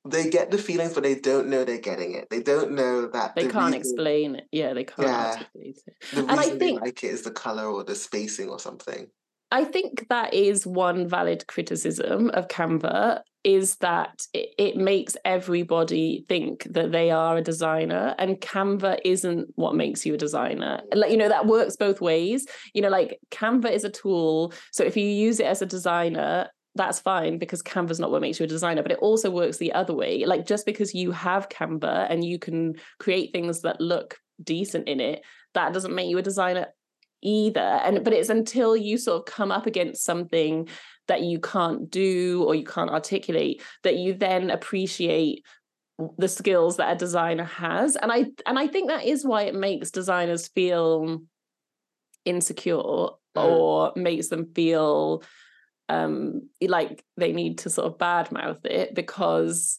they 0.05 0.31
get 0.31 0.51
the 0.51 0.59
feelings, 0.59 0.95
but 0.95 1.03
they 1.03 1.17
don't 1.17 1.49
know 1.49 1.65
they're 1.65 1.79
getting 1.79 2.15
it. 2.15 2.29
They 2.31 2.43
don't 2.43 2.73
know 2.73 3.09
that 3.09 3.35
they 3.35 3.45
the 3.45 3.53
can't 3.53 3.75
reason, 3.75 3.81
explain 3.81 4.35
it. 4.37 4.45
Yeah, 4.53 4.73
they 4.73 4.85
can't 4.85 5.09
yeah, 5.09 5.43
it. 5.55 5.79
The 6.13 6.21
and 6.21 6.41
I 6.41 6.51
think 6.51 6.81
like 6.81 7.03
it 7.03 7.09
is 7.09 7.23
the 7.23 7.31
color 7.31 7.67
or 7.67 7.85
the 7.85 7.95
spacing 7.95 8.49
or 8.49 8.59
something. 8.59 9.09
I 9.51 9.65
think 9.65 10.09
that 10.11 10.35
is 10.35 10.67
one 10.67 11.09
valid 11.09 11.47
criticism 11.47 12.31
of 12.31 12.49
Canva 12.49 13.23
is 13.45 13.77
that 13.77 14.27
it, 14.35 14.51
it, 14.59 14.77
makes 14.77 15.17
everybody 15.25 16.27
think 16.29 16.65
that 16.65 16.93
they 16.93 17.11
are 17.11 17.39
a 17.39 17.43
designer 17.43 18.15
and 18.19 18.41
Canva 18.41 18.99
isn't 19.05 19.49
what 19.55 19.75
makes 19.75 20.05
you 20.05 20.13
a 20.13 20.19
designer. 20.19 20.83
Like 20.93 21.11
you 21.11 21.17
know 21.17 21.31
that 21.31 21.47
works 21.47 21.77
both 21.77 22.01
ways. 22.01 22.47
You 22.75 22.83
know 22.83 22.91
like 22.91 23.19
Canva 23.31 23.71
is 23.73 23.85
a 23.85 23.91
tool 23.91 24.53
so 24.73 24.85
if 24.85 24.97
you 24.97 25.07
use 25.07 25.41
it 25.41 25.47
as 25.47 25.63
a 25.63 25.67
designer 25.67 26.49
that's 26.79 27.01
fine 27.01 27.37
because 27.37 27.63
Canva's 27.63 28.01
not 28.01 28.11
what 28.11 28.23
makes 28.23 28.41
you 28.41 28.45
a 28.45 28.49
designer, 28.49 28.83
but 28.83 28.93
it 28.93 28.99
also 29.01 29.31
works 29.31 29.59
the 29.59 29.73
other 29.73 29.93
way. 29.93 30.25
Like 30.25 30.47
just 30.47 30.65
because 30.65 30.95
you 30.95 31.11
have 31.13 31.51
Canva 31.51 32.07
and 32.11 32.25
you 32.25 32.39
can 32.39 32.77
create 32.99 33.33
things 33.33 33.61
that 33.63 33.81
look 33.81 34.19
decent 34.43 34.89
in 34.89 35.01
it, 35.01 35.23
that 35.53 35.75
doesn't 35.75 35.95
make 35.95 36.09
you 36.09 36.17
a 36.17 36.23
designer 36.23 36.69
either. 37.21 37.61
And 37.61 38.03
but 38.03 38.15
it's 38.15 38.31
until 38.31 38.77
you 38.77 38.97
sort 38.97 39.21
of 39.21 39.35
come 39.35 39.53
up 39.53 39.67
against 39.67 40.05
something 40.05 40.69
that 41.09 41.23
you 41.23 41.41
can't 41.41 41.91
do 41.91 42.45
or 42.47 42.55
you 42.55 42.65
can't 42.65 42.91
articulate 42.91 43.63
that 43.83 43.97
you 43.97 44.15
then 44.15 44.51
appreciate 44.51 45.45
the 46.17 46.29
skills 46.29 46.77
that 46.77 46.93
a 46.93 46.99
designer 46.99 47.45
has. 47.45 47.97
And 47.97 48.13
I 48.13 48.27
and 48.47 48.59
I 48.59 48.69
think 48.69 48.89
that 48.89 49.05
is 49.05 49.25
why 49.25 49.43
it 49.43 49.55
makes 49.55 49.91
designers 49.91 50.49
feel 50.49 51.23
insecure 52.25 52.77
mm. 52.77 53.17
or 53.35 53.93
makes 53.97 54.29
them 54.29 54.53
feel 54.55 55.23
um 55.89 56.43
like 56.61 57.05
they 57.17 57.33
need 57.33 57.59
to 57.59 57.71
sort 57.71 57.87
of 57.87 57.99
badmouth 57.99 58.65
it 58.67 58.95
because 58.95 59.79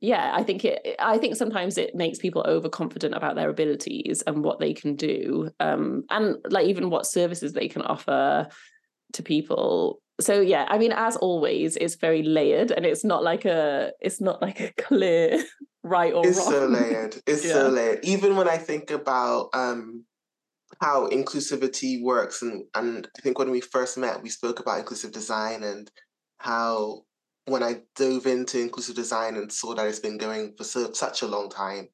yeah 0.00 0.32
i 0.34 0.42
think 0.42 0.64
it 0.64 0.96
i 0.98 1.18
think 1.18 1.36
sometimes 1.36 1.76
it 1.76 1.94
makes 1.94 2.18
people 2.18 2.42
overconfident 2.46 3.14
about 3.14 3.36
their 3.36 3.50
abilities 3.50 4.22
and 4.26 4.42
what 4.42 4.58
they 4.58 4.72
can 4.72 4.96
do 4.96 5.50
um 5.60 6.04
and 6.10 6.36
like 6.48 6.66
even 6.66 6.90
what 6.90 7.06
services 7.06 7.52
they 7.52 7.68
can 7.68 7.82
offer 7.82 8.48
to 9.12 9.22
people 9.22 10.00
so 10.20 10.40
yeah 10.40 10.66
i 10.68 10.78
mean 10.78 10.92
as 10.92 11.16
always 11.16 11.76
it's 11.76 11.96
very 11.96 12.22
layered 12.22 12.70
and 12.70 12.86
it's 12.86 13.04
not 13.04 13.22
like 13.22 13.44
a 13.44 13.92
it's 14.00 14.20
not 14.20 14.40
like 14.40 14.60
a 14.60 14.72
clear 14.78 15.42
right 15.82 16.12
or 16.12 16.22
wrong. 16.22 16.28
it's 16.28 16.38
wrong. 16.38 16.50
so 16.50 16.66
layered 16.66 17.16
it's 17.26 17.44
yeah. 17.44 17.52
so 17.52 17.68
layered 17.68 18.00
even 18.02 18.36
when 18.36 18.48
i 18.48 18.56
think 18.56 18.90
about 18.90 19.48
um 19.54 20.04
how 20.80 21.08
inclusivity 21.08 22.02
works 22.02 22.42
and 22.42 22.64
and 22.74 23.06
I 23.16 23.20
think 23.20 23.38
when 23.38 23.50
we 23.50 23.60
first 23.60 23.98
met 23.98 24.22
we 24.22 24.30
spoke 24.30 24.60
about 24.60 24.78
inclusive 24.78 25.12
design 25.12 25.62
and 25.62 25.90
how 26.38 27.02
when 27.46 27.62
I 27.62 27.82
dove 27.96 28.26
into 28.26 28.60
inclusive 28.60 28.96
design 28.96 29.36
and 29.36 29.52
saw 29.52 29.74
that 29.74 29.86
it's 29.86 29.98
been 29.98 30.18
going 30.18 30.54
for 30.56 30.64
so, 30.64 30.92
such 30.92 31.22
a 31.22 31.26
long 31.26 31.50
time, 31.50 31.88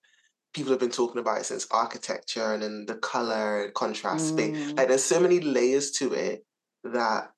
people 0.55 0.71
have 0.71 0.81
been 0.81 0.91
talking 0.91 1.21
about 1.21 1.41
it 1.41 1.47
since 1.47 1.67
architecture 1.71 2.53
and 2.53 2.63
then 2.63 2.85
the 2.87 2.97
color 2.97 3.71
contrast 3.75 4.37
mm. 4.37 4.77
Like 4.77 4.89
there's 4.89 5.05
so 5.05 5.21
many 5.21 5.41
layers 5.41 5.93
to 5.93 6.13
it 6.13 6.45
that 6.85 7.31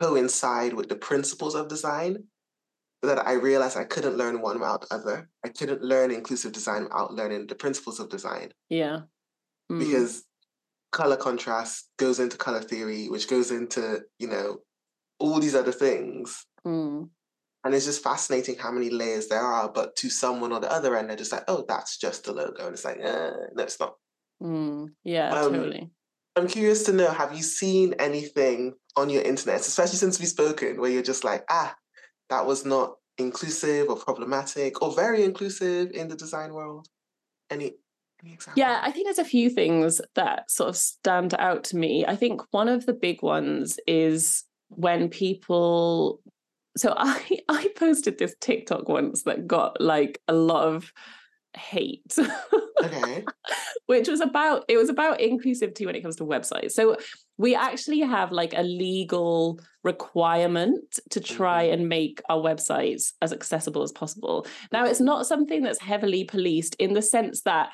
coincide 0.00 0.72
with 0.72 0.88
the 0.88 0.96
principles 0.96 1.54
of 1.54 1.68
design 1.68 2.24
that 3.02 3.26
I 3.26 3.32
realized 3.32 3.76
I 3.76 3.84
couldn't 3.84 4.16
learn 4.16 4.40
one 4.40 4.60
without 4.60 4.88
the 4.88 4.94
other. 4.94 5.28
I 5.44 5.48
couldn't 5.48 5.82
learn 5.82 6.10
inclusive 6.10 6.52
design 6.52 6.84
without 6.84 7.12
learning 7.12 7.48
the 7.48 7.54
principles 7.54 8.00
of 8.00 8.08
design. 8.08 8.52
Yeah 8.68 9.00
mm. 9.72 9.78
because 9.78 10.24
color 10.92 11.16
contrast 11.16 11.88
goes 11.98 12.20
into 12.20 12.36
color 12.36 12.60
theory, 12.60 13.08
which 13.08 13.28
goes 13.28 13.50
into, 13.50 14.02
you 14.18 14.28
know, 14.28 14.58
all 15.18 15.40
these 15.40 15.54
other 15.54 15.72
things. 15.72 16.46
Mm. 16.66 17.08
And 17.64 17.74
it's 17.74 17.86
just 17.86 18.02
fascinating 18.02 18.58
how 18.58 18.72
many 18.72 18.90
layers 18.90 19.28
there 19.28 19.40
are. 19.40 19.68
But 19.68 19.96
to 19.96 20.10
someone 20.10 20.52
on 20.52 20.60
the 20.60 20.72
other 20.72 20.96
end, 20.96 21.08
they're 21.08 21.16
just 21.16 21.32
like, 21.32 21.44
oh, 21.48 21.64
that's 21.68 21.96
just 21.96 22.24
the 22.24 22.32
logo. 22.32 22.66
And 22.66 22.74
it's 22.74 22.84
like, 22.84 22.98
eh, 23.00 23.30
no, 23.54 23.62
it's 23.62 23.80
not. 23.80 23.94
Mm. 24.42 24.88
Yeah, 25.04 25.30
um, 25.30 25.52
totally. 25.52 25.90
I'm 26.34 26.48
curious 26.48 26.84
to 26.84 26.92
know 26.92 27.10
have 27.10 27.36
you 27.36 27.42
seen 27.42 27.94
anything 27.98 28.74
on 28.96 29.10
your 29.10 29.22
internet, 29.22 29.60
especially 29.60 29.98
since 29.98 30.18
we've 30.18 30.28
spoken, 30.28 30.80
where 30.80 30.90
you're 30.90 31.02
just 31.02 31.24
like, 31.24 31.44
ah, 31.48 31.74
that 32.30 32.46
was 32.46 32.64
not 32.64 32.96
inclusive 33.18 33.88
or 33.88 33.96
problematic 33.96 34.82
or 34.82 34.94
very 34.94 35.24
inclusive 35.24 35.92
in 35.92 36.08
the 36.08 36.16
design 36.16 36.52
world? 36.52 36.88
Any 37.50 37.72
yeah, 38.54 38.80
I 38.82 38.90
think 38.90 39.06
there's 39.06 39.18
a 39.18 39.24
few 39.24 39.50
things 39.50 40.00
that 40.14 40.50
sort 40.50 40.68
of 40.68 40.76
stand 40.76 41.34
out 41.38 41.64
to 41.64 41.76
me. 41.76 42.04
I 42.06 42.16
think 42.16 42.42
one 42.50 42.68
of 42.68 42.86
the 42.86 42.92
big 42.92 43.22
ones 43.22 43.78
is 43.86 44.44
when 44.68 45.08
people 45.08 46.20
so 46.76 46.94
I 46.96 47.38
I 47.48 47.68
posted 47.76 48.18
this 48.18 48.34
TikTok 48.40 48.88
once 48.88 49.22
that 49.24 49.46
got 49.46 49.80
like 49.80 50.20
a 50.28 50.32
lot 50.32 50.66
of 50.68 50.92
hate. 51.54 52.16
Okay. 52.82 53.24
Which 53.86 54.08
was 54.08 54.20
about 54.20 54.64
it 54.68 54.76
was 54.76 54.88
about 54.88 55.18
inclusivity 55.18 55.84
when 55.84 55.94
it 55.94 56.02
comes 56.02 56.16
to 56.16 56.24
websites. 56.24 56.72
So 56.72 56.96
we 57.36 57.54
actually 57.54 58.00
have 58.00 58.32
like 58.32 58.54
a 58.56 58.62
legal 58.62 59.60
requirement 59.84 61.00
to 61.10 61.20
try 61.20 61.64
mm-hmm. 61.64 61.74
and 61.74 61.88
make 61.88 62.22
our 62.28 62.40
websites 62.40 63.12
as 63.20 63.32
accessible 63.32 63.82
as 63.82 63.92
possible. 63.92 64.46
Now 64.72 64.86
it's 64.86 65.00
not 65.00 65.26
something 65.26 65.62
that's 65.62 65.80
heavily 65.80 66.24
policed 66.24 66.74
in 66.76 66.94
the 66.94 67.02
sense 67.02 67.42
that 67.42 67.70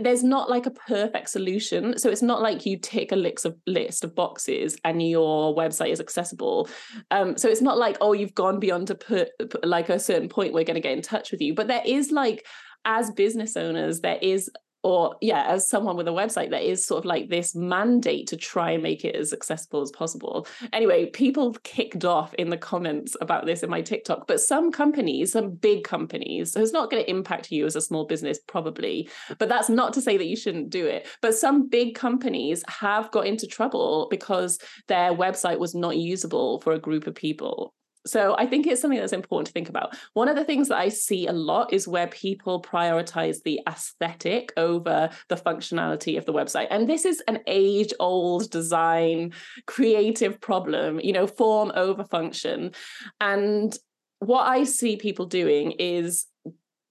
there's 0.00 0.22
not 0.22 0.50
like 0.50 0.66
a 0.66 0.70
perfect 0.70 1.30
solution. 1.30 1.98
So 1.98 2.10
it's 2.10 2.22
not 2.22 2.42
like 2.42 2.66
you 2.66 2.78
tick 2.78 3.12
a 3.12 3.16
list 3.16 3.44
of 3.44 3.56
list 3.66 4.04
of 4.04 4.14
boxes 4.14 4.76
and 4.84 5.02
your 5.02 5.54
website 5.54 5.90
is 5.90 6.00
accessible. 6.00 6.68
Um, 7.10 7.36
so 7.36 7.48
it's 7.48 7.62
not 7.62 7.78
like 7.78 7.96
oh 8.00 8.12
you've 8.12 8.34
gone 8.34 8.60
beyond 8.60 8.88
to 8.88 8.94
put, 8.94 9.30
put 9.38 9.64
like 9.64 9.88
a 9.88 9.98
certain 9.98 10.28
point 10.28 10.52
we're 10.52 10.64
going 10.64 10.74
to 10.74 10.80
get 10.80 10.96
in 10.96 11.02
touch 11.02 11.32
with 11.32 11.40
you. 11.40 11.54
But 11.54 11.68
there 11.68 11.82
is 11.84 12.10
like 12.10 12.46
as 12.84 13.10
business 13.12 13.56
owners 13.56 14.00
there 14.00 14.18
is 14.20 14.50
or 14.82 15.16
yeah 15.20 15.44
as 15.48 15.68
someone 15.68 15.96
with 15.96 16.08
a 16.08 16.12
website 16.12 16.50
there 16.50 16.60
is 16.60 16.84
sort 16.84 16.98
of 16.98 17.04
like 17.04 17.28
this 17.28 17.54
mandate 17.54 18.26
to 18.26 18.36
try 18.36 18.70
and 18.72 18.82
make 18.82 19.04
it 19.04 19.14
as 19.14 19.32
accessible 19.32 19.80
as 19.80 19.90
possible. 19.90 20.46
Anyway 20.72 21.06
people 21.06 21.52
kicked 21.62 22.04
off 22.04 22.34
in 22.34 22.50
the 22.50 22.56
comments 22.56 23.16
about 23.20 23.46
this 23.46 23.62
in 23.62 23.70
my 23.70 23.80
tiktok 23.80 24.26
but 24.26 24.40
some 24.40 24.72
companies 24.72 25.32
some 25.32 25.50
big 25.50 25.84
companies 25.84 26.52
so 26.52 26.60
it's 26.60 26.72
not 26.72 26.90
going 26.90 27.02
to 27.02 27.10
impact 27.10 27.50
you 27.50 27.66
as 27.66 27.76
a 27.76 27.80
small 27.80 28.04
business 28.04 28.38
probably 28.46 29.08
but 29.38 29.48
that's 29.48 29.68
not 29.68 29.92
to 29.92 30.00
say 30.00 30.16
that 30.16 30.26
you 30.26 30.36
shouldn't 30.36 30.70
do 30.70 30.86
it 30.86 31.06
but 31.20 31.34
some 31.34 31.68
big 31.68 31.94
companies 31.94 32.64
have 32.68 33.10
got 33.10 33.26
into 33.26 33.46
trouble 33.46 34.08
because 34.10 34.58
their 34.88 35.12
website 35.12 35.58
was 35.58 35.74
not 35.74 35.96
usable 35.96 36.60
for 36.60 36.72
a 36.72 36.78
group 36.78 37.06
of 37.06 37.14
people 37.14 37.74
so 38.06 38.34
I 38.36 38.46
think 38.46 38.66
it's 38.66 38.80
something 38.80 38.98
that's 38.98 39.12
important 39.12 39.46
to 39.46 39.52
think 39.52 39.68
about. 39.68 39.96
One 40.14 40.28
of 40.28 40.36
the 40.36 40.44
things 40.44 40.68
that 40.68 40.78
I 40.78 40.88
see 40.88 41.26
a 41.26 41.32
lot 41.32 41.72
is 41.72 41.86
where 41.86 42.08
people 42.08 42.60
prioritize 42.60 43.42
the 43.42 43.60
aesthetic 43.68 44.52
over 44.56 45.10
the 45.28 45.36
functionality 45.36 46.18
of 46.18 46.24
the 46.24 46.32
website. 46.32 46.66
And 46.70 46.88
this 46.88 47.04
is 47.04 47.22
an 47.28 47.40
age 47.46 47.92
old 48.00 48.50
design 48.50 49.32
creative 49.66 50.40
problem, 50.40 51.00
you 51.00 51.12
know, 51.12 51.26
form 51.26 51.70
over 51.74 52.04
function. 52.04 52.72
And 53.20 53.76
what 54.18 54.48
I 54.48 54.64
see 54.64 54.96
people 54.96 55.26
doing 55.26 55.72
is 55.72 56.26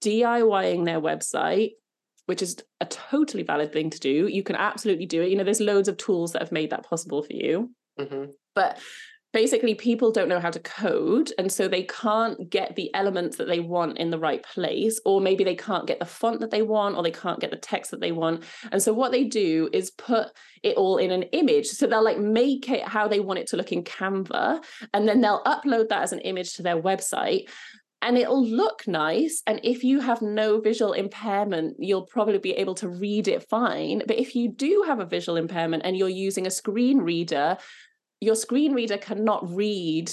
DIYing 0.02 0.84
their 0.84 1.00
website 1.00 1.72
which 2.26 2.40
is 2.40 2.56
a 2.80 2.86
totally 2.86 3.42
valid 3.42 3.72
thing 3.72 3.90
to 3.90 3.98
do. 3.98 4.28
You 4.28 4.42
can 4.42 4.56
absolutely 4.56 5.06
do 5.06 5.22
it. 5.22 5.30
You 5.30 5.36
know, 5.36 5.44
there's 5.44 5.60
loads 5.60 5.88
of 5.88 5.96
tools 5.96 6.32
that 6.32 6.42
have 6.42 6.52
made 6.52 6.70
that 6.70 6.84
possible 6.84 7.22
for 7.22 7.32
you. 7.32 7.74
Mm-hmm. 7.98 8.30
But 8.54 8.78
basically 9.32 9.74
people 9.74 10.12
don't 10.12 10.28
know 10.28 10.40
how 10.40 10.50
to 10.50 10.60
code 10.60 11.32
and 11.38 11.50
so 11.50 11.66
they 11.66 11.82
can't 11.84 12.50
get 12.50 12.76
the 12.76 12.92
elements 12.94 13.36
that 13.36 13.48
they 13.48 13.60
want 13.60 13.98
in 13.98 14.10
the 14.10 14.18
right 14.18 14.42
place 14.42 15.00
or 15.04 15.20
maybe 15.20 15.44
they 15.44 15.54
can't 15.54 15.86
get 15.86 15.98
the 15.98 16.06
font 16.06 16.40
that 16.40 16.50
they 16.50 16.62
want 16.62 16.96
or 16.96 17.02
they 17.02 17.10
can't 17.10 17.40
get 17.40 17.50
the 17.50 17.56
text 17.56 17.90
that 17.90 18.00
they 18.00 18.12
want 18.12 18.44
and 18.70 18.82
so 18.82 18.92
what 18.92 19.12
they 19.12 19.24
do 19.24 19.68
is 19.72 19.90
put 19.90 20.28
it 20.62 20.76
all 20.76 20.98
in 20.98 21.10
an 21.10 21.22
image 21.32 21.66
so 21.66 21.86
they'll 21.86 22.04
like 22.04 22.18
make 22.18 22.68
it 22.68 22.86
how 22.86 23.08
they 23.08 23.20
want 23.20 23.38
it 23.38 23.46
to 23.46 23.56
look 23.56 23.72
in 23.72 23.82
canva 23.82 24.62
and 24.92 25.08
then 25.08 25.20
they'll 25.20 25.42
upload 25.44 25.88
that 25.88 26.02
as 26.02 26.12
an 26.12 26.20
image 26.20 26.54
to 26.54 26.62
their 26.62 26.80
website 26.80 27.48
and 28.02 28.18
it'll 28.18 28.44
look 28.44 28.86
nice. 28.88 29.42
And 29.46 29.60
if 29.62 29.84
you 29.84 30.00
have 30.00 30.20
no 30.20 30.60
visual 30.60 30.92
impairment, 30.92 31.76
you'll 31.78 32.06
probably 32.06 32.38
be 32.38 32.50
able 32.50 32.74
to 32.76 32.88
read 32.88 33.28
it 33.28 33.48
fine. 33.48 34.02
But 34.06 34.18
if 34.18 34.34
you 34.34 34.48
do 34.48 34.84
have 34.88 34.98
a 34.98 35.06
visual 35.06 35.38
impairment 35.38 35.84
and 35.86 35.96
you're 35.96 36.08
using 36.08 36.46
a 36.46 36.50
screen 36.50 36.98
reader, 36.98 37.58
your 38.22 38.36
screen 38.36 38.72
reader 38.72 38.96
cannot 38.96 39.52
read 39.52 40.10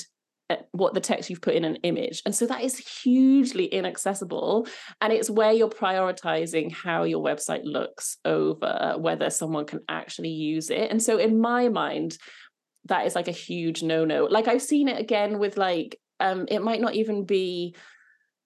uh, 0.50 0.56
what 0.72 0.96
the 0.96 1.00
text 1.00 1.30
you've 1.30 1.44
put 1.44 1.54
in 1.54 1.64
an 1.64 1.76
image. 1.84 2.24
And 2.26 2.34
so 2.34 2.48
that 2.48 2.64
is 2.64 2.76
hugely 3.04 3.66
inaccessible. 3.66 4.68
And 5.00 5.14
it's 5.14 5.30
where 5.30 5.52
you're 5.52 5.70
prioritizing 5.70 6.72
how 6.72 7.04
your 7.04 7.24
website 7.24 7.62
looks 7.64 8.18
over 8.26 8.96
whether 8.98 9.30
someone 9.30 9.66
can 9.66 9.82
actually 9.88 10.30
use 10.30 10.72
it. 10.72 10.90
And 10.90 11.04
so, 11.04 11.18
in 11.18 11.40
my 11.40 11.70
mind, 11.70 12.18
that 12.86 13.06
is 13.06 13.14
like 13.14 13.28
a 13.28 13.32
huge 13.32 13.84
no 13.84 14.06
no. 14.06 14.26
Like, 14.26 14.48
I've 14.48 14.64
seen 14.64 14.88
it 14.88 15.00
again 15.00 15.38
with 15.38 15.56
like, 15.56 16.00
um, 16.20 16.46
it 16.50 16.64
might 16.64 16.82
not 16.82 16.96
even 16.96 17.26
be 17.26 17.76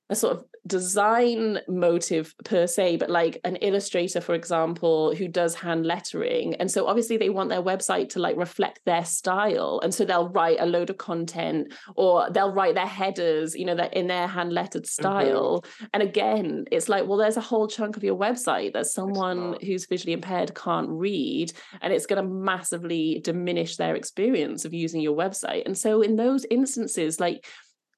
a 0.10 0.16
sort 0.16 0.38
of 0.38 0.44
design 0.66 1.60
motive 1.68 2.34
per 2.46 2.68
se, 2.68 2.98
but 2.98 3.10
like 3.10 3.40
an 3.44 3.58
illustrator, 3.58 4.22
for 4.22 4.34
example, 4.34 5.14
who 5.16 5.28
does 5.28 5.56
hand 5.56 5.86
lettering. 5.86 6.56
And 6.56 6.72
so 6.72 6.88
obviously 6.88 7.18
they 7.18 7.30
want 7.30 7.50
their 7.50 7.62
website 7.62 8.10
to 8.10 8.20
like 8.20 8.38
reflect 8.38 8.80
their 8.86 9.04
style. 9.04 9.82
And 9.84 9.94
so 9.94 10.06
they'll 10.06 10.30
write 10.30 10.58
a 10.60 10.66
load 10.66 10.90
of 10.90 10.98
content 10.98 11.74
or 11.96 12.30
they'll 12.30 12.54
write 12.54 12.76
their 12.76 12.88
headers, 12.88 13.56
you 13.56 13.66
know, 13.66 13.76
that 13.76 13.94
in 13.94 14.08
their 14.08 14.28
hand 14.28 14.54
lettered 14.54 14.84
mm-hmm. 14.84 15.02
style. 15.02 15.62
Mm-hmm. 15.62 15.86
And 15.94 16.04
again, 16.04 16.66
it's 16.72 16.88
like, 16.88 17.08
well, 17.08 17.18
there's 17.18 17.38
a 17.38 17.42
whole 17.42 17.68
chunk 17.68 17.98
of 17.98 18.04
your 18.04 18.18
website 18.18 18.74
that 18.74 18.88
someone 18.88 19.58
who's 19.62 19.86
visually 19.86 20.14
impaired 20.14 20.56
can't 20.56 20.90
read. 20.90 21.52
And 21.82 21.92
it's 21.92 22.06
going 22.06 22.24
to 22.24 22.30
massively 22.30 23.20
diminish 23.24 23.76
their 23.76 23.96
experience 23.96 24.66
of 24.66 24.74
using 24.74 25.02
your 25.02 25.16
website. 25.16 25.66
And 25.66 25.78
so 25.78 26.02
in 26.02 26.16
those 26.16 26.46
instances, 26.50 27.20
like 27.20 27.46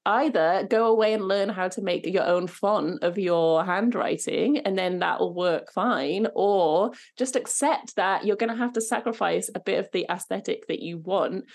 either 0.05 0.67
go 0.69 0.87
away 0.87 1.13
and 1.13 1.27
learn 1.27 1.49
how 1.49 1.67
to 1.67 1.81
make 1.81 2.05
your 2.05 2.25
own 2.25 2.47
font 2.47 3.03
of 3.03 3.17
your 3.17 3.65
handwriting 3.65 4.59
and 4.59 4.77
then 4.77 4.99
that 4.99 5.19
will 5.19 5.33
work 5.33 5.71
fine 5.71 6.27
or 6.35 6.91
just 7.17 7.35
accept 7.35 7.95
that 7.95 8.25
you're 8.25 8.35
going 8.35 8.51
to 8.51 8.55
have 8.55 8.73
to 8.73 8.81
sacrifice 8.81 9.49
a 9.55 9.59
bit 9.59 9.79
of 9.79 9.89
the 9.91 10.05
aesthetic 10.09 10.67
that 10.67 10.79
you 10.79 10.97
want 10.99 11.45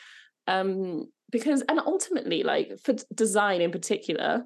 um 0.48 1.06
because 1.30 1.62
and 1.68 1.78
ultimately 1.78 2.42
like 2.42 2.72
for 2.82 2.94
design 3.14 3.60
in 3.60 3.70
particular 3.70 4.42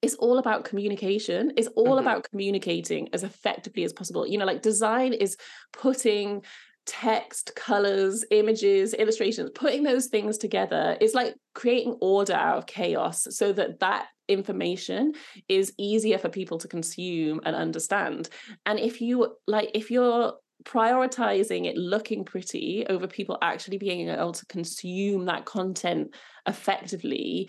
it's 0.00 0.14
all 0.14 0.38
about 0.38 0.64
communication 0.64 1.52
it's 1.56 1.68
all 1.68 1.86
mm-hmm. 1.86 1.98
about 1.98 2.28
communicating 2.30 3.08
as 3.12 3.24
effectively 3.24 3.82
as 3.82 3.92
possible 3.92 4.26
you 4.26 4.38
know 4.38 4.46
like 4.46 4.62
design 4.62 5.12
is 5.12 5.36
putting 5.72 6.42
text, 6.88 7.54
colors, 7.54 8.24
images, 8.30 8.94
illustrations, 8.94 9.50
putting 9.54 9.82
those 9.82 10.06
things 10.06 10.38
together 10.38 10.96
is 11.00 11.14
like 11.14 11.34
creating 11.54 11.96
order 12.00 12.32
out 12.32 12.56
of 12.56 12.66
chaos 12.66 13.26
so 13.30 13.52
that 13.52 13.78
that 13.80 14.06
information 14.26 15.12
is 15.48 15.72
easier 15.78 16.18
for 16.18 16.30
people 16.30 16.56
to 16.58 16.66
consume 16.66 17.40
and 17.44 17.54
understand. 17.54 18.30
And 18.64 18.80
if 18.80 19.02
you 19.02 19.36
like, 19.46 19.70
if 19.74 19.90
you're 19.90 20.32
prioritizing 20.64 21.66
it 21.66 21.76
looking 21.76 22.24
pretty 22.24 22.86
over 22.88 23.06
people 23.06 23.38
actually 23.42 23.78
being 23.78 24.08
able 24.08 24.32
to 24.32 24.46
consume 24.46 25.26
that 25.26 25.44
content 25.44 26.12
effectively 26.48 27.48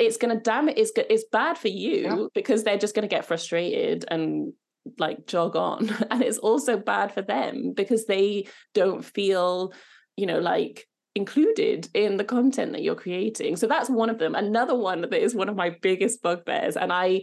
it's 0.00 0.16
going 0.16 0.36
to 0.36 0.42
damn 0.42 0.68
it 0.68 0.76
it's, 0.76 0.90
it's 0.96 1.24
bad 1.30 1.56
for 1.56 1.68
you 1.68 2.02
yeah. 2.02 2.26
because 2.34 2.64
they're 2.64 2.76
just 2.76 2.96
going 2.96 3.08
to 3.08 3.14
get 3.14 3.24
frustrated 3.24 4.04
and 4.08 4.52
like 4.98 5.26
jog 5.26 5.56
on 5.56 5.88
and 6.10 6.22
it's 6.22 6.38
also 6.38 6.76
bad 6.76 7.12
for 7.12 7.22
them 7.22 7.72
because 7.74 8.06
they 8.06 8.46
don't 8.74 9.04
feel 9.04 9.72
you 10.16 10.26
know 10.26 10.38
like 10.38 10.86
included 11.14 11.88
in 11.92 12.16
the 12.16 12.24
content 12.24 12.72
that 12.72 12.82
you're 12.82 12.94
creating 12.94 13.54
so 13.56 13.66
that's 13.66 13.90
one 13.90 14.08
of 14.08 14.18
them 14.18 14.34
another 14.34 14.74
one 14.74 15.02
that 15.02 15.12
is 15.12 15.34
one 15.34 15.48
of 15.48 15.56
my 15.56 15.70
biggest 15.82 16.22
bugbears 16.22 16.76
and 16.76 16.92
i 16.92 17.20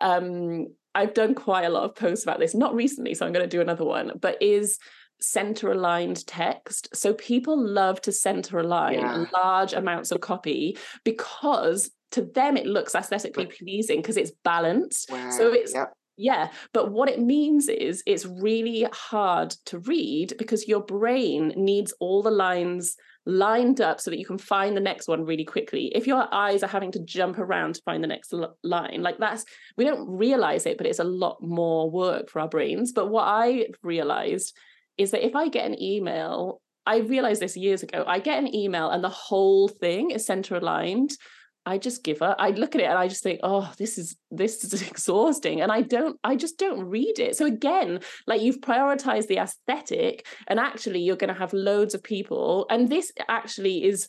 um 0.00 0.66
i've 0.94 1.14
done 1.14 1.34
quite 1.34 1.64
a 1.64 1.68
lot 1.68 1.84
of 1.84 1.94
posts 1.94 2.24
about 2.24 2.40
this 2.40 2.54
not 2.54 2.74
recently 2.74 3.14
so 3.14 3.24
i'm 3.24 3.32
going 3.32 3.48
to 3.48 3.56
do 3.56 3.60
another 3.60 3.84
one 3.84 4.12
but 4.20 4.40
is 4.42 4.78
center 5.20 5.70
aligned 5.70 6.26
text 6.26 6.88
so 6.94 7.12
people 7.14 7.56
love 7.56 8.00
to 8.00 8.10
center 8.10 8.58
align 8.58 8.98
yeah. 8.98 9.24
large 9.32 9.74
amounts 9.74 10.10
of 10.10 10.20
copy 10.20 10.76
because 11.04 11.90
to 12.10 12.22
them 12.22 12.56
it 12.56 12.66
looks 12.66 12.94
aesthetically 12.94 13.46
pleasing 13.46 14.00
because 14.00 14.16
it's 14.16 14.32
balanced 14.42 15.10
wow. 15.10 15.30
so 15.30 15.52
it's 15.52 15.74
yep. 15.74 15.92
Yeah, 16.16 16.50
but 16.74 16.92
what 16.92 17.08
it 17.08 17.20
means 17.20 17.68
is 17.68 18.02
it's 18.06 18.26
really 18.26 18.86
hard 18.92 19.50
to 19.66 19.78
read 19.78 20.34
because 20.38 20.68
your 20.68 20.80
brain 20.80 21.54
needs 21.56 21.94
all 21.98 22.22
the 22.22 22.30
lines 22.30 22.94
lined 23.26 23.80
up 23.80 24.00
so 24.00 24.10
that 24.10 24.18
you 24.18 24.26
can 24.26 24.38
find 24.38 24.76
the 24.76 24.80
next 24.80 25.08
one 25.08 25.24
really 25.24 25.44
quickly. 25.44 25.92
If 25.94 26.06
your 26.06 26.26
eyes 26.32 26.62
are 26.62 26.68
having 26.68 26.92
to 26.92 27.04
jump 27.04 27.38
around 27.38 27.76
to 27.76 27.82
find 27.82 28.02
the 28.02 28.08
next 28.08 28.32
l- 28.32 28.56
line, 28.62 29.02
like 29.02 29.18
that's, 29.18 29.44
we 29.76 29.84
don't 29.84 30.08
realize 30.08 30.66
it, 30.66 30.78
but 30.78 30.86
it's 30.86 30.98
a 30.98 31.04
lot 31.04 31.38
more 31.40 31.90
work 31.90 32.30
for 32.30 32.40
our 32.40 32.48
brains. 32.48 32.92
But 32.92 33.08
what 33.08 33.24
I 33.24 33.68
realized 33.82 34.54
is 34.98 35.12
that 35.12 35.24
if 35.24 35.34
I 35.34 35.48
get 35.48 35.66
an 35.66 35.80
email, 35.80 36.60
I 36.86 36.98
realized 36.98 37.40
this 37.40 37.56
years 37.56 37.82
ago, 37.82 38.04
I 38.06 38.18
get 38.18 38.38
an 38.38 38.54
email 38.54 38.90
and 38.90 39.04
the 39.04 39.08
whole 39.08 39.68
thing 39.68 40.10
is 40.10 40.26
center 40.26 40.56
aligned 40.56 41.12
I 41.70 41.78
just 41.78 42.02
give 42.02 42.20
up. 42.20 42.34
I 42.40 42.50
look 42.50 42.74
at 42.74 42.80
it 42.80 42.88
and 42.88 42.98
I 42.98 43.06
just 43.06 43.22
think, 43.22 43.38
oh, 43.44 43.72
this 43.78 43.96
is 43.96 44.16
this 44.32 44.64
is 44.64 44.82
exhausting. 44.90 45.60
And 45.60 45.70
I 45.70 45.82
don't, 45.82 46.18
I 46.24 46.34
just 46.34 46.58
don't 46.58 46.84
read 46.84 47.20
it. 47.20 47.36
So 47.36 47.46
again, 47.46 48.00
like 48.26 48.42
you've 48.42 48.60
prioritized 48.60 49.28
the 49.28 49.38
aesthetic, 49.38 50.26
and 50.48 50.58
actually 50.58 51.00
you're 51.00 51.14
going 51.14 51.32
to 51.32 51.38
have 51.38 51.52
loads 51.52 51.94
of 51.94 52.02
people. 52.02 52.66
And 52.70 52.88
this 52.88 53.12
actually 53.28 53.84
is 53.84 54.08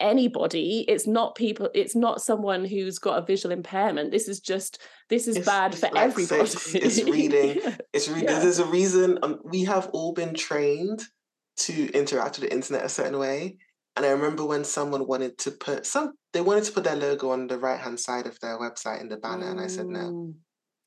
anybody. 0.00 0.86
It's 0.88 1.06
not 1.06 1.34
people, 1.34 1.68
it's 1.74 1.94
not 1.94 2.22
someone 2.22 2.64
who's 2.64 2.98
got 2.98 3.22
a 3.22 3.26
visual 3.26 3.52
impairment. 3.52 4.10
This 4.10 4.26
is 4.26 4.40
just 4.40 4.80
this 5.10 5.28
is 5.28 5.36
it's, 5.36 5.46
bad 5.46 5.74
for 5.74 5.90
like 5.92 5.96
everybody. 5.96 6.40
it's 6.40 7.02
reading. 7.04 7.60
It's 7.92 8.08
reading. 8.08 8.30
Yeah. 8.30 8.40
There's 8.40 8.58
a 8.58 8.64
reason 8.64 9.18
um, 9.22 9.40
we 9.44 9.64
have 9.64 9.90
all 9.92 10.14
been 10.14 10.32
trained 10.32 11.02
to 11.58 11.90
interact 11.92 12.38
with 12.38 12.48
the 12.48 12.54
internet 12.54 12.86
a 12.86 12.88
certain 12.88 13.18
way. 13.18 13.58
And 13.96 14.04
I 14.04 14.10
remember 14.10 14.44
when 14.44 14.64
someone 14.64 15.06
wanted 15.06 15.38
to 15.38 15.50
put 15.50 15.86
some, 15.86 16.12
they 16.32 16.42
wanted 16.42 16.64
to 16.64 16.72
put 16.72 16.84
their 16.84 16.96
logo 16.96 17.30
on 17.30 17.46
the 17.46 17.58
right 17.58 17.80
hand 17.80 17.98
side 17.98 18.26
of 18.26 18.38
their 18.40 18.58
website 18.58 19.00
in 19.00 19.08
the 19.08 19.16
banner, 19.16 19.46
mm. 19.46 19.52
and 19.52 19.60
I 19.60 19.66
said 19.68 19.86
no. 19.86 20.34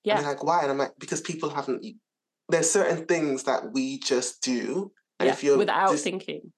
Yeah. 0.04 0.18
And 0.18 0.26
like, 0.26 0.44
why? 0.44 0.62
And 0.62 0.72
I'm 0.72 0.78
like, 0.78 0.94
because 1.00 1.22
people 1.22 1.50
haven't 1.50 1.84
there's 2.50 2.70
certain 2.70 3.06
things 3.06 3.44
that 3.44 3.72
we 3.72 4.00
just 4.00 4.42
do. 4.42 4.92
And 5.20 5.28
yeah, 5.28 5.34
if 5.34 5.44
you're 5.44 5.58
without 5.58 5.92
just, 5.92 6.04
thinking. 6.04 6.52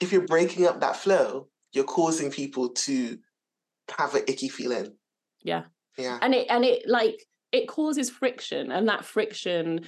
If 0.00 0.12
you're 0.12 0.26
breaking 0.26 0.66
up 0.66 0.80
that 0.80 0.96
flow, 0.96 1.48
you're 1.72 1.84
causing 1.84 2.30
people 2.30 2.70
to 2.70 3.18
have 3.98 4.14
an 4.14 4.22
icky 4.28 4.48
feeling. 4.48 4.94
Yeah. 5.42 5.64
Yeah. 5.98 6.18
And 6.22 6.34
it 6.34 6.46
and 6.48 6.64
it 6.64 6.88
like 6.88 7.24
it 7.52 7.68
causes 7.68 8.10
friction 8.10 8.72
and 8.72 8.88
that 8.88 9.04
friction 9.04 9.84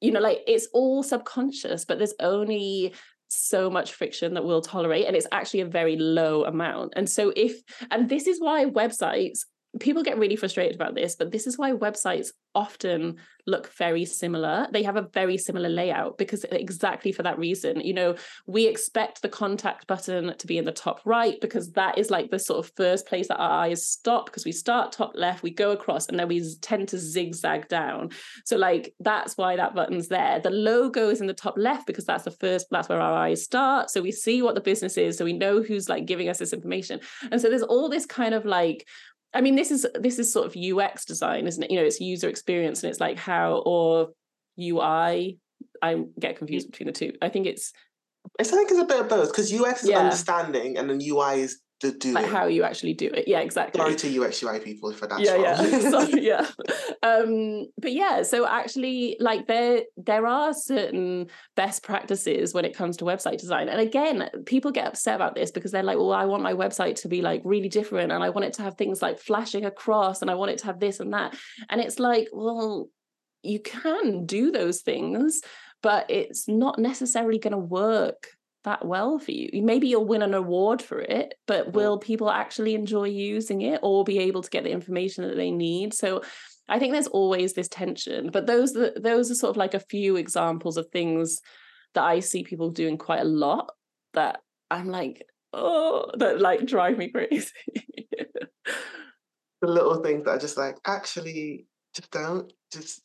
you 0.00 0.10
know 0.10 0.20
like 0.20 0.40
it's 0.46 0.66
all 0.72 1.02
subconscious 1.02 1.84
but 1.84 1.98
there's 1.98 2.14
only 2.20 2.94
so 3.32 3.70
much 3.70 3.94
friction 3.94 4.34
that 4.34 4.44
we'll 4.44 4.60
tolerate 4.60 5.06
and 5.06 5.16
it's 5.16 5.26
actually 5.32 5.60
a 5.60 5.66
very 5.66 5.96
low 5.96 6.44
amount. 6.44 6.92
And 6.96 7.08
so 7.08 7.32
if 7.34 7.62
and 7.90 8.08
this 8.08 8.26
is 8.26 8.40
why 8.40 8.66
websites 8.66 9.40
people 9.80 10.02
get 10.02 10.18
really 10.18 10.36
frustrated 10.36 10.74
about 10.74 10.94
this, 10.94 11.16
but 11.16 11.30
this 11.30 11.46
is 11.46 11.56
why 11.56 11.72
websites 11.72 12.28
often 12.54 13.16
look 13.46 13.72
very 13.74 14.04
similar. 14.04 14.68
They 14.70 14.82
have 14.82 14.96
a 14.96 15.08
very 15.12 15.36
similar 15.36 15.68
layout 15.68 16.18
because 16.18 16.44
exactly 16.44 17.10
for 17.10 17.22
that 17.22 17.38
reason. 17.38 17.80
You 17.80 17.94
know, 17.94 18.16
we 18.46 18.66
expect 18.66 19.22
the 19.22 19.28
contact 19.28 19.86
button 19.86 20.36
to 20.36 20.46
be 20.46 20.58
in 20.58 20.64
the 20.64 20.72
top 20.72 21.00
right 21.04 21.40
because 21.40 21.72
that 21.72 21.98
is 21.98 22.10
like 22.10 22.30
the 22.30 22.38
sort 22.38 22.64
of 22.64 22.72
first 22.76 23.06
place 23.06 23.28
that 23.28 23.38
our 23.38 23.50
eyes 23.64 23.86
stop 23.86 24.26
because 24.26 24.44
we 24.44 24.52
start 24.52 24.92
top 24.92 25.12
left, 25.14 25.42
we 25.42 25.50
go 25.50 25.72
across, 25.72 26.06
and 26.08 26.18
then 26.18 26.28
we 26.28 26.54
tend 26.60 26.88
to 26.88 26.98
zigzag 26.98 27.68
down. 27.68 28.10
So, 28.44 28.56
like, 28.56 28.94
that's 29.00 29.36
why 29.36 29.56
that 29.56 29.74
button's 29.74 30.08
there. 30.08 30.38
The 30.38 30.50
logo 30.50 31.08
is 31.08 31.20
in 31.20 31.26
the 31.26 31.34
top 31.34 31.54
left 31.56 31.86
because 31.86 32.04
that's 32.04 32.24
the 32.24 32.30
first, 32.30 32.66
that's 32.70 32.88
where 32.88 33.00
our 33.00 33.14
eyes 33.14 33.42
start. 33.42 33.90
So 33.90 34.02
we 34.02 34.12
see 34.12 34.42
what 34.42 34.54
the 34.54 34.60
business 34.60 34.96
is. 34.96 35.16
So 35.16 35.24
we 35.24 35.32
know 35.32 35.62
who's 35.62 35.88
like 35.88 36.06
giving 36.06 36.28
us 36.28 36.38
this 36.38 36.52
information. 36.52 37.00
And 37.30 37.40
so 37.40 37.48
there's 37.48 37.62
all 37.62 37.88
this 37.88 38.06
kind 38.06 38.34
of 38.34 38.44
like 38.44 38.86
I 39.34 39.40
mean, 39.40 39.56
this 39.56 39.70
is 39.70 39.86
this 39.94 40.18
is 40.18 40.32
sort 40.32 40.46
of 40.46 40.56
UX 40.56 41.04
design, 41.04 41.46
isn't 41.46 41.62
it? 41.62 41.70
You 41.70 41.78
know, 41.78 41.84
it's 41.84 42.00
user 42.00 42.28
experience, 42.28 42.82
and 42.82 42.90
it's 42.90 43.00
like 43.00 43.18
how 43.18 43.62
or 43.64 44.10
UI. 44.60 45.38
I 45.80 46.04
get 46.18 46.36
confused 46.36 46.68
mm. 46.68 46.72
between 46.72 46.86
the 46.88 46.92
two. 46.92 47.12
I 47.22 47.28
think 47.28 47.46
it's. 47.46 47.72
I 48.38 48.44
think 48.44 48.70
it's 48.70 48.80
a 48.80 48.84
bit 48.84 49.00
of 49.00 49.08
both 49.08 49.30
because 49.30 49.52
UX 49.52 49.82
is 49.82 49.90
yeah. 49.90 49.98
understanding, 49.98 50.76
and 50.76 50.88
then 50.88 51.00
UI 51.00 51.40
is 51.40 51.60
doing. 51.90 52.14
Like 52.14 52.26
how 52.26 52.46
you 52.46 52.62
actually 52.62 52.94
do 52.94 53.06
it. 53.06 53.26
Yeah, 53.26 53.40
exactly. 53.40 53.80
Sorry 53.80 53.96
to 53.96 54.24
UX 54.24 54.42
UI 54.42 54.60
people 54.60 54.92
for 54.92 55.06
that. 55.08 55.20
Yeah, 55.20 55.36
yeah. 55.36 55.78
Sorry, 55.90 56.22
yeah. 56.22 56.46
Um, 57.02 57.66
but 57.78 57.92
yeah, 57.92 58.22
so 58.22 58.46
actually, 58.46 59.16
like 59.18 59.46
there 59.46 59.82
there 59.96 60.26
are 60.26 60.54
certain 60.54 61.26
best 61.56 61.82
practices 61.82 62.54
when 62.54 62.64
it 62.64 62.76
comes 62.76 62.96
to 62.98 63.04
website 63.04 63.38
design. 63.38 63.68
And 63.68 63.80
again, 63.80 64.28
people 64.46 64.70
get 64.70 64.86
upset 64.86 65.16
about 65.16 65.34
this 65.34 65.50
because 65.50 65.72
they're 65.72 65.82
like, 65.82 65.98
well, 65.98 66.12
I 66.12 66.26
want 66.26 66.42
my 66.42 66.54
website 66.54 67.00
to 67.02 67.08
be 67.08 67.22
like 67.22 67.42
really 67.44 67.68
different 67.68 68.12
and 68.12 68.22
I 68.22 68.30
want 68.30 68.46
it 68.46 68.54
to 68.54 68.62
have 68.62 68.76
things 68.76 69.02
like 69.02 69.18
flashing 69.18 69.64
across 69.64 70.22
and 70.22 70.30
I 70.30 70.34
want 70.34 70.52
it 70.52 70.58
to 70.58 70.66
have 70.66 70.80
this 70.80 71.00
and 71.00 71.12
that. 71.12 71.36
And 71.68 71.80
it's 71.80 71.98
like, 71.98 72.28
well, 72.32 72.88
you 73.42 73.60
can 73.60 74.24
do 74.24 74.50
those 74.50 74.82
things, 74.82 75.40
but 75.82 76.10
it's 76.10 76.48
not 76.48 76.78
necessarily 76.78 77.38
going 77.38 77.52
to 77.52 77.58
work 77.58 78.28
that 78.64 78.84
well 78.84 79.18
for 79.18 79.32
you. 79.32 79.62
Maybe 79.62 79.88
you'll 79.88 80.06
win 80.06 80.22
an 80.22 80.34
award 80.34 80.82
for 80.82 81.00
it, 81.00 81.34
but 81.46 81.72
will 81.72 81.98
people 81.98 82.30
actually 82.30 82.74
enjoy 82.74 83.04
using 83.04 83.62
it 83.62 83.80
or 83.82 84.04
be 84.04 84.18
able 84.20 84.42
to 84.42 84.50
get 84.50 84.64
the 84.64 84.70
information 84.70 85.26
that 85.26 85.36
they 85.36 85.50
need? 85.50 85.94
So 85.94 86.22
I 86.68 86.78
think 86.78 86.92
there's 86.92 87.08
always 87.08 87.54
this 87.54 87.68
tension, 87.68 88.30
but 88.30 88.46
those 88.46 88.72
those 88.72 89.30
are 89.30 89.34
sort 89.34 89.50
of 89.50 89.56
like 89.56 89.74
a 89.74 89.80
few 89.80 90.16
examples 90.16 90.76
of 90.76 90.88
things 90.88 91.40
that 91.94 92.04
I 92.04 92.20
see 92.20 92.44
people 92.44 92.70
doing 92.70 92.98
quite 92.98 93.20
a 93.20 93.24
lot 93.24 93.72
that 94.14 94.40
I'm 94.70 94.88
like, 94.88 95.26
oh, 95.52 96.10
that 96.18 96.40
like 96.40 96.66
drive 96.66 96.98
me 96.98 97.10
crazy. 97.10 97.50
the 99.60 99.68
little 99.68 100.02
things 100.02 100.24
that 100.24 100.30
are 100.30 100.38
just 100.38 100.56
like, 100.56 100.76
actually, 100.86 101.66
just 101.94 102.10
don't, 102.10 102.52
just 102.72 103.02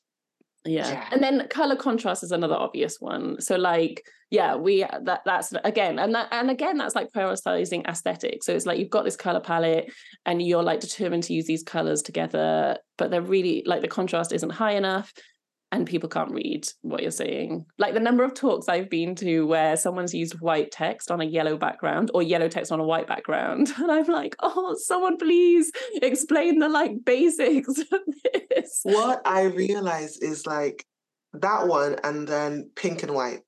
yeah. 0.68 0.91
yeah. 0.91 1.09
and 1.11 1.24
then 1.24 1.47
color 1.49 1.76
contrast 1.76 2.24
is 2.24 2.32
another 2.32 2.55
obvious 2.55 2.97
one 2.99 3.39
so 3.39 3.55
like 3.55 4.03
yeah 4.30 4.55
we 4.55 4.80
that 5.03 5.22
that's 5.26 5.53
again 5.63 5.99
and 5.99 6.13
that 6.13 6.28
and 6.32 6.49
again 6.49 6.78
that's 6.78 6.95
like 6.95 7.11
prioritizing 7.11 7.88
aesthetic 7.88 8.43
so 8.43 8.53
it's 8.53 8.65
like 8.65 8.78
you've 8.78 8.89
got 8.89 9.05
this 9.05 9.15
color 9.15 9.39
palette 9.39 9.91
and 10.26 10.41
you're 10.41 10.63
like 10.63 10.80
determined 10.80 11.24
to 11.24 11.34
use 11.34 11.45
these 11.45 11.63
colors 11.63 12.01
together 12.01 12.78
but 12.97 13.09
they're 13.09 13.22
really 13.22 13.63
like 13.65 13.82
the 13.82 13.88
contrast 13.88 14.34
isn't 14.34 14.49
high 14.49 14.74
enough 14.74 15.13
and 15.72 15.86
people 15.86 16.07
can't 16.07 16.32
read 16.32 16.68
what 16.82 17.01
you're 17.01 17.11
saying. 17.11 17.65
Like 17.78 17.93
the 17.93 17.99
number 17.99 18.24
of 18.24 18.34
talks 18.34 18.70
I've 18.70 18.89
been 18.89 19.15
to 19.15 19.45
where 19.45 19.76
someone's 19.76 20.13
used 20.13 20.39
white 20.39 20.72
text 20.72 21.11
on 21.11 21.20
a 21.20 21.26
yellow 21.26 21.57
background 21.57 22.09
or 22.13 22.24
yellow 22.24 22.47
text 22.47 22.72
on 22.72 22.80
a 22.80 22.86
white 22.86 23.07
background. 23.07 23.74
And 23.88 23.91
I'm 23.91 24.07
like, 24.07 24.36
oh, 24.41 24.76
someone 24.78 25.18
please 25.18 25.72
explain 26.01 26.59
the 26.59 26.68
like 26.68 27.05
basics 27.05 27.80
of 27.91 27.99
this. 28.49 28.82
What 28.84 29.22
I 29.26 29.43
realize 29.43 30.18
is 30.18 30.45
like 30.45 30.86
that 31.34 31.68
one 31.68 31.97
and 32.03 32.28
then 32.28 32.70
pink 32.76 33.03
and 33.03 33.13
white. 33.13 33.41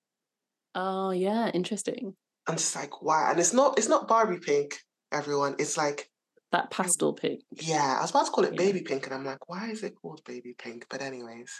Oh 0.75 1.11
yeah, 1.11 1.49
interesting. 1.49 2.15
I'm 2.47 2.55
just 2.55 2.75
like, 2.75 3.01
why? 3.01 3.31
And 3.31 3.39
it's 3.39 3.53
not 3.53 3.77
it's 3.77 3.89
not 3.89 4.07
Barbie 4.07 4.39
pink, 4.39 4.77
everyone. 5.11 5.55
It's 5.59 5.77
like 5.77 6.09
that 6.51 6.71
pastel 6.71 7.13
pink. 7.13 7.41
Yeah, 7.61 7.97
I 7.97 8.01
was 8.01 8.11
about 8.11 8.25
to 8.25 8.31
call 8.31 8.43
it 8.45 8.53
yeah. 8.53 8.57
baby 8.57 8.81
pink, 8.81 9.05
and 9.05 9.13
I'm 9.13 9.25
like, 9.25 9.49
why 9.49 9.69
is 9.69 9.83
it 9.83 9.95
called 10.01 10.21
baby 10.25 10.55
pink? 10.57 10.85
But 10.89 11.01
anyways 11.01 11.51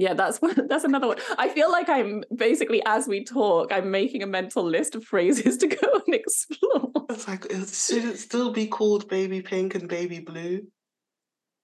yeah 0.00 0.14
that's 0.14 0.40
one 0.40 0.54
that's 0.68 0.84
another 0.84 1.06
one 1.06 1.18
i 1.38 1.48
feel 1.48 1.70
like 1.70 1.88
i'm 1.88 2.24
basically 2.34 2.82
as 2.86 3.06
we 3.06 3.22
talk 3.22 3.70
i'm 3.70 3.90
making 3.90 4.22
a 4.22 4.26
mental 4.26 4.64
list 4.64 4.94
of 4.94 5.04
phrases 5.04 5.56
to 5.58 5.68
go 5.68 6.00
and 6.06 6.14
explore 6.14 6.90
it's 7.10 7.28
like 7.28 7.44
should 7.44 8.04
it 8.04 8.18
still 8.18 8.50
be 8.50 8.66
called 8.66 9.08
baby 9.08 9.42
pink 9.42 9.74
and 9.74 9.88
baby 9.88 10.18
blue 10.18 10.66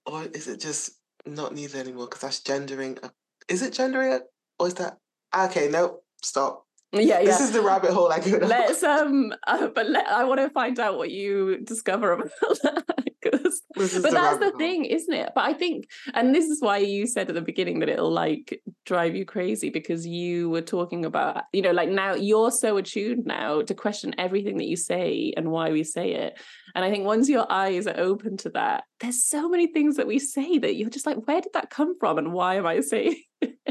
or 0.05 0.25
is 0.35 0.47
it 0.47 0.61
just 0.61 1.01
not 1.25 1.55
neither 1.55 1.81
anymore 1.81 2.07
because 2.07 2.21
that's 2.21 2.41
gendering 2.41 2.99
a, 3.03 3.11
is 3.49 3.63
it 3.63 3.73
gendering 3.73 4.13
a, 4.13 4.21
or 4.61 4.69
is 4.69 4.75
that 4.75 4.99
okay 5.35 5.69
no 5.69 6.01
stop 6.23 6.67
yeah, 6.93 7.19
yeah. 7.19 7.25
This 7.25 7.41
is 7.41 7.53
the 7.53 7.61
rabbit 7.61 7.91
hole 7.91 8.11
I 8.11 8.21
go 8.21 8.39
down. 8.39 8.49
Let's 8.49 8.83
um, 8.83 9.35
uh, 9.47 9.67
but 9.67 9.91
let, 9.91 10.07
I 10.07 10.25
want 10.25 10.41
to 10.41 10.49
find 10.51 10.79
out 10.79 10.97
what 10.97 11.11
you 11.11 11.59
discover 11.59 12.13
about 12.13 12.31
that. 12.63 12.96
but 13.75 14.11
that's 14.11 14.39
the 14.39 14.53
thing, 14.59 14.85
isn't 14.85 15.13
it? 15.13 15.33
But 15.35 15.45
I 15.45 15.53
think, 15.53 15.89
and 16.15 16.35
this 16.35 16.47
is 16.47 16.61
why 16.61 16.79
you 16.79 17.07
said 17.07 17.29
at 17.29 17.35
the 17.35 17.41
beginning 17.41 17.81
that 17.81 17.89
it'll 17.89 18.11
like 18.11 18.63
drive 18.85 19.15
you 19.15 19.25
crazy 19.25 19.71
because 19.71 20.07
you 20.07 20.51
were 20.51 20.63
talking 20.63 21.05
about, 21.05 21.45
you 21.53 21.63
know, 21.63 21.73
like 21.73 21.89
now 21.89 22.15
you're 22.15 22.51
so 22.51 22.77
attuned 22.77 23.27
now 23.27 23.63
to 23.63 23.75
question 23.75 24.15
everything 24.19 24.57
that 24.59 24.67
you 24.67 24.77
say 24.77 25.33
and 25.37 25.51
why 25.51 25.71
we 25.71 25.85
say 25.85 26.13
it. 26.13 26.41
And 26.75 26.85
I 26.85 26.91
think 26.91 27.05
once 27.05 27.29
your 27.29 27.51
eyes 27.51 27.87
are 27.87 27.99
open 27.99 28.37
to 28.39 28.51
that, 28.51 28.85
there's 29.01 29.25
so 29.25 29.49
many 29.49 29.67
things 29.67 29.97
that 29.97 30.07
we 30.07 30.19
say 30.19 30.59
that 30.59 30.77
you're 30.77 30.91
just 30.91 31.07
like, 31.07 31.27
where 31.27 31.41
did 31.41 31.53
that 31.55 31.71
come 31.71 31.99
from, 31.99 32.19
and 32.19 32.33
why 32.33 32.57
am 32.57 32.67
I 32.67 32.81
saying? 32.81 33.23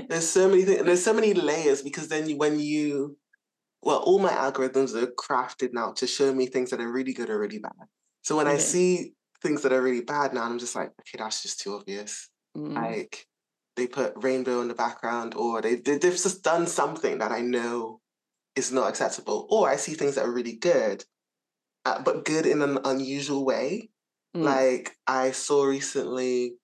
there's 0.08 0.28
so 0.28 0.48
many 0.50 0.64
things. 0.64 0.84
There's 0.86 1.04
so 1.04 1.14
many 1.14 1.34
layers 1.34 1.82
because 1.82 2.08
then 2.08 2.30
you, 2.30 2.38
when 2.38 2.60
you 2.60 3.18
well, 3.86 4.00
all 4.00 4.20
my 4.20 4.32
algorithms 4.32 4.96
are 4.96 5.08
crafted 5.08 5.72
now 5.72 5.92
to 5.94 6.08
show 6.08 6.34
me 6.34 6.48
things 6.48 6.72
that 6.72 6.82
are 6.82 6.92
really 6.92 7.14
good 7.14 7.30
or 7.30 7.40
really 7.40 7.60
bad. 7.60 7.72
So 8.24 8.36
when 8.36 8.48
okay. 8.48 8.56
I 8.56 8.60
see 8.60 9.14
things 9.46 9.62
that 9.62 9.74
are 9.74 9.82
really 9.82 10.02
bad 10.02 10.34
now, 10.34 10.44
And 10.44 10.54
I'm 10.54 10.60
just 10.60 10.76
like, 10.76 10.90
okay, 11.02 11.18
that's 11.18 11.44
just 11.44 11.60
too 11.60 11.76
obvious. 11.76 12.30
Mm. 12.58 12.74
Like 12.74 13.28
they 13.76 13.88
put 13.88 14.14
rainbow 14.16 14.62
in 14.62 14.68
the 14.68 14.74
background, 14.74 15.36
or 15.36 15.62
they, 15.62 15.76
they 15.76 15.98
they've 15.98 16.12
just 16.12 16.44
done 16.44 16.66
something 16.66 17.20
that 17.20 17.32
I 17.32 17.42
know 17.42 18.02
is 18.56 18.72
not 18.72 18.90
acceptable. 18.90 19.48
Or 19.50 19.70
I 19.70 19.76
see 19.76 19.94
things 19.94 20.16
that 20.16 20.26
are 20.26 20.32
really 20.32 20.56
good, 20.56 21.06
uh, 21.86 22.02
but 22.02 22.26
good 22.26 22.46
in 22.46 22.62
an 22.62 22.80
unusual 22.86 23.46
way. 23.46 23.90
Mm. 24.36 24.44
Like 24.44 24.96
I 25.06 25.32
saw 25.32 25.66
recently, 25.66 26.56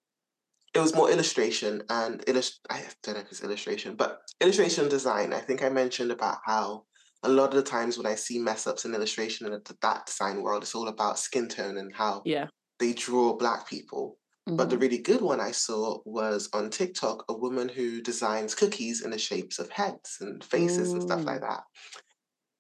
it 0.74 0.80
was 0.80 0.96
more 0.96 1.12
illustration 1.12 1.84
and 1.90 2.24
illust- 2.28 2.66
I 2.70 2.84
don't 3.04 3.16
know 3.16 3.22
if 3.22 3.32
it's 3.32 3.44
illustration, 3.44 3.96
but 3.96 4.22
illustration 4.40 4.90
design. 4.90 5.34
I 5.34 5.40
think 5.40 5.64
I 5.64 5.70
mentioned 5.70 6.12
about 6.12 6.38
how 6.46 6.86
a 7.24 7.30
lot 7.30 7.50
of 7.50 7.56
the 7.56 7.64
times 7.64 7.98
when 7.98 8.08
I 8.08 8.16
see 8.16 8.40
mess 8.40 8.66
ups 8.66 8.86
in 8.86 8.96
illustration 8.96 9.46
in 9.46 9.60
that 9.82 10.06
design 10.06 10.42
world, 10.42 10.64
it's 10.64 10.74
all 10.74 10.88
about 10.88 11.20
skin 11.20 11.48
tone 11.48 11.78
and 11.78 11.94
how 11.94 12.24
yeah. 12.26 12.48
They 12.82 12.94
draw 12.94 13.38
black 13.38 13.70
people. 13.70 14.18
Mm-hmm. 14.50 14.58
But 14.58 14.70
the 14.70 14.76
mm-hmm. 14.76 14.82
really 14.82 14.98
good 14.98 15.22
one 15.22 15.40
I 15.40 15.52
saw 15.52 16.00
was 16.04 16.50
on 16.52 16.70
TikTok, 16.70 17.26
a 17.30 17.34
woman 17.34 17.70
who 17.70 18.02
designs 18.02 18.56
cookies 18.56 19.04
in 19.04 19.12
the 19.12 19.18
shapes 19.18 19.60
of 19.60 19.70
heads 19.70 20.18
and 20.20 20.44
faces 20.44 20.92
and 20.92 21.02
stuff 21.02 21.24
like 21.24 21.42
that. 21.42 21.62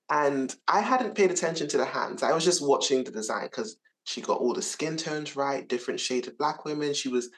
And 0.09 0.55
I 0.67 0.81
hadn't 0.81 1.15
paid 1.15 1.31
attention 1.31 1.67
to 1.69 1.77
the 1.77 1.85
hands. 1.85 2.21
I 2.21 2.33
was 2.33 2.45
just 2.45 2.65
watching 2.65 3.03
the 3.03 3.11
design 3.11 3.45
because 3.45 3.77
she 4.03 4.21
got 4.21 4.39
all 4.39 4.53
the 4.53 4.61
skin 4.61 4.95
tones 4.95 5.35
right, 5.35 5.67
different 5.67 5.99
shades 5.99 6.27
of 6.27 6.37
black 6.37 6.65
women. 6.65 6.93
She 6.93 7.09
was 7.09 7.29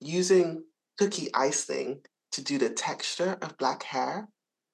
using 0.00 0.62
cookie 0.98 1.28
icing 1.34 2.00
to 2.32 2.44
do 2.44 2.58
the 2.58 2.70
texture 2.70 3.38
of 3.40 3.56
black 3.56 3.82
hair. 3.82 4.28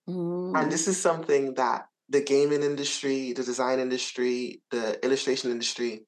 Mm. 0.08 0.60
And 0.60 0.72
this 0.72 0.88
is 0.88 1.00
something 1.00 1.54
that 1.54 1.86
the 2.08 2.22
gaming 2.22 2.62
industry, 2.62 3.32
the 3.32 3.44
design 3.44 3.78
industry, 3.78 4.62
the 4.70 4.98
illustration 5.04 5.50
industry 5.50 6.06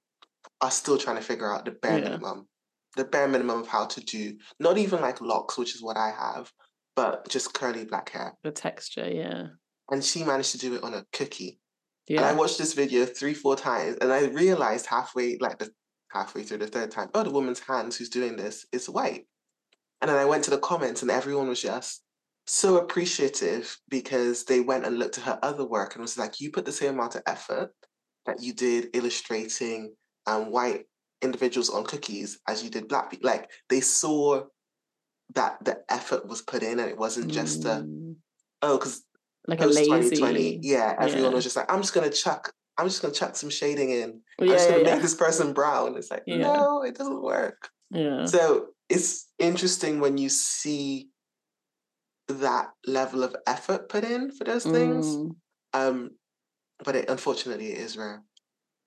are 0.61 0.71
still 0.71 0.99
trying 0.99 1.17
to 1.17 1.23
figure 1.23 1.53
out 1.53 1.65
the 1.65 1.73
bare 1.73 1.99
yeah. 1.99 2.05
minimum, 2.05 2.49
the 2.97 3.05
bare 3.05 3.29
minimum 3.29 3.61
of 3.61 3.69
how 3.69 3.87
to 3.87 4.01
do 4.01 4.37
not 4.61 4.79
even 4.79 5.01
like 5.01 5.21
locks, 5.21 5.59
which 5.59 5.75
is 5.75 5.83
what 5.83 5.97
I 5.97 6.11
have, 6.11 6.51
but 6.97 7.29
just 7.29 7.55
curly 7.55 7.85
black 7.85 8.11
hair. 8.11 8.35
The 8.43 8.51
texture, 8.51 9.09
yeah. 9.11 9.47
And 9.91 10.03
she 10.03 10.25
managed 10.25 10.53
to 10.53 10.59
do 10.59 10.75
it 10.75 10.83
on 10.83 10.95
a 10.95 11.05
cookie. 11.13 11.61
Yeah. 12.09 12.19
And 12.19 12.27
I 12.27 12.33
watched 12.35 12.59
this 12.59 12.75
video 12.75 13.07
three, 13.07 13.35
four 13.35 13.57
times, 13.57 13.97
and 14.01 14.13
I 14.13 14.27
realized 14.27 14.87
halfway, 14.87 15.39
like 15.41 15.59
the 15.59 15.71
halfway 16.15 16.43
through 16.43 16.59
the 16.59 16.67
third 16.67 16.91
time, 16.91 17.09
oh, 17.15 17.25
the 17.25 17.31
woman's 17.31 17.61
hands 17.61 17.97
who's 17.97 18.09
doing 18.09 18.37
this 18.37 18.65
is 18.73 18.89
white. 18.89 19.27
And 20.01 20.09
then 20.09 20.19
I 20.19 20.25
went 20.25 20.45
to 20.45 20.51
the 20.51 20.59
comments 20.59 21.03
and 21.03 21.11
everyone 21.11 21.49
was 21.49 21.61
just 21.61 22.03
so 22.47 22.77
appreciative 22.77 23.77
because 23.89 24.45
they 24.45 24.61
went 24.61 24.87
and 24.87 24.99
looked 24.99 25.19
at 25.19 25.25
her 25.25 25.39
other 25.43 25.67
work 25.67 25.95
and 25.95 26.03
was 26.03 26.19
like, 26.19 26.41
you 26.41 26.51
put 26.51 26.65
the 26.65 26.73
same 26.73 26.95
amount 26.95 27.17
of 27.17 27.23
effort 27.27 27.71
that 28.27 28.43
you 28.43 28.53
did 28.53 28.89
illustrating 28.95 29.95
um, 30.27 30.51
white 30.51 30.85
individuals 31.23 31.71
on 31.71 31.85
cookies 31.85 32.39
as 32.49 32.63
you 32.63 32.71
did 32.71 32.89
black 32.89 33.11
people. 33.11 33.29
Like 33.29 33.51
they 33.69 33.81
saw 33.81 34.45
that 35.35 35.65
the 35.65 35.79
effort 35.89 36.29
was 36.29 36.43
put 36.43 36.63
in 36.63 36.79
and 36.79 36.89
it 36.89 36.99
wasn't 36.99 37.31
just 37.31 37.65
a, 37.65 37.85
mm. 37.85 38.15
oh, 38.63 38.79
because 38.79 39.03
like 39.47 39.61
a 39.61 39.67
lazy 39.67 39.85
2020, 39.87 40.61
yeah, 40.63 40.95
everyone 40.99 41.31
yeah. 41.31 41.35
was 41.35 41.45
just 41.45 41.57
like, 41.57 41.71
I'm 41.73 41.81
just 41.81 41.95
gonna 41.95 42.11
chuck, 42.11 42.53
I'm 42.79 42.87
just 42.87 43.03
gonna 43.03 43.15
chuck 43.15 43.37
some 43.37 43.51
shading 43.51 43.91
in. 43.91 44.21
I'm 44.41 44.49
just 44.49 44.69
gonna 44.69 44.83
yeah. 44.83 44.95
make 44.95 45.03
this 45.03 45.15
person 45.15 45.53
brown. 45.53 45.97
It's 45.97 46.11
like, 46.11 46.25
no, 46.27 46.83
it 46.83 46.97
doesn't 46.97 47.23
work. 47.23 47.69
Yeah. 47.91 48.27
So 48.27 48.67
it's 48.89 49.29
interesting 49.39 50.01
when 50.01 50.19
you 50.19 50.29
see 50.29 51.09
that 52.29 52.69
level 52.87 53.23
of 53.23 53.37
effort 53.47 53.89
put 53.89 54.05
in 54.05 54.31
for 54.31 54.45
those 54.45 54.65
things. 54.65 55.07
Mm. 55.07 55.35
Um, 55.75 56.11
but 56.85 56.97
it 56.97 57.09
unfortunately 57.09 57.73
it 57.73 57.79
is 57.79 57.97
rare. 57.97 58.23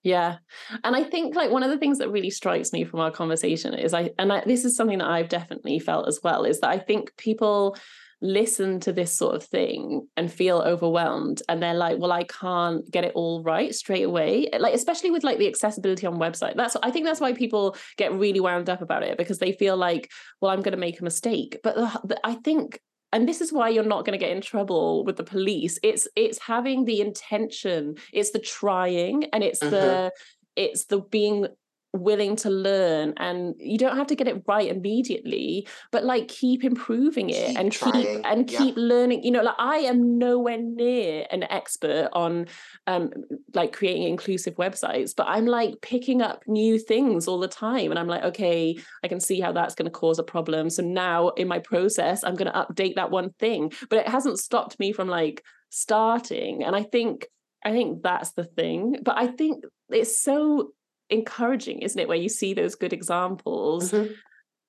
Yeah. 0.04 0.38
And 0.84 0.96
I 0.96 1.04
think 1.04 1.36
like 1.36 1.52
one 1.52 1.64
of 1.64 1.70
the 1.70 1.78
things 1.78 1.98
that 1.98 2.10
really 2.10 2.30
strikes 2.30 2.72
me 2.72 2.86
from 2.86 3.00
our 3.00 3.12
conversation 3.12 3.74
is 3.74 3.94
I 3.94 4.12
and 4.18 4.32
I, 4.32 4.44
this 4.46 4.64
is 4.64 4.76
something 4.76 5.00
that 5.00 5.08
I've 5.08 5.30
definitely 5.30 5.80
felt 5.80 6.08
as 6.08 6.20
well 6.24 6.44
is 6.44 6.60
that 6.62 6.70
I 6.70 6.80
think 6.80 7.16
people 7.18 7.76
listen 8.22 8.80
to 8.80 8.92
this 8.92 9.16
sort 9.16 9.36
of 9.36 9.44
thing 9.44 10.08
and 10.18 10.32
feel 10.32 10.58
overwhelmed 10.60 11.44
and 11.48 11.62
they're 11.62 11.76
like 11.76 12.00
well 12.00 12.12
i 12.12 12.24
can't 12.24 12.90
get 12.90 13.04
it 13.04 13.12
all 13.14 13.44
right 13.44 13.76
straight 13.76 14.04
away 14.04 14.48
eh, 14.52 14.58
like 14.58 14.74
especially 14.74 15.12
with 15.12 15.24
like 15.24 15.38
the 15.38 15.48
accessibility 15.48 16.08
on 16.08 16.18
website 16.18 16.56
that's 16.56 16.76
i 16.82 16.90
think 16.90 17.06
that's 17.06 17.22
why 17.22 17.32
people 17.32 17.76
get 17.96 18.12
really 18.12 18.40
wound 18.40 18.72
up 18.72 18.82
about 18.82 19.04
it 19.04 19.20
because 19.20 19.38
they 19.38 19.52
feel 19.52 19.78
like 19.78 20.10
well 20.42 20.50
i'm 20.50 20.64
going 20.64 20.72
to 20.72 20.80
make 20.80 21.00
a 21.00 21.04
mistake 21.04 21.60
but 21.64 21.78
i 22.24 22.34
think 22.34 22.80
and 23.12 23.28
this 23.28 23.42
is 23.42 23.54
why 23.54 23.70
you're 23.70 23.84
not 23.84 24.06
going 24.06 24.18
to 24.18 24.24
get 24.24 24.36
in 24.36 24.42
trouble 24.42 25.04
with 25.06 25.16
the 25.16 25.24
police 25.24 25.80
it's 25.84 26.08
it's 26.16 26.40
having 26.40 26.86
the 26.86 27.02
intention 27.02 27.96
it's 28.14 28.32
the 28.32 28.40
trying 28.40 29.26
and 29.34 29.44
it's 29.44 29.60
mm-hmm. 29.60 29.72
the 29.72 30.12
it's 30.56 30.86
the 30.86 31.00
being 31.00 31.48
willing 31.94 32.36
to 32.36 32.50
learn 32.50 33.14
and 33.18 33.56
you 33.60 33.78
don't 33.78 33.96
have 33.96 34.08
to 34.08 34.16
get 34.16 34.28
it 34.28 34.44
right 34.48 34.70
immediately 34.70 35.68
but 35.92 36.04
like 36.04 36.28
keep 36.28 36.64
improving 36.64 37.30
it 37.30 37.48
keep 37.48 37.58
and 37.58 37.72
trying. 37.72 37.94
keep 37.94 38.26
and 38.26 38.52
yeah. 38.52 38.58
keep 38.58 38.76
learning 38.78 39.24
you 39.24 39.32
know 39.32 39.42
like 39.42 39.56
i 39.58 39.78
am 39.78 40.18
nowhere 40.18 40.58
near 40.58 41.26
an 41.32 41.44
expert 41.44 42.10
on 42.14 42.46
um 42.88 43.10
like 43.54 43.74
creating 43.74 44.04
inclusive 44.04 44.56
websites 44.56 45.14
but 45.16 45.28
i'm 45.28 45.46
like 45.46 45.76
picking 45.82 46.22
up 46.22 46.44
new 46.46 46.78
things 46.78 47.28
all 47.28 47.40
the 47.40 47.48
time 47.48 47.90
and 47.90 48.00
i'm 48.00 48.08
like 48.08 48.24
okay 48.24 48.78
i 49.04 49.08
can 49.08 49.20
see 49.20 49.40
how 49.40 49.52
that's 49.52 49.76
going 49.76 49.90
to 49.90 49.92
cause 49.92 50.20
a 50.20 50.24
problem 50.24 50.70
so 50.70 50.84
now 50.84 51.30
in 51.30 51.48
my 51.48 51.60
process 51.60 52.24
i'm 52.24 52.36
going 52.36 52.52
to 52.52 52.60
update 52.60 52.96
that 52.96 53.12
one 53.12 53.32
thing 53.40 53.72
but 53.90 54.00
it 54.00 54.08
hasn't 54.08 54.40
stopped 54.40 54.80
me 54.80 54.92
from 54.92 55.08
like 55.08 55.44
starting 55.70 56.64
and 56.64 56.76
i 56.76 56.84
think 56.84 57.28
I 57.66 57.72
think 57.72 58.02
that's 58.02 58.32
the 58.32 58.46
thing. 58.46 58.98
But 59.04 59.18
I 59.18 59.28
think 59.28 59.66
it's 59.90 60.22
so 60.22 60.72
encouraging, 61.10 61.80
isn't 61.80 62.00
it? 62.00 62.08
Where 62.08 62.18
you 62.18 62.30
see 62.30 62.54
those 62.54 62.76
good 62.76 62.94
examples. 62.94 63.92
Mm-hmm. 63.92 64.14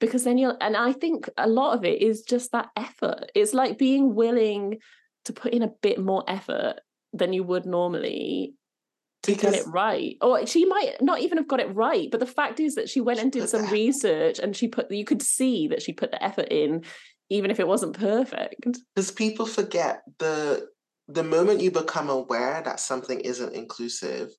Because 0.01 0.22
then 0.22 0.39
you'll, 0.39 0.57
and 0.61 0.76
I 0.76 0.93
think 0.93 1.28
a 1.36 1.49
lot 1.49 1.76
of 1.76 1.84
it 1.84 2.01
is 2.01 2.22
just 2.22 2.53
that 2.53 2.68
effort. 2.76 3.32
It's 3.34 3.53
like 3.53 3.78
being 3.78 4.14
willing 4.14 4.78
to 5.24 5.32
put 5.32 5.53
in 5.53 5.62
a 5.62 5.72
bit 5.82 5.99
more 5.99 6.22
effort 6.28 6.76
than 7.12 7.32
you 7.32 7.43
would 7.43 7.66
normally 7.66 8.55
to 9.24 9.32
because 9.32 9.53
get 9.53 9.61
it 9.62 9.66
right. 9.66 10.16
Or 10.20 10.47
she 10.47 10.64
might 10.64 10.97
not 11.01 11.20
even 11.20 11.39
have 11.39 11.49
got 11.49 11.61
it 11.61 11.74
right, 11.74 12.09
but 12.11 12.20
the 12.20 12.26
fact 12.26 12.61
is 12.61 12.76
that 12.76 12.89
she 12.89 13.01
went 13.01 13.20
and 13.20 13.32
did 13.32 13.49
some 13.49 13.70
research 13.70 14.39
and 14.39 14.55
she 14.55 14.68
put 14.68 14.91
you 14.91 15.05
could 15.05 15.22
see 15.22 15.68
that 15.68 15.82
she 15.82 15.93
put 15.93 16.11
the 16.11 16.22
effort 16.22 16.49
in, 16.51 16.84
even 17.28 17.51
if 17.51 17.59
it 17.59 17.66
wasn't 17.66 17.99
perfect. 17.99 18.78
Because 18.95 19.11
people 19.11 19.47
forget 19.47 20.03
the 20.18 20.68
the 21.09 21.24
moment 21.24 21.62
you 21.62 21.70
become 21.70 22.11
aware 22.11 22.62
that 22.64 22.80
something 22.80 23.20
isn't 23.20 23.55
inclusive, 23.55 24.30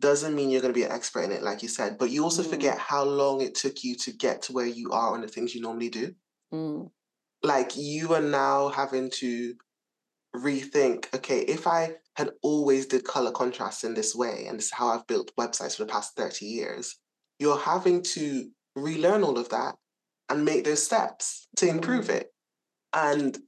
doesn't 0.00 0.34
mean 0.34 0.50
you're 0.50 0.60
going 0.60 0.72
to 0.72 0.78
be 0.78 0.84
an 0.84 0.92
expert 0.92 1.22
in 1.22 1.32
it, 1.32 1.42
like 1.42 1.62
you 1.62 1.68
said, 1.68 1.96
but 1.98 2.10
you 2.10 2.22
also 2.22 2.42
mm. 2.42 2.50
forget 2.50 2.78
how 2.78 3.02
long 3.04 3.40
it 3.40 3.54
took 3.54 3.82
you 3.82 3.96
to 3.96 4.12
get 4.12 4.42
to 4.42 4.52
where 4.52 4.66
you 4.66 4.90
are 4.90 5.14
on 5.14 5.22
the 5.22 5.28
things 5.28 5.54
you 5.54 5.60
normally 5.60 5.88
do. 5.88 6.14
Mm. 6.52 6.90
Like 7.42 7.76
you 7.76 8.12
are 8.14 8.20
now 8.20 8.68
having 8.68 9.10
to 9.16 9.54
rethink, 10.34 11.14
okay, 11.14 11.40
if 11.40 11.66
I 11.66 11.94
had 12.16 12.30
always 12.42 12.86
did 12.86 13.04
color 13.04 13.30
contrast 13.30 13.84
in 13.84 13.94
this 13.94 14.14
way, 14.14 14.46
and 14.48 14.58
this 14.58 14.66
is 14.66 14.72
how 14.72 14.88
I've 14.88 15.06
built 15.06 15.32
websites 15.38 15.76
for 15.76 15.84
the 15.84 15.92
past 15.92 16.16
30 16.16 16.44
years, 16.44 16.96
you're 17.38 17.58
having 17.58 18.02
to 18.02 18.50
relearn 18.74 19.22
all 19.22 19.38
of 19.38 19.48
that 19.50 19.76
and 20.28 20.44
make 20.44 20.64
those 20.64 20.82
steps 20.82 21.48
to 21.56 21.68
improve 21.68 22.08
mm. 22.08 22.16
it. 22.16 22.32
And 22.92 23.38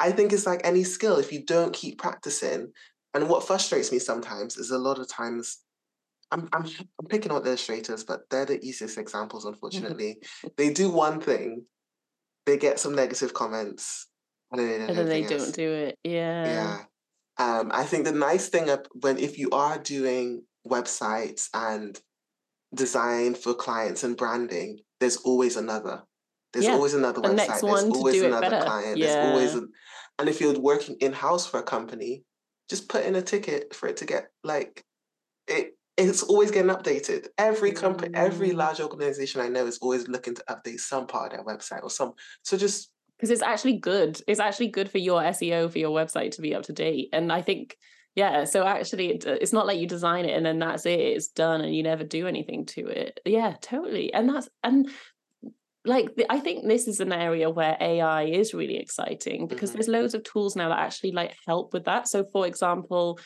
I 0.00 0.12
think 0.12 0.32
it's 0.32 0.46
like 0.46 0.60
any 0.64 0.84
skill, 0.84 1.16
if 1.16 1.32
you 1.32 1.44
don't 1.44 1.72
keep 1.72 1.98
practicing, 1.98 2.72
and 3.14 3.28
what 3.28 3.46
frustrates 3.46 3.92
me 3.92 3.98
sometimes 3.98 4.56
is 4.56 4.70
a 4.70 4.78
lot 4.78 4.98
of 4.98 5.08
times 5.08 5.58
I'm 6.30 6.48
I'm 6.52 6.64
I'm 6.64 7.06
picking 7.08 7.32
on 7.32 7.46
illustrators, 7.46 8.04
but 8.04 8.28
they're 8.30 8.46
the 8.46 8.64
easiest 8.64 8.98
examples, 8.98 9.44
unfortunately. 9.52 10.18
they 10.56 10.72
do 10.72 10.90
one 10.90 11.20
thing, 11.20 11.64
they 12.46 12.56
get 12.56 12.78
some 12.78 12.94
negative 12.94 13.34
comments, 13.34 14.08
and 14.52 14.60
then, 14.60 14.88
and 14.88 14.98
then 14.98 15.06
they 15.06 15.24
else. 15.24 15.30
don't 15.30 15.54
do 15.54 15.72
it. 15.72 15.98
Yeah. 16.04 16.46
Yeah. 16.46 16.78
Um, 17.38 17.70
I 17.72 17.84
think 17.84 18.04
the 18.04 18.12
nice 18.12 18.48
thing 18.48 18.70
when 19.00 19.18
if 19.18 19.38
you 19.38 19.50
are 19.50 19.78
doing 19.78 20.42
websites 20.66 21.48
and 21.52 22.00
design 22.74 23.34
for 23.34 23.54
clients 23.54 24.04
and 24.04 24.16
branding, 24.16 24.78
there's 25.00 25.18
always 25.18 25.56
another. 25.56 26.02
There's 26.52 26.64
yeah. 26.64 26.72
always 26.72 26.94
another 26.94 27.20
the 27.20 27.28
website. 27.28 27.60
There's 27.60 27.62
always 27.62 28.22
another 28.22 28.62
client. 28.62 28.96
Yeah. 28.96 29.06
There's 29.06 29.26
always 29.26 29.54
a, 29.54 29.66
and 30.18 30.28
if 30.28 30.40
you're 30.40 30.58
working 30.58 30.96
in 31.00 31.12
house 31.12 31.46
for 31.46 31.60
a 31.60 31.62
company, 31.62 32.24
just 32.70 32.88
put 32.88 33.04
in 33.04 33.14
a 33.14 33.22
ticket 33.22 33.74
for 33.74 33.88
it 33.88 33.98
to 33.98 34.06
get 34.06 34.28
like 34.42 34.82
it 35.46 35.75
it's 35.96 36.22
always 36.22 36.50
getting 36.50 36.70
updated. 36.70 37.28
Every 37.38 37.72
company, 37.72 38.10
mm. 38.12 38.18
every 38.18 38.52
large 38.52 38.80
organization 38.80 39.40
I 39.40 39.48
know 39.48 39.66
is 39.66 39.78
always 39.78 40.08
looking 40.08 40.34
to 40.34 40.44
update 40.48 40.80
some 40.80 41.06
part 41.06 41.32
of 41.32 41.38
their 41.38 41.56
website 41.56 41.82
or 41.82 41.90
some. 41.90 42.12
So 42.42 42.56
just 42.56 42.90
because 43.16 43.30
it's 43.30 43.42
actually 43.42 43.78
good. 43.78 44.20
It's 44.26 44.40
actually 44.40 44.68
good 44.68 44.90
for 44.90 44.98
your 44.98 45.22
SEO 45.22 45.70
for 45.70 45.78
your 45.78 45.96
website 45.96 46.32
to 46.32 46.42
be 46.42 46.54
up 46.54 46.64
to 46.64 46.72
date. 46.72 47.08
And 47.12 47.32
I 47.32 47.40
think, 47.40 47.76
yeah. 48.14 48.44
So 48.44 48.66
actually, 48.66 49.10
it's 49.10 49.52
not 49.52 49.66
like 49.66 49.78
you 49.78 49.86
design 49.86 50.26
it 50.26 50.36
and 50.36 50.44
then 50.44 50.58
that's 50.58 50.84
it. 50.84 51.00
It's 51.00 51.28
done, 51.28 51.62
and 51.62 51.74
you 51.74 51.82
never 51.82 52.04
do 52.04 52.26
anything 52.26 52.66
to 52.66 52.86
it. 52.86 53.20
Yeah, 53.24 53.54
totally. 53.60 54.12
And 54.12 54.28
that's 54.28 54.48
and 54.62 54.90
like 55.86 56.10
I 56.28 56.40
think 56.40 56.66
this 56.66 56.88
is 56.88 57.00
an 57.00 57.12
area 57.12 57.48
where 57.48 57.76
AI 57.80 58.24
is 58.24 58.52
really 58.52 58.76
exciting 58.76 59.46
because 59.46 59.70
mm-hmm. 59.70 59.78
there's 59.78 59.88
loads 59.88 60.14
of 60.14 60.24
tools 60.24 60.56
now 60.56 60.68
that 60.68 60.80
actually 60.80 61.12
like 61.12 61.36
help 61.46 61.72
with 61.72 61.84
that. 61.84 62.08
So, 62.08 62.24
for 62.24 62.46
example, 62.46 63.18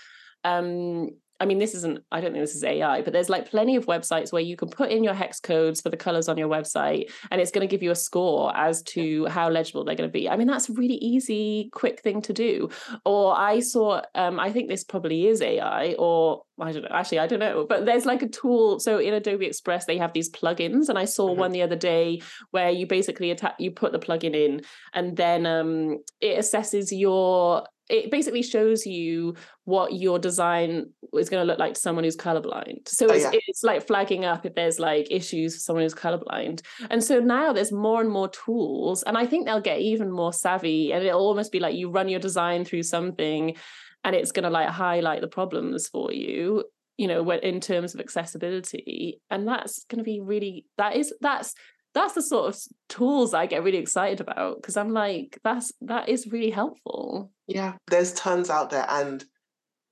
um, 0.45 1.09
I 1.41 1.47
mean, 1.47 1.59
this 1.59 1.75
isn't, 1.75 2.01
I 2.13 2.21
don't 2.21 2.33
think 2.33 2.43
this 2.43 2.55
is 2.55 2.63
AI, 2.63 3.01
but 3.01 3.13
there's 3.13 3.31
like 3.31 3.51
plenty 3.51 3.75
of 3.75 3.87
websites 3.87 4.31
where 4.31 4.43
you 4.43 4.57
can 4.57 4.69
put 4.69 4.91
in 4.91 5.03
your 5.03 5.15
hex 5.15 5.41
codes 5.41 5.81
for 5.81 5.89
the 5.89 5.97
colors 5.97 6.29
on 6.29 6.37
your 6.37 6.49
website 6.49 7.11
and 7.31 7.41
it's 7.41 7.51
going 7.51 7.67
to 7.67 7.71
give 7.71 7.83
you 7.83 7.91
a 7.91 7.97
score 7.97 8.55
as 8.55 8.83
to 8.83 9.27
how 9.27 9.49
legible 9.49 9.85
they're 9.85 9.95
going 9.95 10.09
to 10.09 10.13
be. 10.13 10.29
I 10.29 10.37
mean, 10.37 10.47
that's 10.47 10.69
a 10.69 10.75
really 10.75 10.97
easy, 10.97 11.71
quick 11.73 12.01
thing 12.03 12.21
to 12.23 12.33
do. 12.35 12.69
Or 13.07 13.37
I 13.37 13.61
saw, 13.61 14.03
um, 14.15 14.39
I 14.39 14.53
think 14.53 14.69
this 14.69 14.85
probably 14.85 15.27
is 15.27 15.41
AI, 15.41 15.95
or 15.99 16.43
I 16.61 16.73
don't 16.73 16.83
know, 16.83 16.89
actually, 16.91 17.21
I 17.21 17.27
don't 17.27 17.39
know, 17.39 17.65
but 17.67 17.87
there's 17.87 18.05
like 18.05 18.23
a 18.23 18.29
tool. 18.29 18.79
So 18.79 18.99
in 18.99 19.15
Adobe 19.15 19.47
Express, 19.47 19.87
they 19.87 19.97
have 19.97 20.13
these 20.13 20.31
plugins. 20.31 20.91
And 20.91 20.99
I 20.99 21.07
saw 21.07 21.31
mm-hmm. 21.31 21.41
one 21.41 21.53
the 21.53 21.63
other 21.63 21.77
day 21.77 22.21
where 22.51 22.71
you 22.71 22.87
basically 22.87 23.31
attack, 23.31 23.55
you 23.59 23.71
put 23.71 23.93
the 23.93 23.99
plugin 23.99 24.35
in 24.35 24.61
and 24.93 25.17
then 25.17 25.47
um, 25.47 25.99
it 26.21 26.39
assesses 26.39 26.89
your 26.91 27.65
it 27.91 28.11
basically 28.11 28.43
shows 28.43 28.87
you 28.87 29.35
what 29.65 29.93
your 29.93 30.19
design 30.19 30.87
is 31.15 31.29
going 31.29 31.43
to 31.43 31.47
look 31.47 31.59
like 31.59 31.75
to 31.75 31.81
someone 31.81 32.05
who's 32.05 32.17
colorblind. 32.17 32.89
So 32.89 33.07
oh, 33.09 33.13
it's, 33.13 33.25
yeah. 33.25 33.41
it's 33.47 33.63
like 33.63 33.87
flagging 33.87 34.25
up 34.25 34.47
if 34.47 34.55
there's 34.55 34.79
like 34.79 35.09
issues 35.11 35.55
for 35.55 35.61
someone 35.61 35.83
who's 35.83 35.95
colorblind. 35.95 36.63
And 36.91 37.03
so 37.03 37.21
now 37.21 37.53
there's 37.53 37.73
more 37.73 38.01
and 38.01 38.11
more 38.11 38.29
tools, 38.29 39.03
and 39.03 39.19
I 39.19 39.27
think 39.27 39.47
they'll 39.47 39.61
get 39.61 39.81
even 39.81 40.11
more 40.11 40.33
savvy. 40.33 40.93
And 40.93 41.05
it'll 41.05 41.21
almost 41.21 41.53
be 41.53 41.61
like 41.61 41.75
you 41.75 41.91
run 41.91 42.09
your 42.09 42.21
design 42.21 42.65
through 42.65 42.85
something, 42.85 43.57
and 44.05 44.17
it's 44.17 44.33
going 44.33 44.45
to 44.45 44.51
like 44.51 44.69
highlight 44.69 45.21
the 45.21 45.29
problems 45.29 45.89
for 45.89 46.13
you. 46.13 46.65
You 46.97 47.09
know, 47.09 47.31
in 47.31 47.61
terms 47.61 47.95
of 47.95 48.01
accessibility, 48.01 49.21
and 49.31 49.49
that's 49.49 49.85
going 49.87 49.99
to 49.99 50.05
be 50.05 50.21
really 50.21 50.67
that 50.77 50.97
is 50.97 51.15
that's 51.21 51.55
that's 51.95 52.15
the 52.15 52.23
sort 52.23 52.55
of 52.55 52.61
tools 52.89 53.35
I 53.35 53.47
get 53.47 53.63
really 53.63 53.79
excited 53.79 54.21
about 54.21 54.61
because 54.61 54.77
I'm 54.77 54.93
like, 54.93 55.39
that's 55.43 55.73
that 55.83 56.09
is 56.09 56.27
really 56.27 56.51
helpful. 56.51 57.31
Yeah, 57.47 57.75
there's 57.89 58.13
tons 58.13 58.51
out 58.51 58.71
there. 58.71 58.87
And 58.89 59.25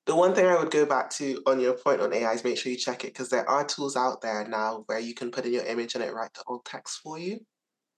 the 0.06 0.14
one 0.16 0.34
thing 0.34 0.46
I 0.46 0.58
would 0.58 0.70
go 0.70 0.86
back 0.86 1.10
to 1.10 1.42
on 1.46 1.60
your 1.60 1.74
point 1.74 2.00
on 2.00 2.12
AI 2.12 2.32
is 2.32 2.44
make 2.44 2.56
sure 2.56 2.72
you 2.72 2.78
check 2.78 3.04
it 3.04 3.12
because 3.12 3.28
there 3.28 3.48
are 3.48 3.64
tools 3.64 3.96
out 3.96 4.20
there 4.20 4.46
now 4.46 4.84
where 4.86 5.00
you 5.00 5.14
can 5.14 5.30
put 5.30 5.44
in 5.44 5.52
your 5.52 5.64
image 5.64 5.94
and 5.94 6.04
it 6.04 6.14
write 6.14 6.32
the 6.34 6.42
alt 6.46 6.64
text 6.64 7.00
for 7.02 7.18
you. 7.18 7.40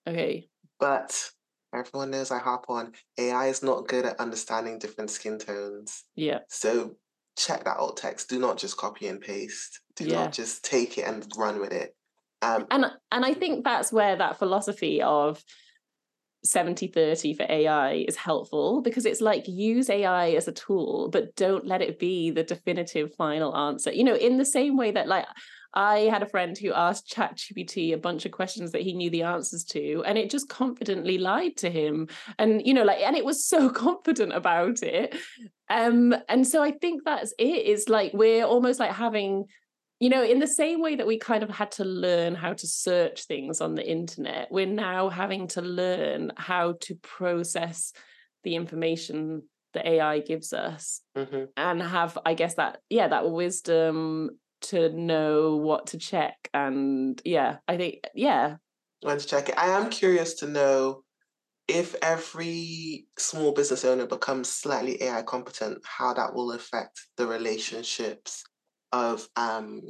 Okay. 0.08 0.48
But 0.78 1.30
everyone 1.74 2.10
knows 2.10 2.30
I 2.30 2.38
hop 2.38 2.66
on. 2.68 2.92
AI 3.18 3.46
is 3.46 3.62
not 3.62 3.86
good 3.86 4.06
at 4.06 4.18
understanding 4.18 4.78
different 4.78 5.10
skin 5.10 5.38
tones. 5.38 6.04
Yeah. 6.16 6.40
So 6.48 6.96
check 7.36 7.64
that 7.64 7.76
alt 7.76 7.98
text. 7.98 8.28
Do 8.28 8.38
not 8.38 8.58
just 8.58 8.76
copy 8.76 9.06
and 9.06 9.20
paste. 9.20 9.80
Do 9.96 10.04
yeah. 10.04 10.24
not 10.24 10.32
just 10.32 10.64
take 10.64 10.98
it 10.98 11.06
and 11.06 11.26
run 11.36 11.60
with 11.60 11.72
it. 11.72 11.94
Um, 12.42 12.66
and 12.70 12.86
and 13.12 13.24
I 13.24 13.34
think 13.34 13.64
that's 13.64 13.92
where 13.92 14.16
that 14.16 14.38
philosophy 14.38 15.02
of 15.02 15.42
70 16.42 16.86
30 16.88 17.34
for 17.34 17.46
AI 17.48 17.92
is 18.08 18.16
helpful 18.16 18.80
because 18.80 19.04
it's 19.04 19.20
like 19.20 19.46
use 19.46 19.90
AI 19.90 20.30
as 20.30 20.48
a 20.48 20.52
tool, 20.52 21.10
but 21.12 21.34
don't 21.36 21.66
let 21.66 21.82
it 21.82 21.98
be 21.98 22.30
the 22.30 22.42
definitive 22.42 23.14
final 23.14 23.54
answer. 23.54 23.92
You 23.92 24.04
know, 24.04 24.14
in 24.14 24.38
the 24.38 24.44
same 24.44 24.76
way 24.76 24.90
that, 24.92 25.08
like, 25.08 25.26
I 25.74 26.00
had 26.00 26.22
a 26.22 26.28
friend 26.28 26.56
who 26.56 26.72
asked 26.72 27.14
ChatGPT 27.14 27.92
a 27.92 27.98
bunch 27.98 28.24
of 28.24 28.32
questions 28.32 28.72
that 28.72 28.82
he 28.82 28.94
knew 28.94 29.10
the 29.10 29.22
answers 29.22 29.64
to, 29.66 30.02
and 30.06 30.16
it 30.16 30.30
just 30.30 30.48
confidently 30.48 31.18
lied 31.18 31.58
to 31.58 31.70
him. 31.70 32.08
And, 32.38 32.66
you 32.66 32.74
know, 32.74 32.84
like, 32.84 33.00
and 33.00 33.16
it 33.16 33.24
was 33.24 33.44
so 33.44 33.68
confident 33.86 34.32
about 34.32 34.82
it. 34.82 35.14
Um, 35.68 36.14
and 36.28 36.46
so 36.46 36.62
I 36.62 36.72
think 36.72 37.02
that's 37.04 37.32
it. 37.38 37.44
It's 37.44 37.88
like 37.88 38.12
we're 38.14 38.44
almost 38.44 38.80
like 38.80 38.92
having 38.92 39.44
you 40.00 40.08
know, 40.08 40.24
in 40.24 40.38
the 40.38 40.46
same 40.46 40.80
way 40.80 40.96
that 40.96 41.06
we 41.06 41.18
kind 41.18 41.42
of 41.42 41.50
had 41.50 41.70
to 41.72 41.84
learn 41.84 42.34
how 42.34 42.54
to 42.54 42.66
search 42.66 43.24
things 43.24 43.60
on 43.60 43.74
the 43.74 43.86
internet, 43.86 44.48
we're 44.50 44.64
now 44.64 45.10
having 45.10 45.46
to 45.48 45.60
learn 45.60 46.32
how 46.36 46.74
to 46.80 46.94
process 46.96 47.92
the 48.42 48.56
information 48.56 49.42
that 49.74 49.86
AI 49.86 50.20
gives 50.20 50.54
us 50.54 51.02
mm-hmm. 51.16 51.44
and 51.54 51.82
have, 51.82 52.16
I 52.24 52.32
guess, 52.32 52.54
that, 52.54 52.78
yeah, 52.88 53.08
that 53.08 53.30
wisdom 53.30 54.30
to 54.62 54.88
know 54.88 55.56
what 55.56 55.88
to 55.88 55.98
check. 55.98 56.48
And 56.54 57.20
yeah, 57.22 57.58
I 57.68 57.76
think, 57.76 57.98
yeah. 58.14 58.56
When 59.02 59.18
to 59.18 59.26
check 59.26 59.50
it. 59.50 59.58
I 59.58 59.68
am 59.78 59.90
curious 59.90 60.34
to 60.36 60.48
know 60.48 61.04
if 61.68 61.94
every 62.02 63.06
small 63.18 63.52
business 63.52 63.84
owner 63.84 64.06
becomes 64.06 64.48
slightly 64.48 65.02
AI 65.02 65.22
competent, 65.22 65.78
how 65.84 66.14
that 66.14 66.34
will 66.34 66.52
affect 66.52 67.00
the 67.18 67.26
relationships 67.26 68.44
of 68.92 69.28
um 69.36 69.82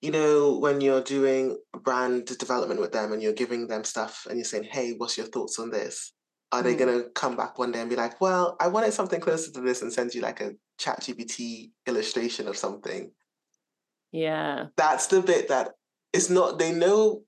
you 0.00 0.10
know 0.10 0.58
when 0.58 0.80
you're 0.80 1.02
doing 1.02 1.58
brand 1.82 2.26
development 2.38 2.80
with 2.80 2.92
them 2.92 3.12
and 3.12 3.22
you're 3.22 3.32
giving 3.32 3.66
them 3.66 3.84
stuff 3.84 4.26
and 4.28 4.38
you're 4.38 4.44
saying 4.44 4.64
hey 4.64 4.94
what's 4.96 5.16
your 5.16 5.26
thoughts 5.26 5.58
on 5.58 5.70
this? 5.70 6.12
Are 6.50 6.60
mm. 6.60 6.64
they 6.64 6.74
going 6.74 7.02
to 7.02 7.08
come 7.10 7.36
back 7.36 7.58
one 7.58 7.72
day 7.72 7.80
and 7.80 7.90
be 7.90 7.96
like 7.96 8.20
well 8.20 8.56
i 8.60 8.68
wanted 8.68 8.92
something 8.92 9.20
closer 9.20 9.52
to 9.52 9.60
this 9.60 9.82
and 9.82 9.92
send 9.92 10.14
you 10.14 10.20
like 10.20 10.40
a 10.40 10.52
chat 10.78 11.00
gpt 11.00 11.70
illustration 11.86 12.48
of 12.48 12.56
something? 12.56 13.10
Yeah. 14.10 14.66
That's 14.76 15.06
the 15.06 15.22
bit 15.22 15.48
that 15.48 15.70
it's 16.12 16.28
not 16.28 16.58
they 16.58 16.72
know 16.72 17.22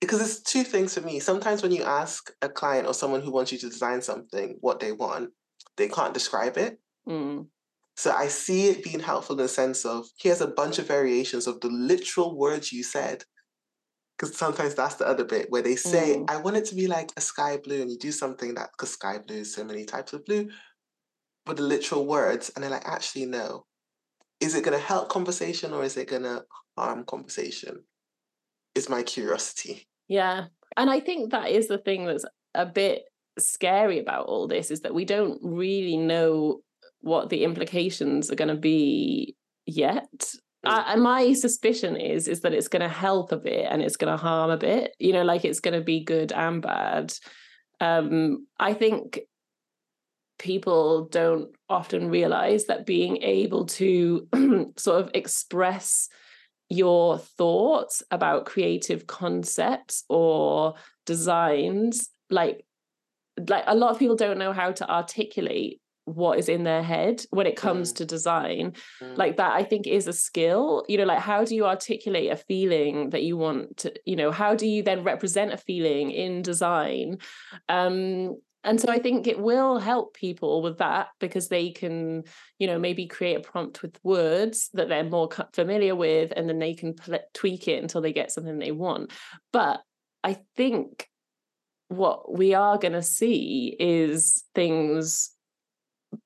because 0.00 0.20
it's 0.22 0.40
two 0.40 0.62
things 0.62 0.94
for 0.94 1.02
me. 1.02 1.20
Sometimes 1.20 1.62
when 1.62 1.72
you 1.72 1.82
ask 1.82 2.32
a 2.40 2.48
client 2.48 2.86
or 2.86 2.94
someone 2.94 3.20
who 3.20 3.32
wants 3.32 3.52
you 3.52 3.58
to 3.58 3.68
design 3.68 4.00
something 4.00 4.56
what 4.60 4.80
they 4.80 4.92
want 4.92 5.30
they 5.76 5.88
can't 5.88 6.14
describe 6.14 6.56
it. 6.56 6.78
Mm. 7.08 7.46
So 8.00 8.12
I 8.12 8.28
see 8.28 8.68
it 8.68 8.82
being 8.82 9.00
helpful 9.00 9.36
in 9.36 9.42
the 9.42 9.48
sense 9.48 9.84
of 9.84 10.06
here's 10.18 10.40
a 10.40 10.46
bunch 10.46 10.78
of 10.78 10.86
variations 10.86 11.46
of 11.46 11.60
the 11.60 11.68
literal 11.68 12.34
words 12.34 12.72
you 12.72 12.82
said. 12.82 13.24
Because 14.16 14.34
sometimes 14.38 14.74
that's 14.74 14.94
the 14.94 15.06
other 15.06 15.22
bit 15.22 15.50
where 15.50 15.60
they 15.60 15.76
say, 15.76 16.16
mm. 16.16 16.30
I 16.30 16.38
want 16.38 16.56
it 16.56 16.64
to 16.66 16.74
be 16.74 16.86
like 16.86 17.10
a 17.18 17.20
sky 17.20 17.58
blue, 17.62 17.82
and 17.82 17.90
you 17.90 17.98
do 17.98 18.10
something 18.10 18.54
that, 18.54 18.70
because 18.72 18.94
sky 18.94 19.18
blue 19.18 19.40
is 19.40 19.54
so 19.54 19.64
many 19.64 19.84
types 19.84 20.14
of 20.14 20.24
blue, 20.24 20.48
but 21.44 21.58
the 21.58 21.62
literal 21.62 22.06
words, 22.06 22.50
and 22.54 22.64
they're 22.64 22.70
like, 22.70 22.88
actually, 22.88 23.26
no. 23.26 23.66
Is 24.40 24.54
it 24.54 24.64
going 24.64 24.78
to 24.78 24.82
help 24.82 25.10
conversation 25.10 25.74
or 25.74 25.84
is 25.84 25.98
it 25.98 26.08
going 26.08 26.22
to 26.22 26.42
harm 26.78 27.04
conversation? 27.04 27.84
Is 28.74 28.88
my 28.88 29.02
curiosity. 29.02 29.86
Yeah. 30.08 30.46
And 30.74 30.88
I 30.88 31.00
think 31.00 31.32
that 31.32 31.50
is 31.50 31.68
the 31.68 31.76
thing 31.76 32.06
that's 32.06 32.24
a 32.54 32.64
bit 32.64 33.02
scary 33.38 33.98
about 33.98 34.24
all 34.24 34.48
this 34.48 34.70
is 34.70 34.80
that 34.80 34.94
we 34.94 35.04
don't 35.04 35.38
really 35.42 35.98
know 35.98 36.62
what 37.00 37.28
the 37.30 37.44
implications 37.44 38.30
are 38.30 38.36
going 38.36 38.48
to 38.48 38.54
be 38.56 39.36
yet. 39.66 40.34
Uh, 40.62 40.84
and 40.88 41.02
my 41.02 41.32
suspicion 41.32 41.96
is 41.96 42.28
is 42.28 42.40
that 42.40 42.52
it's 42.52 42.68
going 42.68 42.82
to 42.82 42.88
help 42.88 43.32
a 43.32 43.38
bit 43.38 43.66
and 43.70 43.80
it's 43.80 43.96
going 43.96 44.12
to 44.12 44.22
harm 44.22 44.50
a 44.50 44.58
bit. 44.58 44.94
You 44.98 45.12
know, 45.12 45.22
like 45.22 45.44
it's 45.44 45.60
going 45.60 45.78
to 45.78 45.84
be 45.84 46.04
good 46.04 46.32
and 46.32 46.60
bad. 46.60 47.14
Um, 47.80 48.46
I 48.58 48.74
think 48.74 49.20
people 50.38 51.06
don't 51.06 51.50
often 51.68 52.08
realize 52.08 52.66
that 52.66 52.86
being 52.86 53.22
able 53.22 53.66
to 53.66 54.26
sort 54.76 55.02
of 55.02 55.10
express 55.14 56.08
your 56.68 57.18
thoughts 57.18 58.02
about 58.10 58.46
creative 58.46 59.06
concepts 59.06 60.04
or 60.08 60.74
designs 61.04 62.08
like 62.30 62.64
like 63.48 63.64
a 63.66 63.74
lot 63.74 63.90
of 63.90 63.98
people 63.98 64.16
don't 64.16 64.38
know 64.38 64.52
how 64.52 64.70
to 64.70 64.88
articulate 64.88 65.80
what 66.14 66.38
is 66.38 66.48
in 66.48 66.64
their 66.64 66.82
head 66.82 67.22
when 67.30 67.46
it 67.46 67.56
comes 67.56 67.92
mm. 67.92 67.96
to 67.96 68.04
design 68.04 68.72
mm. 69.02 69.16
like 69.16 69.36
that 69.36 69.52
i 69.52 69.62
think 69.62 69.86
is 69.86 70.06
a 70.06 70.12
skill 70.12 70.84
you 70.88 70.98
know 70.98 71.04
like 71.04 71.20
how 71.20 71.44
do 71.44 71.54
you 71.54 71.66
articulate 71.66 72.30
a 72.30 72.36
feeling 72.36 73.10
that 73.10 73.22
you 73.22 73.36
want 73.36 73.76
to 73.76 73.92
you 74.04 74.16
know 74.16 74.30
how 74.30 74.54
do 74.54 74.66
you 74.66 74.82
then 74.82 75.02
represent 75.02 75.52
a 75.52 75.56
feeling 75.56 76.10
in 76.10 76.42
design 76.42 77.18
um 77.68 78.36
and 78.64 78.80
so 78.80 78.90
i 78.90 78.98
think 78.98 79.26
it 79.26 79.38
will 79.38 79.78
help 79.78 80.14
people 80.14 80.62
with 80.62 80.78
that 80.78 81.08
because 81.18 81.48
they 81.48 81.70
can 81.70 82.22
you 82.58 82.66
know 82.66 82.78
maybe 82.78 83.06
create 83.06 83.36
a 83.36 83.40
prompt 83.40 83.82
with 83.82 83.98
words 84.02 84.68
that 84.74 84.88
they're 84.88 85.04
more 85.04 85.28
familiar 85.52 85.94
with 85.94 86.32
and 86.36 86.48
then 86.48 86.58
they 86.58 86.74
can 86.74 86.94
pl- 86.94 87.18
tweak 87.34 87.68
it 87.68 87.82
until 87.82 88.00
they 88.00 88.12
get 88.12 88.30
something 88.30 88.58
they 88.58 88.72
want 88.72 89.12
but 89.52 89.82
i 90.24 90.36
think 90.56 91.08
what 91.88 92.32
we 92.32 92.54
are 92.54 92.78
going 92.78 92.92
to 92.92 93.02
see 93.02 93.76
is 93.80 94.44
things 94.54 95.32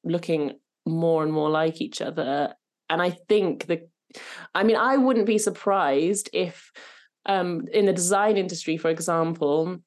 looking 0.03 0.59
more 0.87 1.22
and 1.22 1.32
more 1.32 1.51
like 1.51 1.80
each 1.80 2.01
other. 2.01 2.55
And 2.91 3.01
I 3.01 3.11
think 3.11 3.66
the, 3.66 3.89
I 4.55 4.62
mean, 4.64 4.76
I 4.76 4.97
wouldn't 4.97 5.26
be 5.26 5.39
surprised 5.39 6.30
if 6.32 6.70
um, 7.26 7.66
in 7.72 7.87
the 7.87 7.93
design 7.93 8.37
industry, 8.37 8.76
for 8.76 8.91
example, 8.91 9.78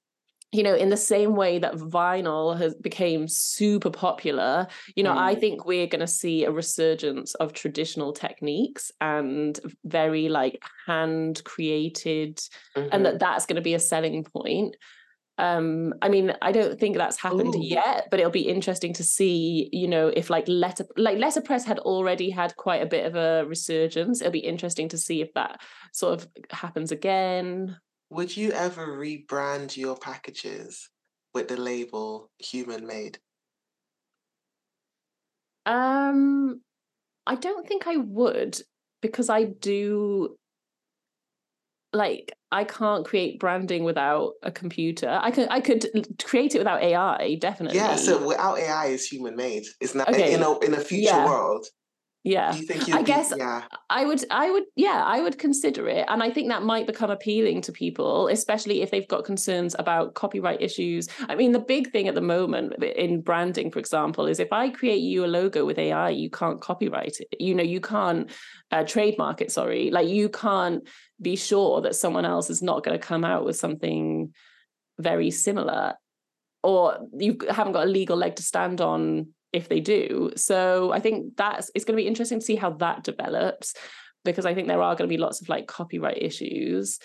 you 0.54 0.64
know 0.64 0.76
in 0.76 0.90
the 0.90 0.98
same 0.98 1.36
way 1.36 1.60
that 1.60 1.76
vinyl 1.76 2.58
has 2.58 2.74
became 2.76 3.28
super 3.28 3.90
popular 3.90 4.68
you 4.96 5.04
know 5.04 5.14
mm. 5.14 5.18
i 5.18 5.36
think 5.36 5.66
we're 5.66 5.88
going 5.88 6.00
to 6.00 6.08
see 6.08 6.46
a 6.46 6.52
resurgence 6.52 7.36
of 7.36 7.52
traditional 7.52 8.14
techniques 8.14 8.92
and 9.02 9.60
very 9.84 10.30
like 10.30 10.62
hand 10.86 11.44
created 11.44 12.38
mm-hmm. 12.76 12.88
and 12.92 13.06
that 13.06 13.16
mm-hmm. 13.16 13.18
that's 13.18 13.46
going 13.46 13.58
to 13.58 13.62
be 13.62 13.74
a 13.74 13.80
selling 13.80 14.24
point 14.24 14.76
um 15.38 15.94
i 16.02 16.10
mean 16.10 16.34
i 16.42 16.52
don't 16.52 16.80
think 16.80 16.98
that's 16.98 17.20
happened 17.20 17.56
Ooh. 17.56 17.62
yet 17.62 18.08
but 18.10 18.20
it'll 18.20 18.32
be 18.32 18.48
interesting 18.48 18.92
to 18.94 19.04
see 19.04 19.70
you 19.72 19.88
know 19.88 20.08
if 20.08 20.30
like 20.30 20.46
letter 20.48 20.86
like 20.98 21.18
letterpress 21.18 21.66
had 21.66 21.80
already 21.80 22.30
had 22.30 22.56
quite 22.56 22.82
a 22.82 22.86
bit 22.86 23.06
of 23.06 23.16
a 23.16 23.46
resurgence. 23.46 24.22
It'll 24.22 24.32
be 24.32 24.40
interesting 24.40 24.90
to 24.90 24.98
see 24.98 25.22
if 25.22 25.34
that 25.34 25.60
sort 25.94 26.22
of 26.22 26.28
happens 26.52 26.92
again. 26.92 27.78
Would 28.10 28.36
you 28.36 28.52
ever 28.52 28.88
rebrand 28.88 29.76
your 29.76 29.98
packages 29.98 30.90
with 31.34 31.48
the 31.50 31.58
label 31.58 32.32
human 32.40 32.88
made? 32.88 33.20
Um 35.66 36.62
i 37.26 37.36
don't 37.36 37.68
think 37.68 37.88
i 37.88 37.98
would 37.98 38.58
because 39.02 39.30
i 39.30 39.44
do 39.44 40.38
like 41.94 42.34
I 42.52 42.64
can't 42.64 43.06
create 43.06 43.40
branding 43.40 43.84
without 43.84 44.34
a 44.44 44.52
computer. 44.52 45.20
I 45.22 45.32
could 45.32 45.48
I 45.50 45.62
could 45.62 45.86
create 46.24 46.56
it 46.56 46.60
without 46.60 46.84
AI, 46.84 47.36
definitely. 47.36 47.78
Yeah, 47.78 47.96
so 47.96 48.26
without 48.26 48.60
AI 48.60 48.88
is 48.88 49.06
human 49.06 49.36
made. 49.36 49.66
It's 49.82 49.96
not 49.96 50.10
okay. 50.10 50.34
in 50.34 50.44
a 50.44 50.60
in 50.60 50.74
a 50.74 50.80
future 50.80 51.10
yeah. 51.10 51.26
world 51.26 51.68
yeah 52.28 52.54
you 52.54 52.64
think 52.64 52.94
i 52.94 53.02
guess 53.02 53.34
yeah 53.38 53.64
i 53.90 54.04
would 54.04 54.24
i 54.32 54.52
would 54.52 54.64
yeah 54.76 55.02
i 55.06 55.22
would 55.22 55.38
consider 55.38 55.88
it 55.88 56.06
and 56.10 56.22
i 56.22 56.30
think 56.30 56.50
that 56.50 56.62
might 56.62 56.86
become 56.86 57.10
appealing 57.10 57.62
to 57.62 57.72
people 57.72 58.28
especially 58.28 58.82
if 58.82 58.92
they've 58.92 59.08
got 59.08 59.24
concerns 59.24 59.76
about 59.80 60.14
copyright 60.14 60.62
issues 60.62 61.08
i 61.30 61.36
mean 61.36 61.54
the 61.54 61.60
big 61.60 61.90
thing 61.92 62.08
at 62.08 62.16
the 62.16 62.22
moment 62.22 62.74
in 62.84 63.22
branding 63.22 63.72
for 63.72 63.80
example 63.80 64.26
is 64.28 64.40
if 64.40 64.52
i 64.52 64.70
create 64.70 65.00
you 65.00 65.24
a 65.24 65.28
logo 65.28 65.66
with 65.66 65.80
ai 65.80 66.10
you 66.10 66.30
can't 66.30 66.60
copyright 66.60 67.18
it 67.22 67.34
you 67.40 67.56
know 67.56 67.64
you 67.64 67.80
can't 67.80 68.30
uh, 68.72 68.84
trademark 68.84 69.40
it 69.40 69.50
sorry 69.50 69.90
like 69.90 70.08
you 70.08 70.28
can't 70.28 70.84
be 71.22 71.36
sure 71.36 71.82
that 71.82 71.96
someone 71.96 72.26
else 72.26 72.50
is 72.50 72.62
not 72.62 72.84
going 72.84 72.98
to 72.98 73.06
come 73.06 73.24
out 73.24 73.46
with 73.46 73.56
something 73.56 74.34
very 75.00 75.32
similar 75.32 75.96
or 76.64 77.00
you 77.18 77.38
haven't 77.50 77.74
got 77.74 77.86
a 77.86 77.90
legal 77.90 78.18
leg 78.18 78.36
to 78.36 78.44
stand 78.44 78.82
on 78.82 79.28
if 79.54 79.70
they 79.70 79.80
do. 79.80 80.32
So 80.36 80.92
I 80.92 81.00
think 81.00 81.38
that's 81.38 81.72
it's 81.74 81.86
going 81.86 81.96
to 81.96 82.02
be 82.02 82.08
interesting 82.08 82.40
to 82.40 82.46
see 82.46 82.56
how 82.56 82.72
that 82.72 83.04
develops 83.04 83.74
because 84.26 84.46
I 84.46 84.54
think 84.54 84.68
there 84.68 84.82
are 84.82 84.96
going 84.96 85.08
to 85.10 85.14
be 85.14 85.22
lots 85.22 85.42
of 85.42 85.50
like 85.50 85.68
copyright 85.68 86.22
issues. 86.22 87.00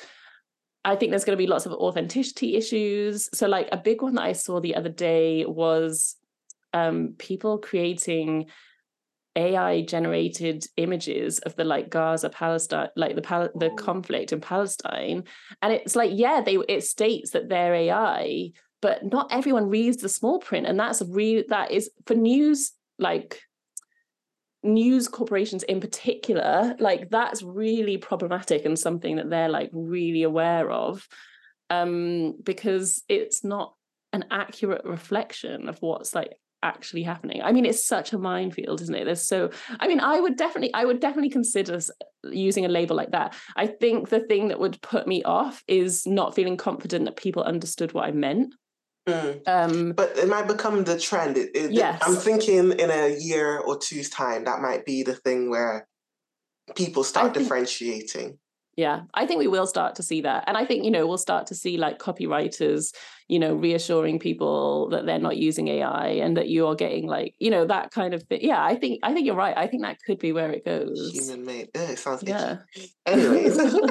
I 0.85 0.97
think 0.97 1.11
there's 1.11 1.25
going 1.25 1.39
to 1.39 1.43
be 1.43 1.47
lots 1.47 1.67
of 1.67 1.73
authenticity 1.73 2.57
issues. 2.57 3.29
So 3.33 3.47
like 3.47 3.69
a 3.71 3.77
big 3.77 4.03
one 4.03 4.17
that 4.17 4.25
I 4.25 4.33
saw 4.33 4.61
the 4.61 4.75
other 4.75 4.89
day 4.89 5.45
was 5.47 6.17
um, 6.73 7.15
people 7.19 7.59
creating 7.59 8.47
AI 9.37 9.83
generated 9.83 10.65
images 10.77 11.39
of 11.41 11.57
the 11.57 11.65
like 11.65 11.91
Gaza 11.91 12.29
Palestine 12.29 12.89
like 12.97 13.15
the 13.15 13.23
Pal- 13.23 13.51
the 13.55 13.71
conflict 13.71 14.33
in 14.33 14.41
Palestine. 14.41 15.25
And 15.61 15.73
it's 15.73 15.97
like 15.97 16.11
yeah 16.15 16.41
they 16.41 16.57
it 16.69 16.85
states 16.85 17.31
that 17.31 17.49
they're 17.49 17.75
AI 17.75 18.51
but 18.81 19.05
not 19.05 19.33
everyone 19.33 19.69
reads 19.69 19.99
the 19.99 20.09
small 20.09 20.39
print. 20.39 20.67
And 20.67 20.79
that's 20.79 21.01
a 21.01 21.07
real 21.07 21.45
that 21.49 21.71
is 21.71 21.91
for 22.07 22.15
news 22.15 22.73
like 22.99 23.41
news 24.65 25.09
corporations 25.09 25.65
in 25.65 25.81
particular 25.81 26.77
like 26.79 27.11
that's 27.11 27.43
really 27.43 27.97
problematic 27.97 28.65
and 28.65 28.79
something 28.79 29.17
that 29.17 29.29
they're 29.29 29.49
like 29.49 29.71
really 29.73 30.23
aware 30.23 30.71
of 30.71 31.09
um, 31.73 32.35
because 32.43 33.03
it's 33.09 33.43
not 33.43 33.75
an 34.13 34.27
accurate 34.31 34.85
reflection 34.85 35.69
of 35.69 35.79
what's 35.81 36.15
like 36.15 36.35
actually 36.63 37.03
happening. 37.03 37.43
I 37.43 37.53
mean, 37.53 37.65
it's 37.65 37.87
such 37.87 38.13
a 38.13 38.19
minefield, 38.19 38.81
isn't 38.81 38.95
it? 38.95 39.05
There's 39.05 39.27
so, 39.27 39.51
I 39.81 39.89
mean, 39.89 40.01
I 40.01 40.21
would 40.21 40.37
definitely, 40.37 40.73
I 40.75 40.85
would 40.85 41.01
definitely 41.01 41.31
consider 41.31 41.81
using 42.25 42.65
a 42.65 42.69
label 42.69 42.97
like 42.97 43.11
that. 43.13 43.35
I 43.57 43.67
think 43.67 44.09
the 44.09 44.21
thing 44.21 44.49
that 44.49 44.61
would 44.61 44.81
put 44.83 45.07
me 45.07 45.23
off 45.25 45.63
is 45.67 46.07
not 46.07 46.35
feeling 46.35 46.57
confident 46.57 47.05
that 47.07 47.17
people 47.17 47.43
understood 47.43 47.93
what 47.93 48.07
I 48.07 48.13
meant. 48.13 48.55
Mm. 49.09 49.49
Um, 49.49 49.93
but 49.93 50.17
it 50.17 50.29
might 50.29 50.47
become 50.47 50.85
the 50.85 50.99
trend. 50.99 51.37
It, 51.37 51.51
it, 51.55 51.73
yes. 51.73 52.01
I'm 52.07 52.15
thinking 52.15 52.73
in 52.73 52.91
a 52.91 53.17
year 53.19 53.59
or 53.59 53.77
two's 53.77 54.09
time, 54.09 54.45
that 54.45 54.61
might 54.61 54.85
be 54.85 55.03
the 55.03 55.15
thing 55.15 55.51
where 55.51 55.89
people 56.77 57.03
start 57.03 57.35
think, 57.35 57.45
differentiating. 57.45 58.39
Yeah, 58.77 59.03
I 59.13 59.27
think 59.27 59.39
we 59.39 59.49
will 59.49 59.67
start 59.67 59.97
to 59.97 60.03
see 60.03 60.23
that. 60.23 60.45
And 60.47 60.57
I 60.57 60.65
think, 60.65 60.85
you 60.85 60.91
know, 60.91 61.07
we'll 61.07 61.19
start 61.19 61.47
to 61.49 61.55
see 61.55 61.77
like 61.77 61.99
copywriters, 61.99 62.95
you 63.29 63.39
know, 63.39 63.55
reassuring 63.55 64.19
people 64.19 64.89
that 64.91 65.05
they're 65.05 65.19
not 65.19 65.37
using 65.37 65.69
AI 65.69 66.07
and 66.07 66.37
that 66.39 66.49
you 66.49 66.67
are 66.67 66.75
getting 66.75 67.07
like, 67.07 67.35
you 67.39 67.51
know, 67.51 67.67
that 67.67 67.91
kind 67.91 68.15
of 68.15 68.23
thing. 68.23 68.41
Yeah, 68.43 68.65
I 68.65 68.77
think 68.77 69.01
I 69.03 69.13
think 69.13 69.27
you're 69.27 69.35
right. 69.35 69.57
I 69.57 69.67
think 69.67 69.83
that 69.83 69.99
could 70.07 70.19
be 70.19 70.33
where 70.33 70.51
it 70.51 70.65
goes. 70.65 71.11
Human 71.13 71.45
made. 71.45 71.69
It 71.75 71.99
sounds 71.99 72.23
yeah. 72.27 72.59
itchy. 72.75 72.95
Anyways. 73.05 73.59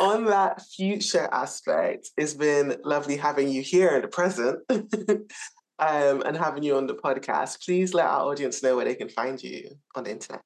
on 0.00 0.24
that 0.24 0.62
future 0.62 1.28
aspect, 1.30 2.10
it's 2.16 2.34
been 2.34 2.76
lovely 2.84 3.16
having 3.16 3.48
you 3.48 3.62
here 3.62 3.90
in 3.96 4.02
the 4.02 4.08
present 4.08 4.58
um, 4.70 6.22
and 6.22 6.36
having 6.36 6.62
you 6.62 6.76
on 6.76 6.86
the 6.86 6.94
podcast. 6.94 7.64
Please 7.64 7.94
let 7.94 8.06
our 8.06 8.22
audience 8.22 8.62
know 8.62 8.76
where 8.76 8.84
they 8.84 8.94
can 8.94 9.08
find 9.08 9.42
you 9.42 9.70
on 9.94 10.04
the 10.04 10.10
internet. 10.10 10.42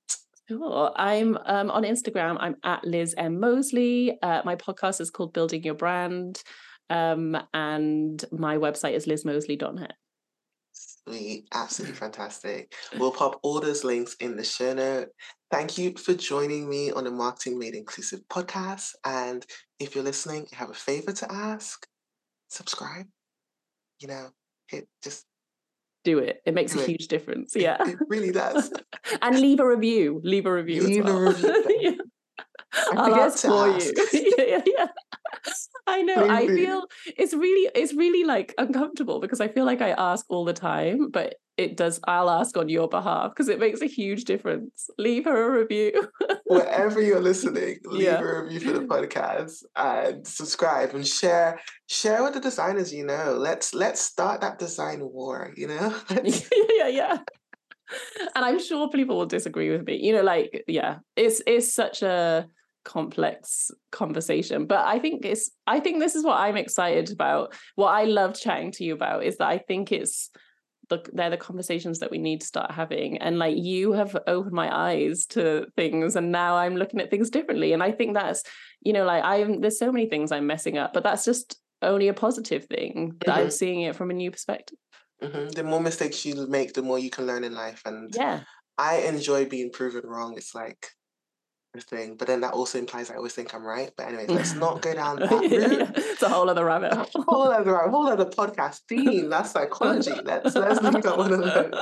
Sure. 0.48 0.92
I'm 0.96 1.38
um, 1.46 1.70
on 1.70 1.84
Instagram. 1.84 2.36
I'm 2.38 2.56
at 2.64 2.84
Liz 2.84 3.14
M. 3.16 3.40
Mosley. 3.40 4.18
Uh, 4.22 4.42
my 4.44 4.56
podcast 4.56 5.00
is 5.00 5.10
called 5.10 5.32
Building 5.32 5.62
Your 5.62 5.74
Brand. 5.74 6.42
Um, 6.90 7.36
and 7.54 8.22
my 8.30 8.58
website 8.58 8.92
is 8.92 9.06
lizmosley.net. 9.06 9.94
Sweet. 10.72 11.48
Absolutely 11.52 11.96
fantastic. 11.96 12.74
We'll 12.98 13.10
pop 13.10 13.38
all 13.42 13.60
those 13.60 13.84
links 13.84 14.14
in 14.20 14.36
the 14.36 14.44
show 14.44 14.74
note. 14.74 15.08
Thank 15.50 15.78
you 15.78 15.94
for 15.96 16.14
joining 16.14 16.68
me 16.68 16.90
on 16.90 17.04
the 17.04 17.10
Marketing 17.10 17.58
Made 17.58 17.74
Inclusive 17.74 18.20
podcast. 18.30 18.90
And 19.04 19.44
if 19.78 19.94
you're 19.94 20.04
listening, 20.04 20.46
you 20.50 20.58
have 20.58 20.70
a 20.70 20.74
favor 20.74 21.12
to 21.12 21.32
ask, 21.32 21.86
subscribe. 22.48 23.06
You 24.00 24.08
know, 24.08 24.30
hit 24.68 24.88
just 25.02 25.24
do 26.04 26.18
it. 26.18 26.40
It 26.46 26.54
makes 26.54 26.72
do 26.72 26.80
a 26.80 26.82
it. 26.82 26.88
huge 26.88 27.08
difference. 27.08 27.54
Yeah. 27.56 27.76
It, 27.80 27.98
really 28.08 28.30
does. 28.30 28.72
and 29.22 29.40
leave 29.40 29.60
a 29.60 29.66
review. 29.66 30.20
Leave 30.22 30.46
a 30.46 30.52
review. 30.52 30.82
Leave 30.82 31.04
well. 31.04 31.18
a 31.18 31.28
review. 31.30 31.64
yeah. 31.80 31.90
I'll 32.92 33.14
ask 33.14 33.44
for 33.44 33.68
ask. 33.68 33.86
you. 34.12 34.34
yeah, 34.38 34.44
yeah, 34.46 34.62
yeah. 34.66 34.86
I 35.86 36.02
know. 36.02 36.28
I 36.28 36.46
feel 36.46 36.84
it's 37.16 37.34
really, 37.34 37.70
it's 37.74 37.94
really 37.94 38.24
like 38.24 38.54
uncomfortable 38.58 39.20
because 39.20 39.40
I 39.40 39.48
feel 39.48 39.64
like 39.64 39.80
I 39.80 39.90
ask 39.90 40.24
all 40.28 40.44
the 40.44 40.52
time, 40.52 41.10
but 41.10 41.36
it 41.56 41.76
does. 41.76 42.00
I'll 42.04 42.30
ask 42.30 42.56
on 42.56 42.68
your 42.68 42.88
behalf 42.88 43.30
because 43.30 43.48
it 43.48 43.60
makes 43.60 43.80
a 43.80 43.86
huge 43.86 44.24
difference. 44.24 44.88
Leave 44.98 45.24
her 45.24 45.54
a 45.54 45.60
review. 45.60 46.08
Wherever 46.46 47.00
you're 47.00 47.20
listening, 47.20 47.78
leave 47.84 48.02
yeah. 48.02 48.20
a 48.20 48.42
review 48.42 48.60
for 48.60 48.72
the 48.72 48.86
podcast 48.86 49.62
and 49.76 50.26
subscribe 50.26 50.94
and 50.94 51.06
share. 51.06 51.60
Share 51.88 52.22
with 52.24 52.34
the 52.34 52.40
designers 52.40 52.92
you 52.92 53.04
know. 53.04 53.36
Let's 53.38 53.72
let's 53.74 54.00
start 54.00 54.40
that 54.40 54.58
design 54.58 55.00
war. 55.00 55.52
You 55.56 55.68
know. 55.68 55.96
Yeah, 56.10 56.88
yeah, 56.88 56.88
yeah. 56.88 57.18
And 58.34 58.44
I'm 58.44 58.58
sure 58.58 58.88
people 58.88 59.16
will 59.16 59.26
disagree 59.26 59.70
with 59.70 59.86
me. 59.86 60.00
You 60.02 60.14
know, 60.14 60.22
like 60.22 60.64
yeah, 60.66 60.98
it's 61.16 61.40
it's 61.46 61.72
such 61.72 62.02
a 62.02 62.48
complex 62.84 63.70
conversation 63.92 64.66
but 64.66 64.84
i 64.84 64.98
think 64.98 65.24
it's 65.24 65.50
i 65.66 65.80
think 65.80 66.00
this 66.00 66.14
is 66.14 66.22
what 66.22 66.38
i'm 66.38 66.58
excited 66.58 67.10
about 67.10 67.54
what 67.76 67.88
i 67.88 68.04
love 68.04 68.38
chatting 68.38 68.70
to 68.70 68.84
you 68.84 68.92
about 68.92 69.24
is 69.24 69.38
that 69.38 69.48
i 69.48 69.56
think 69.56 69.90
it's 69.90 70.28
the, 70.88 71.04
they're 71.12 71.30
the 71.30 71.36
conversations 71.36 71.98
that 72.00 72.10
we 72.10 72.18
need 72.18 72.40
to 72.40 72.46
start 72.46 72.70
having. 72.70 73.18
And 73.18 73.38
like 73.38 73.56
you 73.56 73.92
have 73.92 74.16
opened 74.26 74.54
my 74.54 74.74
eyes 74.74 75.26
to 75.26 75.66
things 75.76 76.16
and 76.16 76.32
now 76.32 76.56
i'm 76.56 76.76
looking 76.76 77.00
at 77.00 77.10
things 77.10 77.30
differently. 77.30 77.72
And 77.72 77.82
i 77.82 77.92
think 77.92 78.14
that's 78.14 78.42
you 78.82 78.92
know 78.92 79.04
like 79.04 79.24
i'm 79.24 79.60
there's 79.60 79.78
so 79.78 79.90
many 79.90 80.06
things 80.06 80.30
i'm 80.30 80.46
messing 80.46 80.78
up 80.78 80.92
but 80.92 81.02
that's 81.02 81.24
just 81.24 81.58
only 81.82 82.08
a 82.08 82.14
positive 82.14 82.66
thing 82.66 83.14
mm-hmm. 83.18 83.30
i'm 83.30 83.50
seeing 83.50 83.82
it 83.82 83.96
from 83.96 84.10
a 84.10 84.14
new 84.14 84.30
perspective. 84.30 84.78
Mm-hmm. 85.22 85.48
the 85.50 85.62
more 85.62 85.80
mistakes 85.80 86.26
you 86.26 86.46
make 86.48 86.74
the 86.74 86.82
more 86.82 86.98
you 86.98 87.08
can 87.08 87.26
learn 87.26 87.44
in 87.44 87.54
life. 87.54 87.80
And 87.86 88.12
yeah. 88.14 88.40
I 88.76 88.96
enjoy 88.96 89.46
being 89.46 89.70
proven 89.70 90.02
wrong. 90.04 90.34
It's 90.36 90.54
like 90.54 90.88
thing, 91.80 92.16
but 92.16 92.28
then 92.28 92.40
that 92.42 92.52
also 92.54 92.78
implies 92.78 93.10
I 93.10 93.16
always 93.16 93.32
think 93.34 93.54
I'm 93.54 93.64
right. 93.64 93.90
But 93.96 94.08
anyways, 94.08 94.30
let's 94.30 94.54
not 94.64 94.82
go 94.82 94.94
down 94.94 95.16
that 95.20 95.30
route. 95.30 95.50
yeah, 95.50 95.90
It's 95.94 96.22
a 96.22 96.28
whole 96.28 96.48
other 96.48 96.64
rabbit 96.64 96.92
hole. 96.94 97.24
whole 97.28 97.42
other 97.52 97.72
rabbit, 97.72 97.90
whole 97.90 98.06
other 98.08 98.26
podcast 98.26 98.80
theme. 98.88 99.28
That's 99.30 99.50
psychology. 99.50 100.12
Let's 100.22 100.54
let's 100.54 100.82
leave 100.82 101.02
that 101.02 101.18
one 101.18 101.32
alone. 101.32 101.72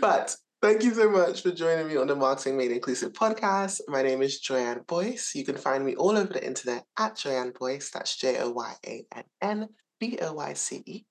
But 0.00 0.36
thank 0.60 0.82
you 0.82 0.94
so 0.94 1.10
much 1.10 1.42
for 1.42 1.50
joining 1.52 1.88
me 1.88 1.96
on 1.96 2.06
the 2.06 2.16
Marketing 2.16 2.56
Made 2.56 2.72
Inclusive 2.72 3.12
podcast. 3.12 3.80
My 3.88 4.02
name 4.02 4.22
is 4.22 4.40
Joyann 4.40 4.86
Boyce. 4.86 5.32
You 5.34 5.44
can 5.44 5.56
find 5.56 5.84
me 5.84 5.94
all 5.96 6.16
over 6.16 6.32
the 6.32 6.44
internet 6.44 6.84
at 6.98 7.16
Joyann 7.16 7.52
Boyce. 7.58 7.90
That's 7.90 8.16
J 8.16 8.38
O 8.38 8.50
Y 8.50 8.74
A 8.86 9.06
N 9.14 9.24
N 9.40 9.68
B 10.00 10.18
O 10.22 10.32
Y 10.32 10.52
C 10.54 10.82
E. 10.86 11.04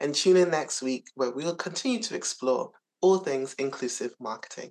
And 0.00 0.14
tune 0.14 0.36
in 0.36 0.50
next 0.50 0.82
week 0.82 1.06
where 1.14 1.30
we'll 1.30 1.54
continue 1.54 2.00
to 2.02 2.14
explore 2.16 2.70
all 3.00 3.18
things 3.18 3.54
inclusive 3.58 4.14
marketing. 4.18 4.70